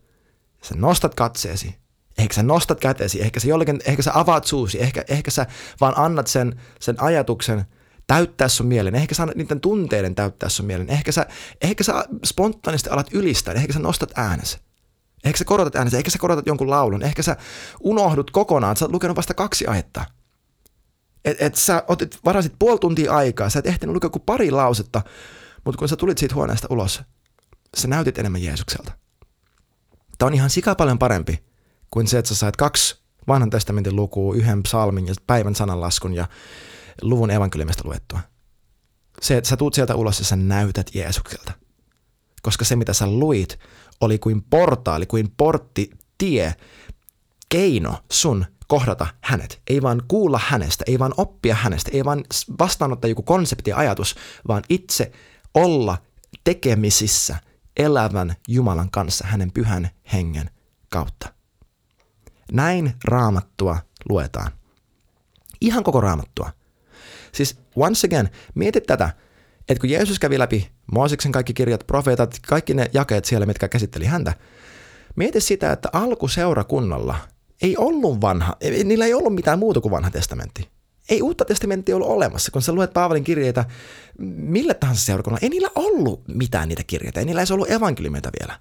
Sä 0.63 0.75
nostat 0.75 1.15
katseesi. 1.15 1.75
Ehkä 2.19 2.35
sä 2.35 2.43
nostat 2.43 2.81
kätesi, 2.81 3.23
ehkä 3.23 3.41
sä, 3.41 3.49
jollakin, 3.49 3.81
ehkä 3.85 4.03
sä 4.03 4.11
avaat 4.15 4.45
suusi, 4.45 4.83
ehkä, 4.83 5.05
ehkä 5.09 5.31
sä 5.31 5.47
vaan 5.81 5.95
annat 5.97 6.27
sen, 6.27 6.61
sen 6.81 7.03
ajatuksen 7.03 7.65
täyttää 8.07 8.49
sun 8.49 8.67
mielen, 8.67 8.95
ehkä 8.95 9.15
sä 9.15 9.23
annat 9.23 9.37
niiden 9.37 9.61
tunteiden 9.61 10.15
täyttää 10.15 10.49
sun 10.49 10.67
mielen, 10.67 10.91
ehkä 10.91 11.13
sä, 11.13 11.27
ehkä 11.63 11.85
sä 11.85 12.05
spontaanisti 12.25 12.91
alat 12.91 13.07
ylistää, 13.13 13.55
ehkä 13.55 13.73
sä 13.73 13.79
nostat 13.79 14.11
äänesi. 14.15 14.59
Ehkä 15.29 15.39
sä 15.39 15.45
korotat 15.45 15.77
äänensä, 15.77 15.99
ehkä 15.99 16.11
sä 16.11 16.19
korotat 16.19 16.47
jonkun 16.47 16.71
laulun, 16.71 17.03
ehkä 17.03 17.23
sä 17.23 17.37
unohdut 17.81 18.31
kokonaan, 18.31 18.77
sä 18.77 18.85
oot 18.85 18.93
lukenut 18.93 19.17
vasta 19.17 19.35
kaksi 19.35 19.67
aihetta. 19.67 20.05
Et, 21.25 21.37
et 21.43 21.55
sä 21.55 21.85
otit, 21.89 22.19
varasit 22.25 22.53
puoli 22.59 22.79
tuntia 22.79 23.13
aikaa, 23.13 23.51
sä 23.51 23.59
et 23.59 23.67
ehtinyt 23.67 23.95
lukea 23.95 24.11
kuin 24.11 24.23
pari 24.27 24.51
lausetta, 24.51 25.03
mutta 25.65 25.79
kun 25.79 25.89
sä 25.89 25.97
tulit 25.97 26.19
siitä 26.19 26.35
huoneesta 26.35 26.69
ulos, 26.71 27.03
sä 27.77 27.89
näytit 27.89 28.19
enemmän 28.19 28.43
Jeesukselta. 28.43 28.93
Tämä 30.19 30.27
on 30.27 30.35
ihan 30.35 30.51
sika 30.51 30.75
paljon 30.75 30.99
parempi 30.99 31.45
kuin 31.91 32.07
se, 32.07 32.19
että 32.19 32.29
sä 32.29 32.35
sait 32.35 32.57
kaksi 32.57 32.99
vanhan 33.29 33.51
testamentin 33.51 33.97
lukua, 33.97 34.35
yhden 34.35 34.63
psalmin 34.63 35.07
ja 35.07 35.15
päivän 35.27 35.55
sananlaskun 35.55 36.15
ja 36.15 36.29
luvun 37.03 37.31
evankeliumista 37.31 37.83
luettua. 37.85 38.21
Se, 39.23 39.37
että 39.37 39.51
sä 39.51 39.57
tuut 39.57 39.75
sieltä 39.75 39.95
ulos 39.95 40.19
ja 40.19 40.25
sä 40.25 40.37
näytät 40.37 40.95
Jeesukselta. 40.95 41.53
Koska 42.43 42.65
se, 42.65 42.77
mitä 42.77 42.93
sä 42.93 43.07
luit, 43.07 43.59
oli 44.01 44.19
kuin 44.19 44.43
portaali, 44.43 45.07
kuin 45.07 45.33
portti, 45.37 45.91
tie, 46.19 46.55
keino 47.49 47.99
sun 48.11 48.45
kohdata 48.67 49.07
hänet. 49.21 49.61
Ei 49.67 49.83
vaan 49.83 50.03
kuulla 50.09 50.41
hänestä, 50.45 50.85
ei 50.87 50.99
vaan 50.99 51.15
oppia 51.17 51.55
hänestä, 51.55 51.91
ei 51.95 52.05
vaan 52.05 52.25
vastaanottaa 52.59 53.09
joku 53.09 53.23
konsepti 53.23 53.73
ajatus, 53.73 54.15
vaan 54.49 54.63
itse 54.69 55.13
olla 55.55 55.99
tekemisissä 56.45 57.37
elävän 57.77 58.37
Jumalan 58.49 58.91
kanssa 58.91 59.27
hänen 59.27 59.53
pyhän 59.53 59.91
hengen 60.13 60.51
kautta. 60.89 61.33
Näin 62.53 62.95
raamattua 63.05 63.79
luetaan. 64.09 64.53
Ihan 65.61 65.85
koko 65.85 66.01
raamattua. 66.01 66.53
Siis 67.33 67.59
once 67.77 68.07
again, 68.07 68.29
mieti 68.55 68.81
tätä, 68.81 69.11
että 69.69 69.81
kun 69.81 69.91
Jeesus 69.91 70.19
kävi 70.19 70.39
läpi 70.39 70.69
Mooseksen 70.93 71.33
kaikki 71.33 71.53
kirjat, 71.55 71.87
profeetat, 71.87 72.37
kaikki 72.47 72.75
ne 72.75 72.91
jakeet 72.93 73.25
siellä, 73.25 73.47
mitkä 73.47 73.69
käsitteli 73.69 74.05
häntä, 74.05 74.33
mieti 75.17 75.41
sitä, 75.41 75.73
että 75.73 75.89
alkuseurakunnalla 75.93 77.17
ei 77.63 77.77
ollut 77.77 78.21
vanha, 78.21 78.57
niillä 78.85 79.07
ei 79.07 79.15
ollut 79.15 79.35
mitään 79.35 79.59
muuta 79.59 79.81
kuin 79.81 79.93
vanha 79.93 80.11
testamentti. 80.11 80.69
Ei 81.09 81.23
uutta 81.23 81.45
testamenttia 81.45 81.97
ollut 81.97 82.09
olemassa, 82.09 82.51
kun 82.51 82.63
sä 82.63 82.73
luet 82.73 82.93
Paavalin 82.93 83.25
kirjeitä 83.25 83.65
millä 84.37 84.75
tahansa 84.75 85.05
seurakunnalla, 85.05 85.41
ei 85.43 85.49
niillä 85.49 85.69
ollut 85.75 86.29
mitään 86.29 86.69
niitä 86.69 86.85
kirjeitä, 86.87 87.21
ei 87.21 87.27
niillä 87.27 87.41
edes 87.41 87.51
ollut 87.51 87.71
evankeliumita 87.71 88.31
vielä. 88.41 88.61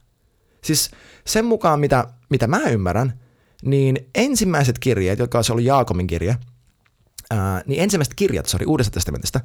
Siis 0.64 0.92
sen 1.26 1.46
mukaan, 1.46 1.80
mitä, 1.80 2.08
mitä 2.30 2.48
mä 2.48 2.60
ymmärrän, 2.60 3.20
niin 3.64 4.10
ensimmäiset 4.16 4.80
kirjeet, 4.80 5.20
jotka 5.20 5.38
olisi 5.38 5.52
ollut 5.52 5.66
Jaakomin 5.66 6.08
kirje, 6.08 6.38
ää, 7.30 7.62
niin 7.66 7.84
ensimmäiset 7.84 8.14
kirjat, 8.14 8.46
sorry, 8.46 8.66
Uudesta 8.66 8.92
testamentista, 8.92 9.42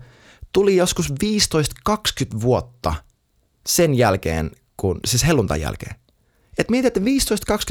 tuli 0.52 0.76
joskus 0.76 1.12
15-20 1.88 2.40
vuotta 2.40 2.94
sen 3.66 3.94
jälkeen, 3.94 4.50
kun, 4.76 5.00
siis 5.06 5.26
helluntain 5.26 5.60
jälkeen. 5.60 5.94
Et 6.58 6.70
mieti, 6.70 6.86
että 6.86 7.00
15-20 7.00 7.02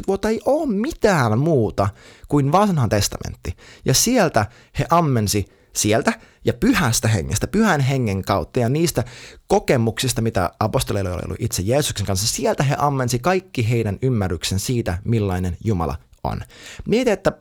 vuotta 0.07 0.29
ei 0.29 0.41
ole 0.45 0.73
mitään 0.73 1.39
muuta 1.39 1.89
kuin 2.27 2.51
vanha 2.51 2.87
testamentti. 2.87 3.57
Ja 3.85 3.93
sieltä 3.93 4.45
he 4.79 4.85
ammensi 4.89 5.45
sieltä 5.75 6.13
ja 6.45 6.53
pyhästä 6.53 7.07
hengestä, 7.07 7.47
pyhän 7.47 7.81
hengen 7.81 8.21
kautta 8.21 8.59
ja 8.59 8.69
niistä 8.69 9.03
kokemuksista, 9.47 10.21
mitä 10.21 10.51
apostoleilla 10.59 11.09
oli 11.09 11.21
ollut 11.25 11.41
itse 11.41 11.61
Jeesuksen 11.61 12.07
kanssa, 12.07 12.27
sieltä 12.27 12.63
he 12.63 12.75
ammensi 12.79 13.19
kaikki 13.19 13.69
heidän 13.69 13.97
ymmärryksen 14.01 14.59
siitä, 14.59 14.97
millainen 15.03 15.57
Jumala 15.63 15.95
on. 16.23 16.41
Mieti, 16.87 17.11
että, 17.11 17.31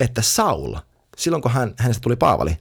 että 0.00 0.22
Saul, 0.22 0.76
silloin 1.16 1.42
kun 1.42 1.52
hän, 1.52 1.74
hänestä 1.78 2.00
tuli 2.00 2.16
Paavali, 2.16 2.58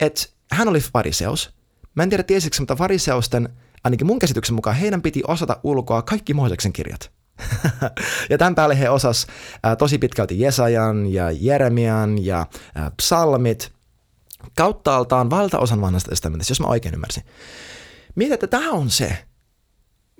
että 0.00 0.22
hän 0.52 0.68
oli 0.68 0.80
fariseus. 0.80 1.54
Mä 1.94 2.02
en 2.02 2.08
tiedä 2.08 2.22
tiesikö, 2.22 2.56
mutta 2.58 2.76
fariseusten, 2.76 3.48
ainakin 3.84 4.06
mun 4.06 4.18
käsityksen 4.18 4.54
mukaan, 4.54 4.76
heidän 4.76 5.02
piti 5.02 5.22
osata 5.28 5.60
ulkoa 5.62 6.02
kaikki 6.02 6.34
Mooseksen 6.34 6.72
kirjat. 6.72 7.10
ja 8.30 8.38
tämän 8.38 8.54
päälle 8.54 8.78
he 8.78 8.88
osas 8.88 9.26
äh, 9.66 9.76
tosi 9.76 9.98
pitkälti 9.98 10.40
Jesajan 10.40 11.06
ja 11.06 11.30
Jeremian 11.30 12.24
ja 12.24 12.40
äh, 12.40 12.92
psalmit, 12.96 13.72
kauttaaltaan 14.56 15.30
valtaosan 15.30 15.80
vanhasta 15.80 16.10
testamentista, 16.10 16.50
jos 16.50 16.60
mä 16.60 16.66
oikein 16.66 16.94
ymmärsin. 16.94 17.22
Mieti, 18.14 18.34
että 18.34 18.46
tämä 18.46 18.70
on 18.70 18.90
se, 18.90 19.24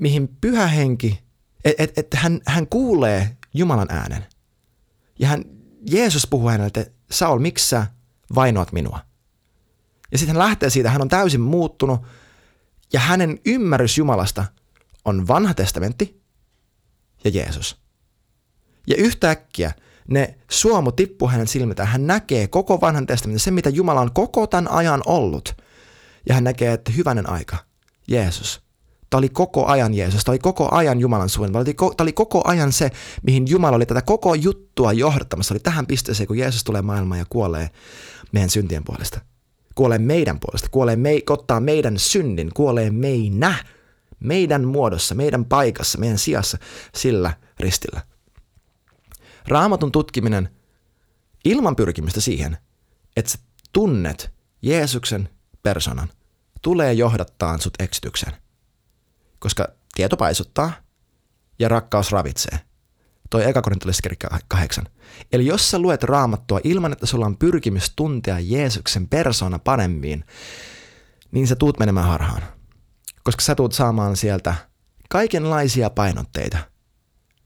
mihin 0.00 0.28
pyhä 0.40 0.66
henki, 0.66 1.20
että 1.64 1.82
et, 1.82 1.98
et 1.98 2.14
hän, 2.14 2.40
hän 2.46 2.66
kuulee 2.66 3.36
Jumalan 3.54 3.90
äänen. 3.90 4.26
Ja 5.18 5.28
hän, 5.28 5.44
Jeesus 5.90 6.26
puhuu 6.26 6.48
hänelle, 6.48 6.66
että 6.66 6.86
Saul, 7.10 7.38
miksi 7.38 7.68
sä 7.68 7.86
vainoat 8.34 8.72
minua? 8.72 9.00
Ja 10.12 10.18
sitten 10.18 10.36
hän 10.36 10.46
lähtee 10.48 10.70
siitä, 10.70 10.90
hän 10.90 11.02
on 11.02 11.08
täysin 11.08 11.40
muuttunut, 11.40 12.00
ja 12.92 13.00
hänen 13.00 13.38
ymmärrys 13.46 13.98
Jumalasta 13.98 14.44
on 15.04 15.28
vanha 15.28 15.54
testamentti 15.54 16.22
ja 17.24 17.30
Jeesus. 17.30 17.82
Ja 18.86 18.96
yhtäkkiä 18.96 19.72
ne 20.08 20.38
suomu 20.50 20.92
tippuu 20.92 21.28
hänen 21.28 21.48
silmiltään. 21.48 21.88
Hän 21.88 22.06
näkee 22.06 22.46
koko 22.46 22.80
vanhan 22.80 23.06
testamentin, 23.06 23.40
sen 23.40 23.54
mitä 23.54 23.68
Jumala 23.68 24.00
on 24.00 24.12
koko 24.12 24.46
tämän 24.46 24.70
ajan 24.70 25.02
ollut. 25.06 25.56
Ja 26.28 26.34
hän 26.34 26.44
näkee, 26.44 26.72
että 26.72 26.92
hyvänen 26.92 27.28
aika, 27.28 27.56
Jeesus. 28.08 28.62
Tämä 29.10 29.18
oli 29.18 29.28
koko 29.28 29.66
ajan 29.66 29.94
Jeesus, 29.94 30.24
tämä 30.24 30.32
oli 30.32 30.38
koko 30.38 30.68
ajan 30.74 31.00
Jumalan 31.00 31.28
suunnitelma. 31.28 31.64
Tämä 31.64 32.04
oli 32.04 32.12
koko 32.12 32.42
ajan 32.44 32.72
se, 32.72 32.90
mihin 33.22 33.48
Jumala 33.48 33.76
oli 33.76 33.86
tätä 33.86 34.02
koko 34.02 34.34
juttua 34.34 34.92
johdattamassa. 34.92 35.54
Oli 35.54 35.60
tähän 35.60 35.86
pisteeseen, 35.86 36.26
kun 36.26 36.38
Jeesus 36.38 36.64
tulee 36.64 36.82
maailmaan 36.82 37.18
ja 37.18 37.26
kuolee 37.30 37.70
meidän 38.32 38.50
syntien 38.50 38.84
puolesta. 38.84 39.20
Kuolee 39.74 39.98
meidän 39.98 40.40
puolesta, 40.40 40.68
kuolee 40.70 40.96
me, 40.96 41.20
ottaa 41.30 41.60
meidän 41.60 41.98
synnin, 41.98 42.54
kuolee 42.54 42.90
meinä, 42.90 43.64
meidän 44.20 44.64
muodossa, 44.64 45.14
meidän 45.14 45.44
paikassa, 45.44 45.98
meidän 45.98 46.18
sijassa, 46.18 46.58
sillä 46.94 47.32
ristillä. 47.60 48.02
Raamatun 49.48 49.92
tutkiminen 49.92 50.48
ilman 51.44 51.76
pyrkimistä 51.76 52.20
siihen, 52.20 52.58
että 53.16 53.30
sä 53.30 53.38
tunnet 53.72 54.30
Jeesuksen 54.62 55.28
personan, 55.62 56.08
tulee 56.62 56.92
johdattaa 56.92 57.58
sut 57.58 57.74
eksitykseen. 57.78 58.32
Koska 59.38 59.68
tieto 59.94 60.16
paisuttaa 60.16 60.72
ja 61.58 61.68
rakkaus 61.68 62.12
ravitsee. 62.12 62.58
Toi 63.32 63.48
eka 63.48 63.62
korintolaiskirja 63.62 64.16
kahdeksan. 64.48 64.86
Eli 65.32 65.46
jos 65.46 65.70
sä 65.70 65.78
luet 65.78 66.02
raamattua 66.02 66.60
ilman, 66.64 66.92
että 66.92 67.06
sulla 67.06 67.26
on 67.26 67.36
pyrkimys 67.36 67.92
tuntea 67.96 68.38
Jeesuksen 68.38 69.08
persona 69.08 69.58
paremmin, 69.58 70.24
niin 71.30 71.46
sä 71.46 71.56
tuut 71.56 71.78
menemään 71.78 72.06
harhaan. 72.06 72.42
Koska 73.22 73.42
sä 73.42 73.54
tuut 73.54 73.72
saamaan 73.72 74.16
sieltä 74.16 74.54
kaikenlaisia 75.08 75.90
painotteita, 75.90 76.58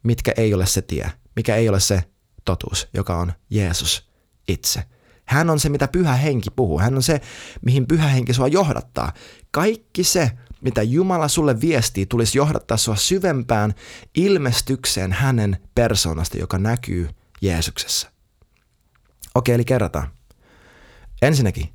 mitkä 0.02 0.32
ei 0.36 0.54
ole 0.54 0.66
se 0.66 0.82
tie, 0.82 1.12
mikä 1.36 1.56
ei 1.56 1.68
ole 1.68 1.80
se 1.80 2.04
totuus, 2.44 2.88
joka 2.94 3.16
on 3.16 3.32
Jeesus 3.50 4.10
itse. 4.48 4.82
Hän 5.24 5.50
on 5.50 5.60
se, 5.60 5.68
mitä 5.68 5.88
pyhä 5.88 6.14
henki 6.14 6.50
puhuu. 6.50 6.78
Hän 6.78 6.96
on 6.96 7.02
se, 7.02 7.20
mihin 7.64 7.86
pyhä 7.86 8.08
henki 8.08 8.32
sua 8.32 8.48
johdattaa. 8.48 9.12
Kaikki 9.50 10.04
se, 10.04 10.30
mitä 10.60 10.82
Jumala 10.82 11.28
sulle 11.28 11.60
viestii, 11.60 12.06
tulisi 12.06 12.38
johdattaa 12.38 12.76
sua 12.76 12.96
syvempään 12.96 13.74
ilmestykseen 14.14 15.12
hänen 15.12 15.56
persoonasta, 15.74 16.38
joka 16.38 16.58
näkyy 16.58 17.08
Jeesuksessa. 17.40 18.10
Okei, 19.34 19.54
eli 19.54 19.64
kerrataan. 19.64 20.08
Ensinnäkin, 21.22 21.68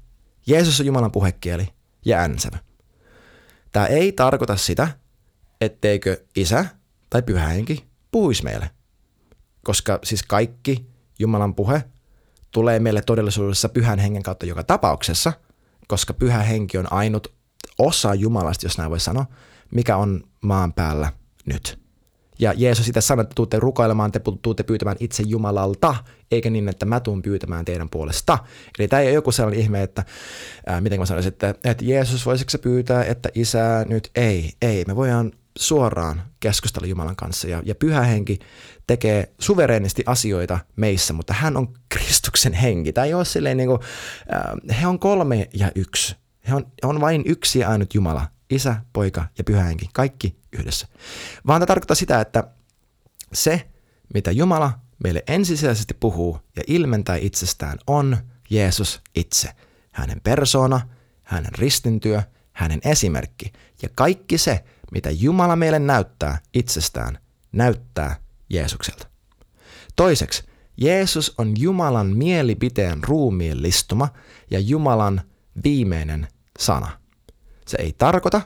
Jeesus 0.48 0.80
on 0.80 0.86
Jumalan 0.86 1.12
puhekieli 1.12 1.68
ja 2.06 2.18
äänsävä. 2.20 2.58
Tämä 3.72 3.86
ei 3.86 4.12
tarkoita 4.12 4.58
sitä, 4.58 4.88
etteikö 5.62 6.24
isä 6.36 6.66
tai 7.10 7.22
pyhä 7.22 7.48
henki 7.48 7.86
puhuisi 8.12 8.44
meille. 8.44 8.70
Koska 9.64 10.00
siis 10.04 10.24
kaikki 10.24 10.86
Jumalan 11.20 11.56
puhe 11.56 11.84
tulee 12.52 12.80
meille 12.80 13.02
todellisuudessa 13.02 13.70
pyhän 13.70 14.00
hengen 14.00 14.24
kautta 14.24 14.46
joka 14.46 14.64
tapauksessa, 14.64 15.34
koska 15.88 16.14
pyhä 16.14 16.44
henki 16.44 16.78
on 16.78 16.94
ainut 16.94 17.41
osa 17.82 18.14
Jumalasta, 18.14 18.66
jos 18.66 18.78
näin 18.78 18.90
voi 18.90 19.00
sanoa, 19.00 19.26
mikä 19.72 19.98
on 19.98 20.24
maan 20.42 20.74
päällä 20.74 21.14
nyt. 21.46 21.82
Ja 22.40 22.54
Jeesus 22.58 22.86
sitä 22.86 23.02
sanoi, 23.02 23.24
että 23.24 23.36
tuutte 23.36 23.60
rukoilemaan, 23.60 24.12
te 24.12 24.22
tuutte 24.42 24.64
pyytämään 24.64 24.98
itse 25.00 25.24
Jumalalta, 25.24 25.96
eikä 26.32 26.50
niin, 26.50 26.70
että 26.70 26.86
mä 26.86 27.00
tuun 27.00 27.22
pyytämään 27.22 27.66
teidän 27.66 27.90
puolesta. 27.90 28.38
Eli 28.80 28.88
tämä 28.88 29.00
ei 29.00 29.08
ole 29.08 29.14
joku 29.14 29.32
sellainen 29.32 29.62
ihme, 29.62 29.84
että 29.84 30.06
ää, 30.66 30.82
miten 30.82 31.00
mä 31.00 31.06
sanoisin, 31.06 31.32
että, 31.32 31.56
että 31.64 31.86
Jeesus 31.86 32.26
voisiko 32.26 32.52
pyytää, 32.62 33.04
että 33.04 33.30
isä 33.36 33.86
nyt 33.90 34.12
ei, 34.16 34.52
ei. 34.62 34.84
Me 34.88 34.96
voidaan 34.96 35.32
suoraan 35.58 36.22
keskustella 36.40 36.88
Jumalan 36.88 37.16
kanssa 37.16 37.48
ja, 37.48 37.62
ja 37.66 37.76
pyhä 37.76 38.02
henki 38.02 38.40
tekee 38.88 39.34
suvereenisti 39.40 40.04
asioita 40.06 40.60
meissä, 40.76 41.14
mutta 41.14 41.34
hän 41.34 41.58
on 41.58 41.74
Kristuksen 41.90 42.54
henki. 42.54 42.94
Tämä 42.94 43.06
ei 43.06 43.14
ole 43.14 43.26
silleen 43.26 43.58
niin 43.58 43.70
kuin, 43.70 43.80
äh, 44.34 44.80
he 44.82 44.88
on 44.88 45.00
kolme 45.00 45.50
ja 45.54 45.72
yksi. 45.76 46.21
He 46.48 46.56
on, 46.56 46.72
on 46.84 47.02
vain 47.02 47.24
yksi 47.26 47.60
ja 47.60 47.70
ainut 47.70 47.94
Jumala, 47.94 48.28
isä, 48.50 48.76
poika 48.94 49.26
ja 49.38 49.44
pyhä 49.44 49.64
henki, 49.64 49.90
kaikki 49.94 50.36
yhdessä. 50.52 50.88
Vaan 51.48 51.62
tämä 51.62 51.68
tarkoittaa 51.68 51.96
sitä, 51.96 52.22
että 52.22 52.44
se, 53.34 53.68
mitä 54.14 54.32
Jumala 54.32 54.80
meille 55.04 55.24
ensisijaisesti 55.28 55.94
puhuu 55.94 56.40
ja 56.56 56.64
ilmentää 56.68 57.16
itsestään, 57.16 57.78
on 57.88 58.18
Jeesus 58.50 59.02
itse. 59.16 59.50
Hänen 59.92 60.22
persona, 60.24 60.82
hänen 61.24 61.52
ristintyö, 61.58 62.22
hänen 62.54 62.80
esimerkki 62.86 63.54
ja 63.82 63.90
kaikki 63.96 64.38
se, 64.38 64.64
mitä 64.92 65.10
Jumala 65.10 65.56
meille 65.56 65.80
näyttää 65.80 66.38
itsestään, 66.54 67.18
näyttää 67.52 68.16
Jeesukselta. 68.50 69.08
Toiseksi, 69.96 70.44
Jeesus 70.78 71.34
on 71.38 71.54
Jumalan 71.60 72.08
mielipiteen 72.08 73.04
ruumiillistuma 73.04 74.10
ja 74.52 74.60
Jumalan 74.60 75.22
viimeinen 75.64 76.28
sana. 76.60 77.00
Se 77.68 77.78
ei 77.82 77.94
tarkoita, 77.98 78.42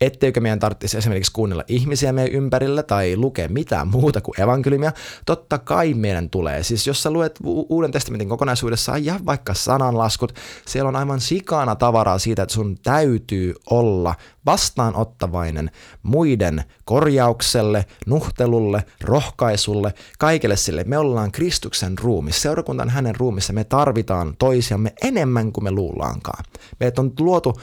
etteikö 0.00 0.40
meidän 0.40 0.58
tarvitsisi 0.58 0.98
esimerkiksi 0.98 1.32
kuunnella 1.32 1.64
ihmisiä 1.68 2.12
meidän 2.12 2.32
ympärillä 2.32 2.82
tai 2.82 3.16
lukea 3.16 3.48
mitään 3.48 3.88
muuta 3.88 4.20
kuin 4.20 4.40
evankeliumia, 4.40 4.92
totta 5.26 5.58
kai 5.58 5.94
meidän 5.94 6.30
tulee. 6.30 6.62
Siis 6.62 6.86
jos 6.86 7.02
sä 7.02 7.10
luet 7.10 7.38
Uuden 7.44 7.92
testamentin 7.92 8.28
kokonaisuudessaan 8.28 9.04
ja 9.04 9.20
vaikka 9.26 9.54
sananlaskut, 9.54 10.32
siellä 10.66 10.88
on 10.88 10.96
aivan 10.96 11.20
sikana 11.20 11.74
tavaraa 11.76 12.18
siitä, 12.18 12.42
että 12.42 12.54
sun 12.54 12.76
täytyy 12.82 13.54
olla 13.70 14.14
vastaanottavainen 14.46 15.70
muiden 16.02 16.64
korjaukselle, 16.84 17.84
nuhtelulle, 18.06 18.84
rohkaisulle, 19.00 19.94
kaikelle 20.18 20.56
sille. 20.56 20.84
Me 20.84 20.98
ollaan 20.98 21.32
Kristuksen 21.32 21.98
ruumissa, 21.98 22.40
seurakunta 22.40 22.82
on 22.82 22.90
hänen 22.90 23.16
ruumissa, 23.16 23.52
me 23.52 23.64
tarvitaan 23.64 24.34
toisiamme 24.38 24.92
enemmän 25.02 25.52
kuin 25.52 25.64
me 25.64 25.70
luullaankaan. 25.70 26.44
Meidät 26.80 26.98
on 26.98 27.12
luotu 27.18 27.60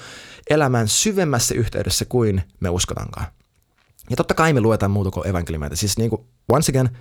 elämään 0.49 0.87
syvemmässä 0.87 1.55
yhteydessä 1.55 2.05
kuin 2.05 2.43
me 2.59 2.69
uskotaankaan. 2.69 3.27
Ja 4.09 4.15
totta 4.15 4.33
kai 4.33 4.53
me 4.53 4.61
luetaan 4.61 4.91
muuta 4.91 5.11
kuin 5.11 5.27
evankeliumeita. 5.27 5.75
Siis 5.75 5.97
niin 5.97 6.09
kuin, 6.09 6.21
once 6.49 6.71
again, 6.71 6.97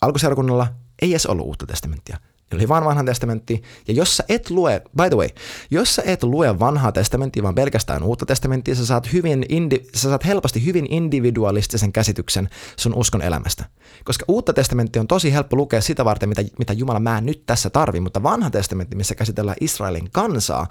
alkuseurakunnalla 0.00 0.74
ei 1.02 1.10
edes 1.10 1.26
ollut 1.26 1.46
uutta 1.46 1.66
testamenttia 1.66 2.16
oli 2.56 2.68
vaan 2.68 2.84
vanha 2.84 3.04
testamentti. 3.04 3.62
Ja 3.88 3.94
jos 3.94 4.16
sä 4.16 4.24
et 4.28 4.50
lue, 4.50 4.82
by 4.96 5.08
the 5.08 5.16
way, 5.16 5.28
jos 5.70 5.94
sä 5.94 6.02
et 6.06 6.22
lue 6.22 6.58
vanhaa 6.58 6.92
testamenttia, 6.92 7.42
vaan 7.42 7.54
pelkästään 7.54 8.02
uutta 8.02 8.26
testamenttia, 8.26 8.74
sä 8.74 8.86
saat, 8.86 9.12
hyvin 9.12 9.46
indi, 9.48 9.80
sä 9.94 10.08
saat 10.08 10.26
helposti 10.26 10.64
hyvin 10.64 10.86
individualistisen 10.92 11.92
käsityksen 11.92 12.48
sun 12.76 12.94
uskon 12.94 13.22
elämästä. 13.22 13.64
Koska 14.04 14.24
uutta 14.28 14.52
testamenttia 14.52 15.02
on 15.02 15.08
tosi 15.08 15.32
helppo 15.32 15.56
lukea 15.56 15.80
sitä 15.80 16.04
varten, 16.04 16.28
mitä, 16.28 16.42
mitä 16.58 16.72
Jumala 16.72 17.00
mä 17.00 17.20
nyt 17.20 17.46
tässä 17.46 17.70
tarvi, 17.70 18.00
mutta 18.00 18.22
vanha 18.22 18.50
testamentti, 18.50 18.96
missä 18.96 19.14
käsitellään 19.14 19.56
Israelin 19.60 20.10
kansaa, 20.12 20.66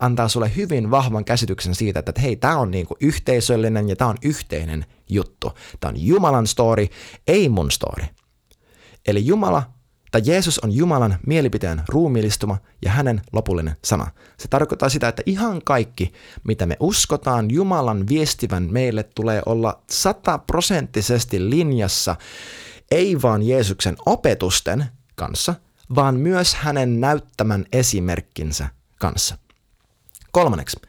antaa 0.00 0.28
sulle 0.28 0.56
hyvin 0.56 0.90
vahvan 0.90 1.24
käsityksen 1.24 1.74
siitä, 1.74 1.98
että 1.98 2.20
hei, 2.20 2.36
tämä 2.36 2.58
on 2.58 2.70
niinku 2.70 2.96
yhteisöllinen 3.00 3.88
ja 3.88 3.96
tämä 3.96 4.10
on 4.10 4.18
yhteinen 4.22 4.86
juttu. 5.08 5.52
Tämä 5.80 5.90
on 5.90 6.06
Jumalan 6.06 6.46
story, 6.46 6.86
ei 7.26 7.48
mun 7.48 7.70
story. 7.70 8.04
Eli 9.06 9.26
Jumala 9.26 9.73
että 10.18 10.30
Jeesus 10.30 10.58
on 10.58 10.72
Jumalan 10.72 11.18
mielipiteen 11.26 11.82
ruumiillistuma 11.88 12.58
ja 12.84 12.90
hänen 12.90 13.22
lopullinen 13.32 13.76
sana. 13.84 14.10
Se 14.36 14.48
tarkoittaa 14.48 14.88
sitä, 14.88 15.08
että 15.08 15.22
ihan 15.26 15.62
kaikki, 15.64 16.12
mitä 16.44 16.66
me 16.66 16.76
uskotaan 16.80 17.50
Jumalan 17.50 18.08
viestivän 18.08 18.68
meille, 18.70 19.02
tulee 19.02 19.42
olla 19.46 19.82
sataprosenttisesti 19.90 21.50
linjassa, 21.50 22.16
ei 22.90 23.22
vaan 23.22 23.42
Jeesuksen 23.42 23.96
opetusten 24.06 24.84
kanssa, 25.14 25.54
vaan 25.94 26.14
myös 26.14 26.54
hänen 26.54 27.00
näyttämän 27.00 27.64
esimerkkinsä 27.72 28.68
kanssa. 29.00 29.38
Kolmanneksi, 30.30 30.80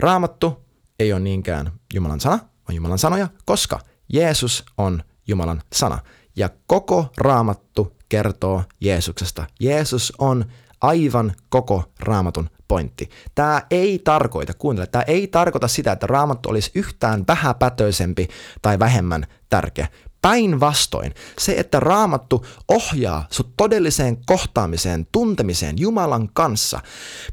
raamattu 0.00 0.64
ei 0.98 1.12
ole 1.12 1.20
niinkään 1.20 1.72
Jumalan 1.94 2.20
sana, 2.20 2.38
vaan 2.38 2.76
Jumalan 2.76 2.98
sanoja, 2.98 3.28
koska 3.44 3.80
Jeesus 4.12 4.64
on 4.78 5.02
Jumalan 5.28 5.62
sana. 5.72 5.98
Ja 6.36 6.50
koko 6.66 7.06
raamattu 7.16 7.95
kertoo 8.08 8.62
Jeesuksesta. 8.80 9.46
Jeesus 9.60 10.12
on 10.18 10.44
aivan 10.80 11.32
koko 11.48 11.84
raamatun 12.00 12.50
pointti. 12.68 13.10
Tämä 13.34 13.62
ei 13.70 13.98
tarkoita, 14.04 14.54
kuuntele, 14.54 14.86
tämä 14.86 15.02
ei 15.02 15.26
tarkoita 15.26 15.68
sitä, 15.68 15.92
että 15.92 16.06
raamattu 16.06 16.48
olisi 16.48 16.70
yhtään 16.74 17.24
vähäpätöisempi 17.28 18.28
tai 18.62 18.78
vähemmän 18.78 19.26
tärkeä. 19.50 19.88
Päinvastoin, 20.26 21.14
se, 21.38 21.54
että 21.58 21.80
raamattu 21.80 22.46
ohjaa 22.68 23.26
sut 23.30 23.52
todelliseen 23.56 24.16
kohtaamiseen, 24.26 25.06
tuntemiseen 25.12 25.78
Jumalan 25.78 26.28
kanssa, 26.32 26.80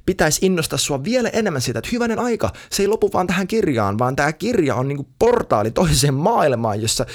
pitäisi 0.05 0.45
innostaa 0.45 0.77
sua 0.77 1.03
vielä 1.03 1.29
enemmän 1.29 1.61
siitä, 1.61 1.79
että 1.79 1.89
hyvänen 1.91 2.19
aika, 2.19 2.51
se 2.71 2.83
ei 2.83 2.87
lopu 2.87 3.09
vaan 3.13 3.27
tähän 3.27 3.47
kirjaan, 3.47 3.99
vaan 3.99 4.15
tämä 4.15 4.33
kirja 4.33 4.75
on 4.75 4.87
niinku 4.87 5.07
portaali 5.19 5.71
toiseen 5.71 6.13
maailmaan, 6.13 6.81
jossa 6.81 7.05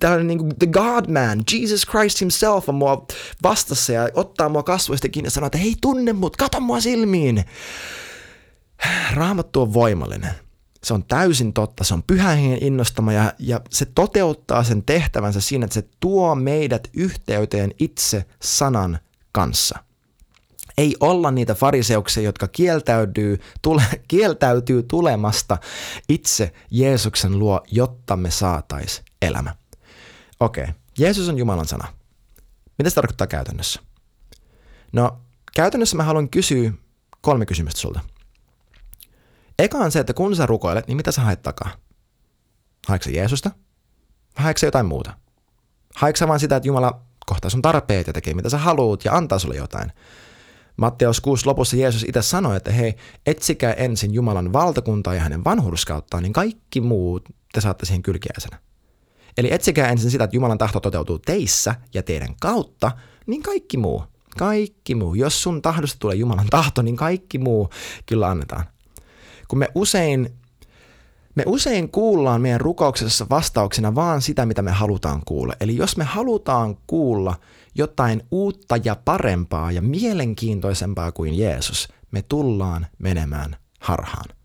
tällainen 0.00 0.26
niinku 0.26 0.48
the 0.58 0.66
God 0.66 1.08
man, 1.08 1.42
Jesus 1.52 1.86
Christ 1.86 2.20
himself 2.20 2.68
on 2.68 2.74
mua 2.74 3.06
vastassa 3.42 3.92
ja 3.92 4.08
ottaa 4.14 4.48
mua 4.48 4.62
kasvoista 4.62 5.08
kiinni 5.08 5.26
ja 5.26 5.30
sanoo, 5.30 5.46
että 5.46 5.58
hei 5.58 5.74
tunne 5.80 6.12
mut, 6.12 6.36
kato 6.36 6.60
mua 6.60 6.80
silmiin. 6.80 7.44
Raamattu 9.14 9.62
on 9.62 9.74
voimallinen. 9.74 10.45
Se 10.86 10.94
on 10.94 11.04
täysin 11.04 11.52
totta, 11.52 11.84
se 11.84 11.94
on 11.94 12.02
pyhän 12.02 12.38
innostama 12.38 13.12
ja, 13.12 13.32
ja 13.38 13.60
se 13.70 13.84
toteuttaa 13.84 14.64
sen 14.64 14.82
tehtävänsä 14.82 15.40
siinä, 15.40 15.64
että 15.64 15.74
se 15.74 15.88
tuo 16.00 16.34
meidät 16.34 16.88
yhteyteen 16.94 17.70
itse 17.78 18.24
sanan 18.42 18.98
kanssa. 19.32 19.78
Ei 20.78 20.96
olla 21.00 21.30
niitä 21.30 21.54
fariseuksia, 21.54 22.22
jotka 22.22 22.48
kieltäytyy, 22.48 23.40
tule, 23.62 23.82
kieltäytyy 24.08 24.82
tulemasta 24.82 25.58
itse 26.08 26.52
Jeesuksen 26.70 27.38
luo, 27.38 27.60
jotta 27.70 28.16
me 28.16 28.30
saatais 28.30 29.02
elämä. 29.22 29.54
Okei, 30.40 30.64
okay. 30.64 30.74
Jeesus 30.98 31.28
on 31.28 31.38
Jumalan 31.38 31.66
sana. 31.66 31.88
Mitä 32.78 32.90
se 32.90 32.94
tarkoittaa 32.94 33.26
käytännössä? 33.26 33.80
No, 34.92 35.20
käytännössä 35.54 35.96
mä 35.96 36.04
haluan 36.04 36.28
kysyä 36.28 36.72
kolme 37.20 37.46
kysymystä 37.46 37.80
sulta. 37.80 38.00
Eka 39.58 39.78
on 39.78 39.92
se, 39.92 40.00
että 40.00 40.14
kun 40.14 40.36
sä 40.36 40.46
rukoilet, 40.46 40.86
niin 40.86 40.96
mitä 40.96 41.12
sä 41.12 41.22
haet 41.22 41.42
takaa? 41.42 41.70
Haetko 42.88 43.10
Jeesusta? 43.10 43.50
Vai 44.36 44.44
haetko 44.44 44.66
jotain 44.66 44.86
muuta? 44.86 45.12
Haetko 45.94 46.28
vaan 46.28 46.40
sitä, 46.40 46.56
että 46.56 46.68
Jumala 46.68 47.00
kohtaa 47.26 47.50
sun 47.50 47.62
tarpeet 47.62 48.06
ja 48.06 48.12
tekee 48.12 48.34
mitä 48.34 48.48
sä 48.48 48.58
haluut 48.58 49.04
ja 49.04 49.16
antaa 49.16 49.38
sulle 49.38 49.56
jotain? 49.56 49.92
Matteus 50.76 51.20
6 51.20 51.46
lopussa 51.46 51.76
Jeesus 51.76 52.02
itse 52.02 52.22
sanoi, 52.22 52.56
että 52.56 52.72
hei, 52.72 52.94
etsikää 53.26 53.72
ensin 53.72 54.14
Jumalan 54.14 54.52
valtakuntaa 54.52 55.14
ja 55.14 55.20
hänen 55.20 55.44
vanhurskauttaan, 55.44 56.22
niin 56.22 56.32
kaikki 56.32 56.80
muut 56.80 57.28
te 57.52 57.60
saatte 57.60 57.86
siihen 57.86 58.02
kylkiäisenä. 58.02 58.58
Eli 59.38 59.52
etsikää 59.52 59.88
ensin 59.88 60.10
sitä, 60.10 60.24
että 60.24 60.36
Jumalan 60.36 60.58
tahto 60.58 60.80
toteutuu 60.80 61.18
teissä 61.18 61.74
ja 61.94 62.02
teidän 62.02 62.34
kautta, 62.40 62.92
niin 63.26 63.42
kaikki 63.42 63.76
muu, 63.76 64.04
kaikki 64.38 64.94
muu. 64.94 65.14
Jos 65.14 65.42
sun 65.42 65.62
tahdosta 65.62 65.98
tulee 65.98 66.16
Jumalan 66.16 66.46
tahto, 66.50 66.82
niin 66.82 66.96
kaikki 66.96 67.38
muu 67.38 67.70
kyllä 68.06 68.28
annetaan 68.28 68.64
kun 69.48 69.58
me 69.58 69.68
usein, 69.74 70.34
me 71.34 71.42
usein 71.46 71.90
kuullaan 71.90 72.40
meidän 72.40 72.60
rukouksessa 72.60 73.26
vastauksena 73.30 73.94
vaan 73.94 74.22
sitä, 74.22 74.46
mitä 74.46 74.62
me 74.62 74.70
halutaan 74.70 75.22
kuulla. 75.24 75.54
Eli 75.60 75.76
jos 75.76 75.96
me 75.96 76.04
halutaan 76.04 76.76
kuulla 76.86 77.34
jotain 77.74 78.22
uutta 78.30 78.76
ja 78.84 78.96
parempaa 79.04 79.72
ja 79.72 79.82
mielenkiintoisempaa 79.82 81.12
kuin 81.12 81.38
Jeesus, 81.38 81.88
me 82.10 82.22
tullaan 82.22 82.86
menemään 82.98 83.56
harhaan. 83.80 84.36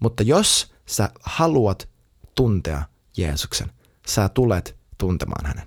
Mutta 0.00 0.22
jos 0.22 0.72
sä 0.86 1.10
haluat 1.20 1.88
tuntea 2.34 2.82
Jeesuksen, 3.16 3.70
sä 4.06 4.28
tulet 4.28 4.76
tuntemaan 4.98 5.46
hänen. 5.46 5.66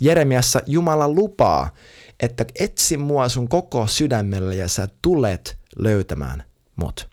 Jeremiassa 0.00 0.60
Jumala 0.66 1.08
lupaa, 1.08 1.70
että 2.20 2.44
etsi 2.58 2.96
mua 2.96 3.28
sun 3.28 3.48
koko 3.48 3.86
sydämellä 3.86 4.54
ja 4.54 4.68
sä 4.68 4.88
tulet 5.02 5.58
löytämään 5.76 6.44
mut. 6.76 7.08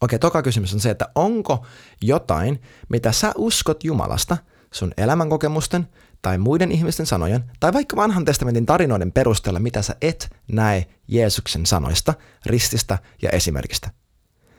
Okei, 0.00 0.18
toka 0.18 0.42
kysymys 0.42 0.74
on 0.74 0.80
se, 0.80 0.90
että 0.90 1.08
onko 1.14 1.66
jotain, 2.00 2.62
mitä 2.88 3.12
sä 3.12 3.32
uskot 3.36 3.84
Jumalasta 3.84 4.36
sun 4.70 4.92
elämänkokemusten 4.96 5.88
tai 6.22 6.38
muiden 6.38 6.72
ihmisten 6.72 7.06
sanojen 7.06 7.44
tai 7.60 7.72
vaikka 7.72 7.96
vanhan 7.96 8.24
testamentin 8.24 8.66
tarinoiden 8.66 9.12
perusteella, 9.12 9.60
mitä 9.60 9.82
sä 9.82 9.96
et 10.00 10.36
näe 10.52 10.86
Jeesuksen 11.08 11.66
sanoista, 11.66 12.14
rististä 12.46 12.98
ja 13.22 13.30
esimerkistä. 13.30 13.90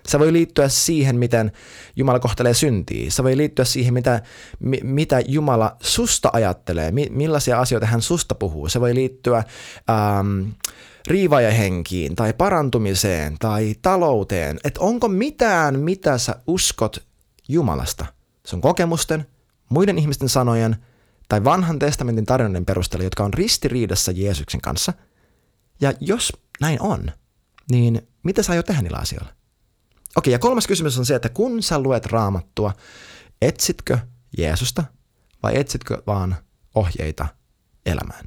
Se 0.08 0.20
voi 0.20 0.34
liittyä 0.34 0.70
siihen, 0.70 1.16
miten 1.16 1.51
Jumala 1.95 2.20
kohtelee 2.20 2.53
syntiä. 2.53 3.12
Se 3.12 3.24
voi 3.24 3.38
liittyä 3.38 3.66
siihen, 3.66 3.93
mitä, 3.93 4.22
mi, 4.60 4.80
mitä 4.84 5.20
Jumala 5.28 5.76
susta 5.82 6.30
ajattelee, 6.34 6.91
mi, 6.91 7.08
millaisia 7.12 7.60
asioita 7.60 7.88
hän 7.88 8.01
susta 8.01 8.36
puhuu. 8.36 8.70
Se 8.70 8.82
voi 8.82 8.95
liittyä 8.95 9.38
ähm, 9.89 10.49
riivaajahenkiin 11.08 12.16
tai 12.16 12.34
parantumiseen 12.34 13.36
tai 13.39 13.76
talouteen, 13.82 14.60
että 14.64 14.80
onko 14.80 15.08
mitään, 15.08 15.80
mitä 15.80 16.18
sä 16.18 16.36
uskot 16.47 17.08
Jumalasta, 17.47 18.06
sun 18.47 18.62
kokemusten, 18.62 19.28
muiden 19.70 19.97
ihmisten 19.97 20.30
sanojen 20.30 20.76
tai 21.30 21.43
vanhan 21.43 21.80
testamentin 21.80 22.26
tarinoiden 22.26 22.66
perusteella, 22.66 23.03
jotka 23.03 23.24
on 23.24 23.34
ristiriidassa 23.34 24.12
Jeesuksen 24.12 24.62
kanssa. 24.62 24.93
Ja 25.82 25.93
jos 25.99 26.34
näin 26.62 26.82
on, 26.82 27.12
niin 27.72 28.08
mitä 28.24 28.43
sä 28.43 28.51
aiot 28.51 28.66
tehdä 28.66 28.82
niillä 28.82 28.97
asioilla? 28.97 29.34
Okei, 30.16 30.32
ja 30.32 30.39
kolmas 30.39 30.68
kysymys 30.68 30.97
on 30.97 31.06
se, 31.06 31.16
että 31.16 31.30
kun 31.30 31.64
sä 31.64 31.80
luet 31.80 32.06
raamattua, 32.06 32.74
etsitkö 33.41 33.99
Jeesusta 34.38 34.84
vai 35.43 35.60
etsitkö 35.60 36.03
vaan 36.08 36.36
ohjeita 36.76 37.28
elämään? 37.86 38.26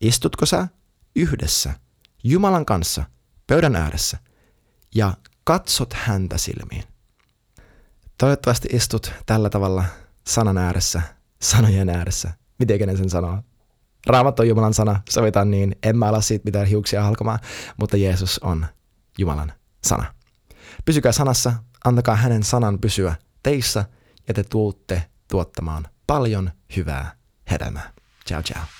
Istutko 0.00 0.46
sä 0.46 0.68
yhdessä 1.16 1.74
Jumalan 2.24 2.66
kanssa 2.66 3.04
pöydän 3.46 3.76
ääressä 3.76 4.18
ja 4.94 5.14
katsot 5.44 5.92
häntä 5.92 6.38
silmiin. 6.38 6.84
Toivottavasti 8.18 8.68
istut 8.72 9.12
tällä 9.26 9.50
tavalla 9.50 9.84
sanan 10.26 10.58
ääressä 10.58 11.02
sanojen 11.42 11.88
ääressä. 11.88 12.30
Miten 12.58 12.80
ne 12.80 12.96
sen 12.96 13.10
sanoo? 13.10 13.42
Raamattu 14.06 14.42
on 14.42 14.48
Jumalan 14.48 14.74
sana, 14.74 15.00
sovitaan 15.10 15.50
niin, 15.50 15.76
en 15.82 15.98
mä 15.98 16.06
ala 16.06 16.20
siitä 16.20 16.44
mitään 16.44 16.66
hiuksia 16.66 17.02
halkomaan, 17.02 17.38
mutta 17.76 17.96
Jeesus 17.96 18.38
on 18.38 18.66
Jumalan 19.18 19.52
sana. 19.84 20.14
Pysykää 20.84 21.12
sanassa, 21.12 21.52
antakaa 21.84 22.16
hänen 22.16 22.42
sanan 22.42 22.78
pysyä 22.78 23.14
teissä 23.42 23.84
ja 24.28 24.34
te 24.34 24.44
tuutte 24.44 25.02
tuottamaan 25.30 25.88
paljon 26.06 26.50
hyvää 26.76 27.16
hedelmää. 27.50 27.92
Ciao 28.26 28.42
ciao. 28.42 28.79